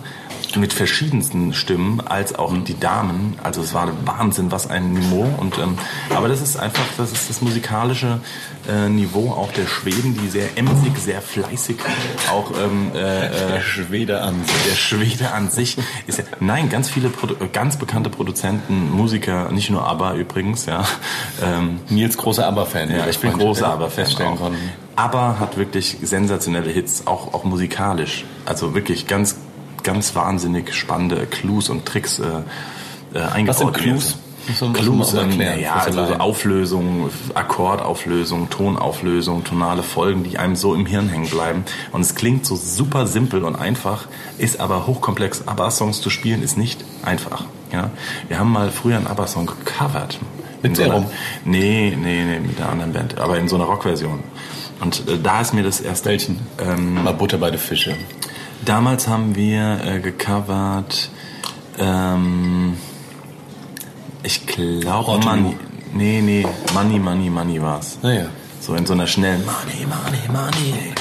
mit 0.56 0.74
verschiedensten 0.74 1.54
Stimmen 1.54 2.02
als 2.02 2.34
auch 2.34 2.52
die 2.64 2.80
Damen. 2.80 3.38
Also 3.44 3.62
es 3.62 3.74
war 3.74 3.92
Wahnsinn, 4.06 4.52
was 4.52 4.68
ein 4.68 4.94
Niveau. 4.94 5.28
Und 5.38 5.58
ähm, 5.60 5.78
aber 6.16 6.28
das 6.28 6.42
ist 6.42 6.58
einfach, 6.58 6.84
das 6.98 7.12
ist 7.12 7.30
das 7.30 7.42
musikalische 7.42 8.20
äh, 8.70 8.90
Niveau 8.90 9.32
auch 9.32 9.52
der 9.52 9.66
Schweden, 9.68 10.18
die 10.18 10.28
sehr 10.30 10.58
emsig, 10.58 10.98
sehr 10.98 11.22
fleißig 11.22 11.78
auch 12.32 12.52
ähm, 12.52 12.92
äh, 12.94 13.26
äh, 13.26 13.52
Der 13.54 13.62
Schwede 13.62 14.22
an 14.22 14.36
sich. 14.46 14.64
der 14.70 14.76
Schwede 14.76 15.32
an 15.32 15.50
sich 15.50 15.78
ist 16.08 16.20
ja, 16.20 16.24
nein, 16.40 16.70
ganz 16.70 16.90
viele 16.90 17.10
Produ 17.10 17.36
ganz 17.52 17.78
bekannte 17.78 18.10
Produzenten, 18.10 18.92
Musiker, 18.92 19.52
nicht 19.52 19.70
nur 19.70 19.88
ABBA 19.88 20.16
übrigens, 20.16 20.66
ja. 20.66 20.84
Ähm, 21.44 21.80
Nils 21.90 22.18
großer 22.18 22.46
ABBA-Fan. 22.48 22.92
ja, 22.92 23.08
ich 23.08 23.20
bin 23.20 23.34
großer 23.34 23.68
ABBA-Fan. 23.68 24.06
auch. 24.28 24.36
konnten. 24.38 24.58
ABBA 24.96 25.40
hat 25.40 25.58
wirklich 25.58 25.98
sensationelle 26.02 26.70
Hits, 26.70 27.08
auch, 27.08 27.34
auch 27.34 27.44
musikalisch. 27.44 28.26
Also 28.46 28.76
wirklich 28.76 29.08
ganz, 29.08 29.38
ganz 29.84 30.14
wahnsinnig 30.16 30.74
spannende 30.74 31.26
Clues 31.26 31.70
und 31.70 31.86
Tricks 31.86 32.20
äh, 32.20 32.24
äh, 33.14 33.20
eingebaut. 33.22 33.48
Was 33.48 33.58
sind 33.58 33.68
in 33.68 33.74
Clues? 33.74 34.18
Muss 34.50 34.62
man 34.62 34.74
Clues, 34.74 35.14
mal 35.14 35.24
ähm, 35.24 35.30
erklären, 35.30 35.60
ja, 35.62 35.76
also 35.76 36.06
so. 36.06 36.14
Auflösung, 36.16 37.10
Akkordauflösung, 37.34 38.50
Tonauflösung, 38.50 39.44
tonale 39.44 39.84
Folgen, 39.84 40.24
die 40.24 40.38
einem 40.38 40.56
so 40.56 40.76
im 40.76 40.86
Hirn 40.86 41.08
hängen 41.08 41.30
bleiben. 41.30 41.64
Und 41.92 42.02
es 42.02 42.16
klingt 42.16 42.46
so 42.46 42.56
super 42.56 43.08
simpel 43.08 43.44
und 43.44 43.56
einfach, 43.56 44.08
ist 44.38 44.60
aber 44.60 44.88
hochkomplex. 44.88 45.44
ABBA-Songs 45.48 46.02
zu 46.02 46.10
spielen 46.10 46.44
ist 46.44 46.58
nicht 46.58 46.84
einfach. 47.04 47.46
Ja, 47.72 47.92
wir 48.28 48.40
haben 48.40 48.52
mal 48.52 48.72
früher 48.72 48.98
einen 48.98 49.08
ABBA-Song 49.08 49.46
gecovert. 49.46 50.20
Mit 50.62 50.76
so 50.76 50.84
einer-? 50.84 51.06
Nee, 51.46 51.96
nee, 51.98 52.24
nee, 52.26 52.40
mit 52.40 52.60
einer 52.60 52.70
anderen 52.70 52.94
Band, 52.94 53.20
aber 53.20 53.38
in 53.38 53.48
so 53.48 53.56
einer 53.56 53.66
Rockversion. 53.66 54.20
Und 54.82 55.08
äh, 55.08 55.18
da 55.22 55.42
ist 55.42 55.54
mir 55.54 55.64
das 55.64 55.80
erst... 55.80 56.06
Welchen? 56.06 56.40
Ähm, 56.60 57.04
Mal 57.04 57.14
Butter 57.14 57.38
bei 57.38 57.52
den 57.52 57.60
Fische. 57.60 57.96
Damals 58.66 59.08
haben 59.08 59.36
wir 59.36 59.80
äh, 59.86 60.00
gecovert, 60.00 61.10
ähm, 61.78 62.78
ich 64.30 64.46
glaube. 64.46 65.26
Money. 65.26 65.56
Nee, 65.94 66.22
nee, 66.22 66.46
Money, 66.74 67.00
Money, 67.00 67.30
Money 67.30 67.62
war's. 67.62 67.98
Naja. 68.04 68.26
So 68.62 68.76
in 68.76 68.86
so 68.86 68.94
einer 68.94 69.08
schnellen 69.08 69.44
Money, 69.44 69.86
Money, 69.88 70.28
Money. 70.28 70.94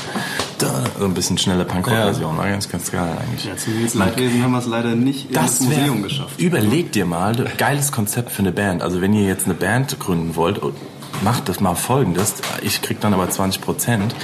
Da, 0.58 0.84
so 0.98 1.04
ein 1.04 1.12
bisschen 1.14 1.36
schnelle 1.38 1.64
Punkrock-Version. 1.64 2.36
War 2.38 2.48
ganz, 2.48 2.68
ganz 2.68 2.90
geil 2.90 3.16
eigentlich. 3.20 3.44
Ja, 3.44 3.54
zum 3.56 4.00
Leidwesen 4.00 4.42
haben 4.42 4.52
wir 4.52 4.58
es 4.58 4.66
leider 4.66 4.94
nicht 4.94 5.34
Das 5.36 5.60
ins 5.60 5.70
wär- 5.70 5.78
Museum 5.78 6.02
geschafft. 6.02 6.40
Überlegt 6.40 6.94
dir 6.94 7.04
mal, 7.04 7.34
geiles 7.58 7.92
Konzept 7.92 8.30
für 8.32 8.40
eine 8.40 8.50
Band. 8.52 8.82
Also 8.82 9.00
wenn 9.00 9.12
ihr 9.12 9.24
jetzt 9.26 9.44
eine 9.44 9.54
Band 9.54 9.98
gründen 10.00 10.34
wollt, 10.36 10.60
macht 11.22 11.48
das 11.48 11.60
mal 11.60 11.74
folgendes. 11.74 12.34
Ich 12.62 12.80
krieg 12.82 12.98
dann 13.00 13.12
aber 13.14 13.28
20 13.28 13.60
Prozent. 13.60 14.14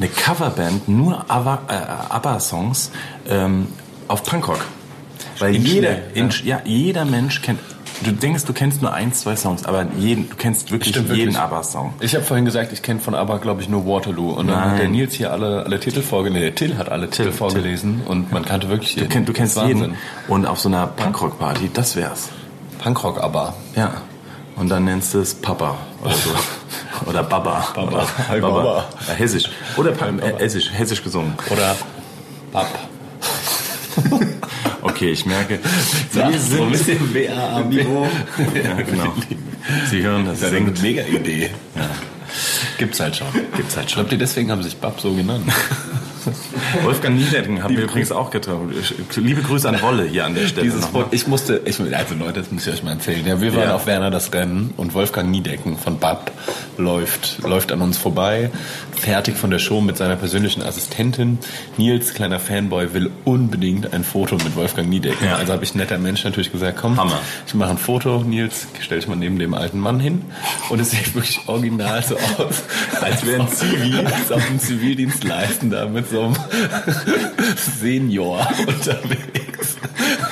Eine 0.00 0.08
Coverband, 0.08 0.88
nur 0.88 1.24
äh, 1.28 1.32
ABBA-Songs 1.32 2.90
ähm, 3.28 3.66
auf 4.08 4.22
Punkrock. 4.24 4.64
Weil 5.38 5.54
In 5.56 5.64
jeder, 5.64 5.88
schnell, 5.92 6.02
in, 6.14 6.30
ja. 6.44 6.60
jeder 6.64 7.04
Mensch 7.04 7.42
kennt, 7.42 7.60
du 8.02 8.12
denkst, 8.12 8.44
du 8.44 8.52
kennst 8.52 8.82
nur 8.82 8.92
ein, 8.92 9.12
zwei 9.12 9.36
Songs, 9.36 9.64
aber 9.64 9.86
jeden, 9.98 10.28
du 10.28 10.36
kennst 10.36 10.70
wirklich 10.70 10.94
Stimmt 10.94 11.14
jeden. 11.16 11.36
ABBA-Song. 11.36 11.94
Ich 12.00 12.14
habe 12.14 12.24
vorhin 12.24 12.44
gesagt, 12.44 12.72
ich 12.72 12.82
kenne 12.82 13.00
von 13.00 13.14
ABBA, 13.14 13.38
glaube 13.38 13.62
ich, 13.62 13.68
nur 13.68 13.86
Waterloo. 13.86 14.30
Und 14.30 14.48
dann 14.48 14.58
Nein. 14.60 14.70
hat 14.72 14.78
der 14.80 14.88
Nils 14.88 15.14
hier 15.14 15.32
alle, 15.32 15.64
alle 15.64 15.80
Titel 15.80 16.02
vorgelesen. 16.02 16.42
Der 16.42 16.54
Till 16.54 16.78
hat 16.78 16.88
alle 16.90 17.10
Titel 17.10 17.24
Till, 17.24 17.32
vorgelesen 17.32 18.02
und 18.06 18.32
man 18.32 18.44
kannte 18.44 18.68
wirklich 18.68 18.94
Du, 18.94 19.00
jeden. 19.00 19.10
kenn, 19.10 19.24
du 19.24 19.32
kennst 19.32 19.56
ist 19.56 19.62
jeden. 19.66 19.80
Wahnsinn. 19.80 19.96
Und 20.28 20.46
auf 20.46 20.58
so 20.60 20.68
einer 20.68 20.86
Punkrock-Party, 20.86 21.70
das 21.72 21.96
wär's. 21.96 22.28
Punkrock 22.78 23.22
ABBA. 23.22 23.54
Ja. 23.76 23.92
Und 24.56 24.68
dann 24.70 24.84
nennst 24.84 25.14
du 25.14 25.20
es 25.20 25.34
Papa 25.34 25.76
oder 26.02 26.14
so. 26.14 26.30
Oder 27.06 27.22
Baba. 27.22 27.64
Baba. 27.74 27.86
Oder 27.92 28.06
Hi, 28.28 28.40
Baba. 28.40 28.84
Ja, 29.06 29.14
hessisch. 29.14 29.44
Oder 29.76 29.92
Baba. 29.92 30.18
äh, 30.20 30.34
hessisch, 30.40 30.68
hessisch 30.72 31.02
gesungen. 31.04 31.34
Oder 31.48 31.76
Bab. 32.52 32.66
Okay, 34.82 35.10
ich 35.10 35.26
merke, 35.26 35.58
So 36.12 36.18
wir 36.20 36.26
ein 36.26 36.38
sind... 36.38 36.70
bisschen 36.72 37.14
WAA-Niveau. 37.14 38.06
Ja, 38.64 38.74
genau. 38.82 39.12
Sie 39.90 40.02
hören, 40.02 40.24
das 40.26 40.40
Das 40.40 40.52
ist 40.52 40.56
eine 40.56 40.70
mega 40.80 41.02
Idee. 41.02 41.50
Gibt's 42.78 43.00
halt 43.00 43.16
schon. 43.16 43.26
Gibt's 43.56 43.76
halt 43.76 43.86
Ich 43.86 43.92
schon. 43.94 44.04
glaube, 44.06 44.18
deswegen 44.18 44.50
haben 44.50 44.62
sich 44.62 44.76
Bab 44.76 45.00
so 45.00 45.12
genannt. 45.12 45.44
Wolfgang 46.82 47.16
Niedecken 47.16 47.62
haben 47.62 47.76
wir 47.76 47.84
übrigens 47.84 48.12
auch 48.12 48.30
getroffen. 48.30 48.72
Liebe 49.16 49.42
Grüße 49.42 49.68
an 49.68 49.80
Wolle 49.82 50.04
hier 50.04 50.24
an 50.24 50.34
der 50.34 50.46
Stelle. 50.46 50.66
Dieses. 50.66 50.92
Wort, 50.92 51.08
ich 51.12 51.26
musste, 51.26 51.60
ich, 51.64 51.78
also 51.80 52.14
Leute, 52.14 52.40
das 52.40 52.50
muss 52.50 52.66
ich 52.66 52.72
euch 52.72 52.82
mal 52.82 52.92
erzählen. 52.92 53.26
Ja, 53.26 53.40
wir 53.40 53.54
waren 53.54 53.68
Ja. 53.68 53.74
auf 53.74 53.86
Werner 53.86 54.10
das 54.10 54.32
Rennen 54.32 54.72
und 54.76 54.94
Wolfgang 54.94 55.30
Niedecken 55.30 55.76
von 55.78 55.98
BAP 55.98 56.30
läuft, 56.76 57.42
läuft 57.42 57.72
an 57.72 57.80
uns 57.80 57.98
vorbei, 57.98 58.50
fertig 58.96 59.36
von 59.36 59.50
der 59.50 59.58
Show 59.58 59.80
mit 59.80 59.96
seiner 59.96 60.16
persönlichen 60.16 60.62
Assistentin. 60.62 61.38
Nils, 61.76 62.14
kleiner 62.14 62.40
Fanboy, 62.40 62.94
will 62.94 63.10
unbedingt 63.24 63.92
ein 63.92 64.04
Foto 64.04 64.36
mit 64.36 64.56
Wolfgang 64.56 64.88
Niedecken. 64.88 65.26
Ja. 65.26 65.36
Also 65.36 65.52
habe 65.52 65.64
ich 65.64 65.74
netter 65.74 65.98
Mensch 65.98 66.24
natürlich 66.24 66.52
gesagt, 66.52 66.78
komm, 66.80 66.96
Hammer. 66.98 67.20
ich 67.46 67.54
mache 67.54 67.70
ein 67.70 67.78
Foto, 67.78 68.22
Nils, 68.22 68.66
stell 68.80 68.98
dich 68.98 69.08
mal 69.08 69.16
neben 69.16 69.38
dem 69.38 69.54
alten 69.54 69.78
Mann 69.78 70.00
hin. 70.00 70.22
Und 70.70 70.80
es 70.80 70.90
sieht 70.90 71.14
wirklich 71.14 71.40
original 71.46 72.02
so 72.02 72.16
aus, 72.16 72.62
als 73.00 73.24
wäre 73.26 73.42
ein 73.42 73.48
Zivil, 73.48 74.06
als 74.06 74.30
ob 74.32 74.42
ein 74.50 74.58
Zivildienstleistender 74.60 75.88
mit 75.88 76.08
so 76.10 76.17
einem 76.26 76.36
Senior 77.80 78.46
unterwegs. 78.66 79.76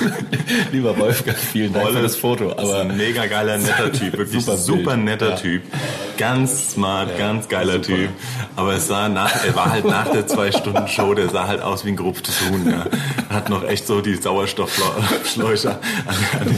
Lieber 0.71 0.97
Wolfgang, 0.97 1.37
vielen 1.37 1.73
Dank 1.73 1.89
für 1.89 2.01
das 2.01 2.15
Foto. 2.15 2.51
Das 2.51 2.63
ist 2.63 2.69
Aber 2.69 2.81
ein 2.81 2.95
mega 2.97 3.25
geiler, 3.25 3.57
netter 3.57 3.91
Typ. 3.91 4.17
Wirklich 4.17 4.41
Super 4.45 4.57
super, 4.57 4.97
netter 4.97 5.29
Ja. 5.31 5.35
Typ. 5.35 5.63
Ganz 6.17 6.71
smart, 6.71 7.17
ganz 7.17 7.47
geiler 7.47 7.81
Typ. 7.81 8.09
Aber 8.55 8.73
es 8.73 8.87
sah 8.87 9.07
nach, 9.09 9.31
er 9.45 9.55
war 9.55 9.71
halt 9.71 9.85
nach 9.85 10.07
der 10.09 10.25
Zwei-Stunden-Show, 10.27 11.13
der 11.13 11.29
sah 11.29 11.47
halt 11.47 11.61
aus 11.61 11.85
wie 11.85 11.89
ein 11.89 11.95
gerupftes 11.95 12.41
Huhn. 12.41 12.69
Ja. 12.69 12.85
Hat 13.33 13.49
noch 13.49 13.63
echt 13.63 13.85
so 13.87 14.01
die 14.01 14.15
Sauerstoffschläuche 14.15 15.69
an, 15.69 15.77
an, 16.39 16.57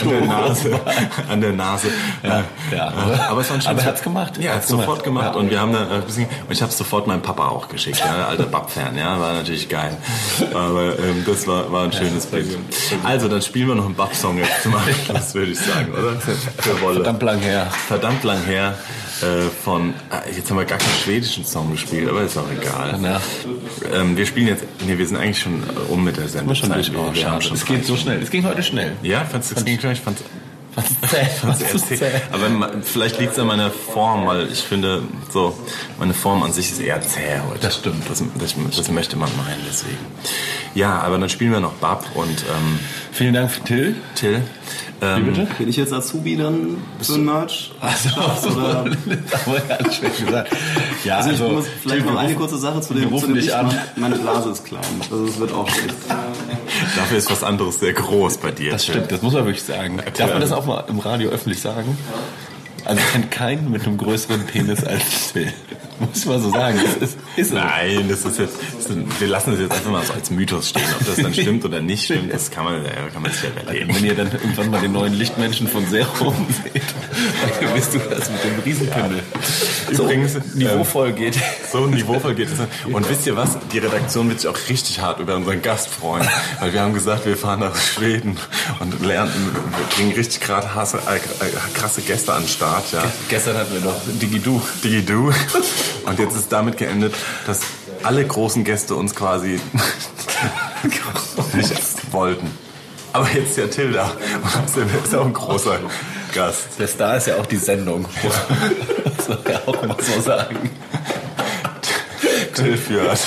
an, 0.00 0.08
der 0.08 0.20
Nase. 0.22 0.80
An 1.28 1.40
der 1.40 1.52
Nase. 1.52 1.88
Ja, 2.22 2.44
ja. 2.72 2.92
Aber 3.28 3.40
es 3.40 3.48
war 3.50 3.56
ein 3.56 3.60
schönes- 3.62 3.66
Aber 3.66 3.80
er 3.80 3.86
hat's 3.86 4.02
gemacht. 4.02 4.36
Ja, 4.38 4.42
er 4.44 4.50
hat 4.50 4.56
Hat's 4.58 4.68
sofort 4.68 5.02
gemacht. 5.04 5.26
gemacht. 5.32 5.34
Ja. 5.34 5.40
Und 5.40 5.50
wir 5.50 5.60
haben 5.60 5.72
da 5.72 5.88
ein 5.88 6.02
bisschen, 6.02 6.26
und 6.26 6.52
ich 6.52 6.62
habe 6.62 6.72
sofort 6.72 7.06
meinem 7.06 7.22
Papa 7.22 7.48
auch 7.48 7.68
geschickt, 7.68 7.98
ja, 7.98 8.26
alter 8.28 8.44
Bab-Fan, 8.44 8.96
ja, 8.96 9.20
war 9.20 9.34
natürlich 9.34 9.68
geil. 9.68 9.96
Aber 10.54 10.98
ähm, 10.98 11.24
das 11.26 11.46
war, 11.46 11.70
war 11.72 11.84
ein 11.84 11.92
schönes 11.92 12.26
Bild. 12.26 12.56
Also, 13.04 13.28
dann 13.28 13.42
spielen 13.42 13.68
wir 13.68 13.74
noch 13.74 13.86
einen 13.86 13.94
Bab-Song 13.94 14.38
jetzt 14.38 14.62
zum 14.62 14.74
Abschluss, 14.74 15.34
würde 15.34 15.52
ich 15.52 15.58
sagen, 15.60 15.92
oder? 15.92 16.16
Für 16.58 16.80
Wolle. 16.80 16.96
verdammt 16.96 17.22
lang 17.22 17.38
her. 17.40 17.66
Verdammt 17.88 18.24
lang 18.24 18.42
her. 18.46 18.78
Äh, 19.22 19.48
von, 19.64 19.94
ah, 20.10 20.22
jetzt 20.34 20.50
haben 20.50 20.58
wir 20.58 20.64
gar 20.64 20.78
keinen 20.78 20.98
schwedischen 21.02 21.44
Song 21.44 21.70
gespielt, 21.72 22.08
aber 22.08 22.22
ist 22.22 22.36
auch 22.36 22.50
egal. 22.50 22.92
Danach. 22.92 23.20
Ähm, 23.92 24.16
wir 24.16 24.26
spielen 24.26 24.48
jetzt, 24.48 24.64
nee, 24.86 24.96
wir 24.96 25.06
sind 25.06 25.16
eigentlich 25.16 25.40
schon 25.40 25.62
äh, 25.62 25.92
um 25.92 26.04
mit 26.04 26.16
der 26.16 26.28
Sendung. 26.28 26.54
Schon 26.54 26.72
durch. 26.72 26.90
Oh, 26.96 27.12
wir 27.12 27.30
haben 27.30 27.40
schon 27.42 27.56
Es 27.56 27.64
geht 27.64 27.84
so 27.84 27.96
schnell. 27.96 28.22
Es 28.22 28.30
ging 28.30 28.44
heute 28.44 28.62
schnell. 28.62 28.92
ja, 29.02 29.24
fandst 29.24 29.50
du 29.50 29.56
es 29.56 29.64
ging? 29.64 29.78
Fand's? 29.78 30.22
Was 31.42 31.62
ist 31.62 31.88
zäh? 31.98 32.10
aber 32.32 32.70
vielleicht 32.82 33.18
liegt 33.18 33.32
es 33.32 33.38
an 33.38 33.46
meiner 33.46 33.70
Form, 33.70 34.26
weil 34.26 34.46
ich 34.52 34.60
finde, 34.60 35.02
so, 35.30 35.56
meine 35.98 36.12
Form 36.12 36.42
an 36.42 36.52
sich 36.52 36.70
ist 36.70 36.80
eher 36.80 37.00
zäh 37.00 37.40
heute. 37.48 37.60
Das 37.60 37.76
stimmt. 37.76 38.08
Das, 38.10 38.22
das, 38.38 38.54
das 38.76 38.90
möchte 38.90 39.16
man 39.16 39.30
meinen, 39.38 39.62
deswegen. 39.66 39.96
Ja, 40.74 41.00
aber 41.00 41.18
dann 41.18 41.30
spielen 41.30 41.52
wir 41.52 41.60
noch 41.60 41.72
Bab 41.74 42.04
und 42.14 42.28
ähm, 42.42 42.78
Vielen 43.16 43.32
Dank, 43.32 43.64
Till. 43.64 43.94
Till. 44.14 44.42
Ähm, 45.02 45.26
bitte? 45.26 45.46
Bin 45.58 45.68
ich 45.68 45.76
jetzt 45.76 45.92
Azubi 45.92 46.36
dann 46.36 46.78
für 47.02 47.14
ein 47.14 47.24
Merch? 47.24 47.72
Also, 47.80 48.50
Oder? 48.50 48.84
das 49.30 49.46
wurde 49.46 49.62
ganz 49.68 49.94
schlecht 49.94 50.24
gesagt. 50.24 50.56
Ja, 51.04 51.16
Also, 51.18 51.30
ich 51.30 51.38
muss 51.52 51.64
Till, 51.64 51.72
vielleicht 51.82 52.06
noch 52.06 52.16
eine 52.16 52.28
rufen- 52.28 52.36
kurze 52.38 52.58
Sache 52.58 52.80
zu 52.80 52.94
dem, 52.94 53.02
zu 53.04 53.08
rufen 53.10 53.26
dem 53.28 53.34
dich 53.36 53.44
Licht 53.46 53.56
an. 53.56 53.78
Meine 53.96 54.16
Blase 54.16 54.50
ist 54.50 54.64
klein. 54.64 54.80
Also 55.10 55.24
es 55.26 55.38
wird 55.38 55.52
auch 55.52 55.68
schlecht. 55.68 55.94
Dafür 56.96 57.18
ist 57.18 57.30
was 57.30 57.44
anderes 57.44 57.78
sehr 57.80 57.92
groß 57.92 58.38
bei 58.38 58.50
dir. 58.52 58.72
Das 58.72 58.84
stimmt, 58.86 59.12
das 59.12 59.20
muss 59.22 59.34
man 59.34 59.44
wirklich 59.44 59.62
sagen. 59.64 60.00
Darf 60.16 60.30
man 60.32 60.40
das 60.40 60.52
auch 60.52 60.64
mal 60.66 60.84
im 60.88 60.98
Radio 60.98 61.28
öffentlich 61.30 61.60
sagen? 61.60 61.96
Also 62.84 63.00
ich 63.04 63.12
kenne 63.12 63.26
keinen 63.26 63.70
mit 63.70 63.84
einem 63.86 63.98
größeren 63.98 64.46
Penis 64.46 64.82
als 64.84 65.32
Till. 65.32 65.52
Muss 66.00 66.26
mal 66.26 66.40
so 66.40 66.50
sagen. 66.50 66.78
Das 66.84 67.10
ist, 67.10 67.18
ist. 67.36 67.52
Nein, 67.52 68.06
das 68.08 68.24
ist 68.24 68.38
jetzt, 68.38 68.56
das 68.76 68.86
ist, 68.86 69.20
wir 69.20 69.28
lassen 69.28 69.52
das 69.52 69.60
jetzt 69.60 69.72
einfach 69.72 69.90
mal 69.90 70.04
so 70.04 70.12
als 70.12 70.30
Mythos 70.30 70.70
stehen. 70.70 70.82
Ob 70.98 71.06
das 71.06 71.16
dann 71.16 71.32
stimmt 71.32 71.64
oder 71.64 71.80
nicht 71.80 72.04
stimmt, 72.04 72.32
das 72.32 72.50
kann 72.50 72.64
man, 72.64 72.84
ja, 72.84 72.90
kann 73.12 73.22
man 73.22 73.32
sich 73.32 73.42
ja 73.42 73.50
überlegen. 73.50 73.94
Wenn 73.94 74.04
ihr 74.04 74.14
dann 74.14 74.30
irgendwann 74.32 74.70
mal 74.70 74.80
den 74.80 74.92
neuen 74.92 75.14
Lichtmenschen 75.14 75.68
von 75.68 75.86
Serum 75.86 76.46
seht, 76.64 76.82
dann 77.60 77.74
wisst 77.74 77.94
du 77.94 77.98
das 77.98 78.30
mit 78.30 78.44
dem 78.44 78.58
Riesenpimmel. 78.64 79.22
Übrigens, 79.90 80.32
so 80.34 80.40
niveauvoll 80.54 81.12
geht. 81.12 81.38
So 81.72 81.86
niveauvoll 81.86 82.34
geht 82.34 82.48
es. 82.48 82.58
Und 82.92 83.08
wisst 83.08 83.26
ihr 83.26 83.36
was? 83.36 83.56
Die 83.72 83.78
Redaktion 83.78 84.28
wird 84.28 84.40
sich 84.40 84.48
auch 84.48 84.58
richtig 84.68 85.00
hart 85.00 85.20
über 85.20 85.36
unseren 85.36 85.62
Gast 85.62 85.88
freuen. 85.88 86.28
Weil 86.60 86.72
wir 86.72 86.80
haben 86.80 86.94
gesagt, 86.94 87.26
wir 87.26 87.36
fahren 87.36 87.60
nach 87.60 87.76
Schweden 87.76 88.36
und 88.80 89.04
lernen, 89.04 89.32
wir 89.54 89.86
kriegen 89.96 90.12
richtig 90.12 90.40
gerade 90.40 90.66
äh, 90.66 91.78
krasse 91.78 92.02
Gäste 92.02 92.32
an 92.32 92.42
den 92.42 92.48
Start. 92.48 92.92
Ja. 92.92 93.04
Gestern 93.28 93.56
hatten 93.56 93.74
wir 93.74 93.80
noch 93.80 93.96
Digidu. 94.20 94.60
Digi-Du. 94.82 95.32
Und 96.04 96.18
jetzt 96.18 96.36
ist 96.36 96.52
damit 96.52 96.76
geendet, 96.76 97.14
dass 97.46 97.60
alle 98.02 98.24
großen 98.24 98.64
Gäste 98.64 98.94
uns 98.94 99.14
quasi 99.14 99.60
nicht 101.54 102.12
wollten. 102.12 102.50
Aber 103.12 103.28
jetzt 103.30 103.50
ist 103.50 103.56
ja 103.56 103.66
Till 103.66 103.92
da. 103.92 104.12
Und 104.76 105.04
ist 105.04 105.14
auch 105.14 105.24
ein 105.24 105.32
großer 105.32 105.78
Gast. 106.34 106.66
Der 106.78 106.86
Star 106.86 107.16
ist 107.16 107.26
ja 107.26 107.36
auch 107.36 107.46
die 107.46 107.56
Sendung. 107.56 108.04
Das 109.04 109.26
soll 109.26 109.38
ja 109.48 109.60
auch 109.64 109.82
immer 109.82 109.96
so 109.98 110.20
sagen. 110.20 110.70
Till 112.54 112.76
führt. 112.76 113.18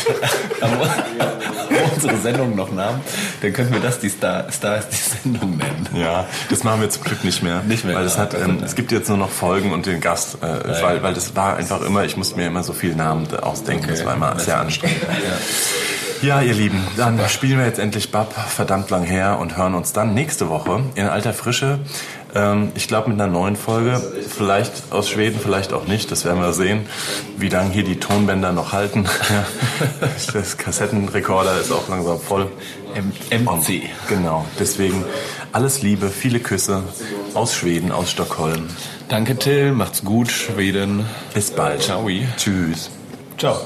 Aber 2.04 2.14
wenn 2.14 2.14
wir 2.14 2.18
unsere 2.18 2.18
Sendung 2.22 2.56
noch 2.56 2.72
Namen, 2.72 3.02
dann 3.42 3.54
könnten 3.54 3.74
wir 3.74 3.82
das 3.82 4.00
die 4.00 4.10
Star, 4.10 4.52
Star 4.52 4.78
ist 4.78 4.90
die 4.92 5.30
Sendung 5.30 5.58
nennen. 5.58 5.88
Ja, 5.94 6.26
das 6.50 6.64
machen 6.64 6.82
wir 6.82 6.90
zum 6.90 7.04
Glück 7.04 7.24
nicht 7.24 7.44
mehr. 7.44 7.62
Nicht 7.64 7.86
mehr, 7.86 7.96
Weil 7.96 8.06
es 8.06 8.16
ja, 8.16 8.22
hat, 8.22 8.34
ähm, 8.34 8.62
es 8.64 8.76
gibt 8.76 8.92
jetzt 8.92 9.10
nur 9.10 9.18
noch 9.18 9.30
Folgen 9.30 9.72
und 9.72 9.86
den 9.86 10.02
Gast, 10.02 10.38
äh, 10.42 10.82
weil, 10.82 11.04
weil 11.04 11.14
das 11.14 11.36
war 11.36 11.58
einfach 11.58 11.82
immer, 11.82 12.04
ich 12.06 12.18
musste 12.18 12.38
mir 12.38 12.48
immer 12.48 12.64
so 12.64 12.74
viele 12.74 12.96
Namen 12.96 13.28
ausdenken. 13.36 13.88
Das 13.90 14.06
war 14.06 14.16
immer 14.16 14.40
sehr 14.40 14.60
anstrengend. 14.60 15.02
Ja, 16.22 16.42
ihr 16.42 16.54
Lieben, 16.54 16.86
dann 16.98 17.18
spielen 17.30 17.60
wir 17.60 17.66
jetzt 17.66 17.80
endlich 17.80 18.12
Bab 18.12 18.34
verdammt 18.34 18.90
lang 18.90 19.04
her 19.04 19.40
und 19.40 19.56
hören 19.56 19.74
uns 19.74 19.94
dann 19.94 20.14
nächste 20.14 20.50
Woche 20.50 20.84
in 20.96 21.08
alter 21.08 21.34
Frische. 21.34 21.80
Ähm, 22.36 22.72
ich 22.76 22.88
glaube 22.88 23.10
mit 23.10 23.20
einer 23.20 23.32
neuen 23.32 23.56
Folge, 23.56 24.02
vielleicht 24.28 24.92
aus 24.92 25.10
Schweden, 25.10 25.40
vielleicht 25.42 25.74
auch 25.74 25.88
nicht. 25.88 26.12
Das 26.12 26.26
werden 26.26 26.42
wir 26.42 26.54
sehen, 26.54 26.86
wie 27.38 27.50
lange 27.50 27.72
hier 27.72 27.84
die 27.84 28.00
Tonbänder 28.00 28.52
noch 28.52 28.72
halten. 28.72 29.06
Das 30.34 30.58
Kassettenrekorder 30.58 31.60
ist 31.60 31.72
auch 31.72 31.88
langsam 31.90 32.20
voll. 32.20 32.52
M 32.96 33.12
MC. 33.32 33.84
Genau, 34.08 34.46
deswegen 34.60 35.04
alles 35.52 35.82
Liebe, 35.82 36.10
viele 36.10 36.40
Küsse 36.40 36.84
aus 37.34 37.56
Schweden, 37.56 37.92
aus 37.92 38.12
Stockholm. 38.12 38.68
Danke 39.10 39.36
Till, 39.36 39.72
macht's 39.72 40.04
gut, 40.04 40.32
Schweden. 40.32 41.06
Bis 41.34 41.52
bald. 41.52 41.84
Ciao. 41.84 42.08
Tschüss. 42.38 42.90
Ciao. 43.38 43.60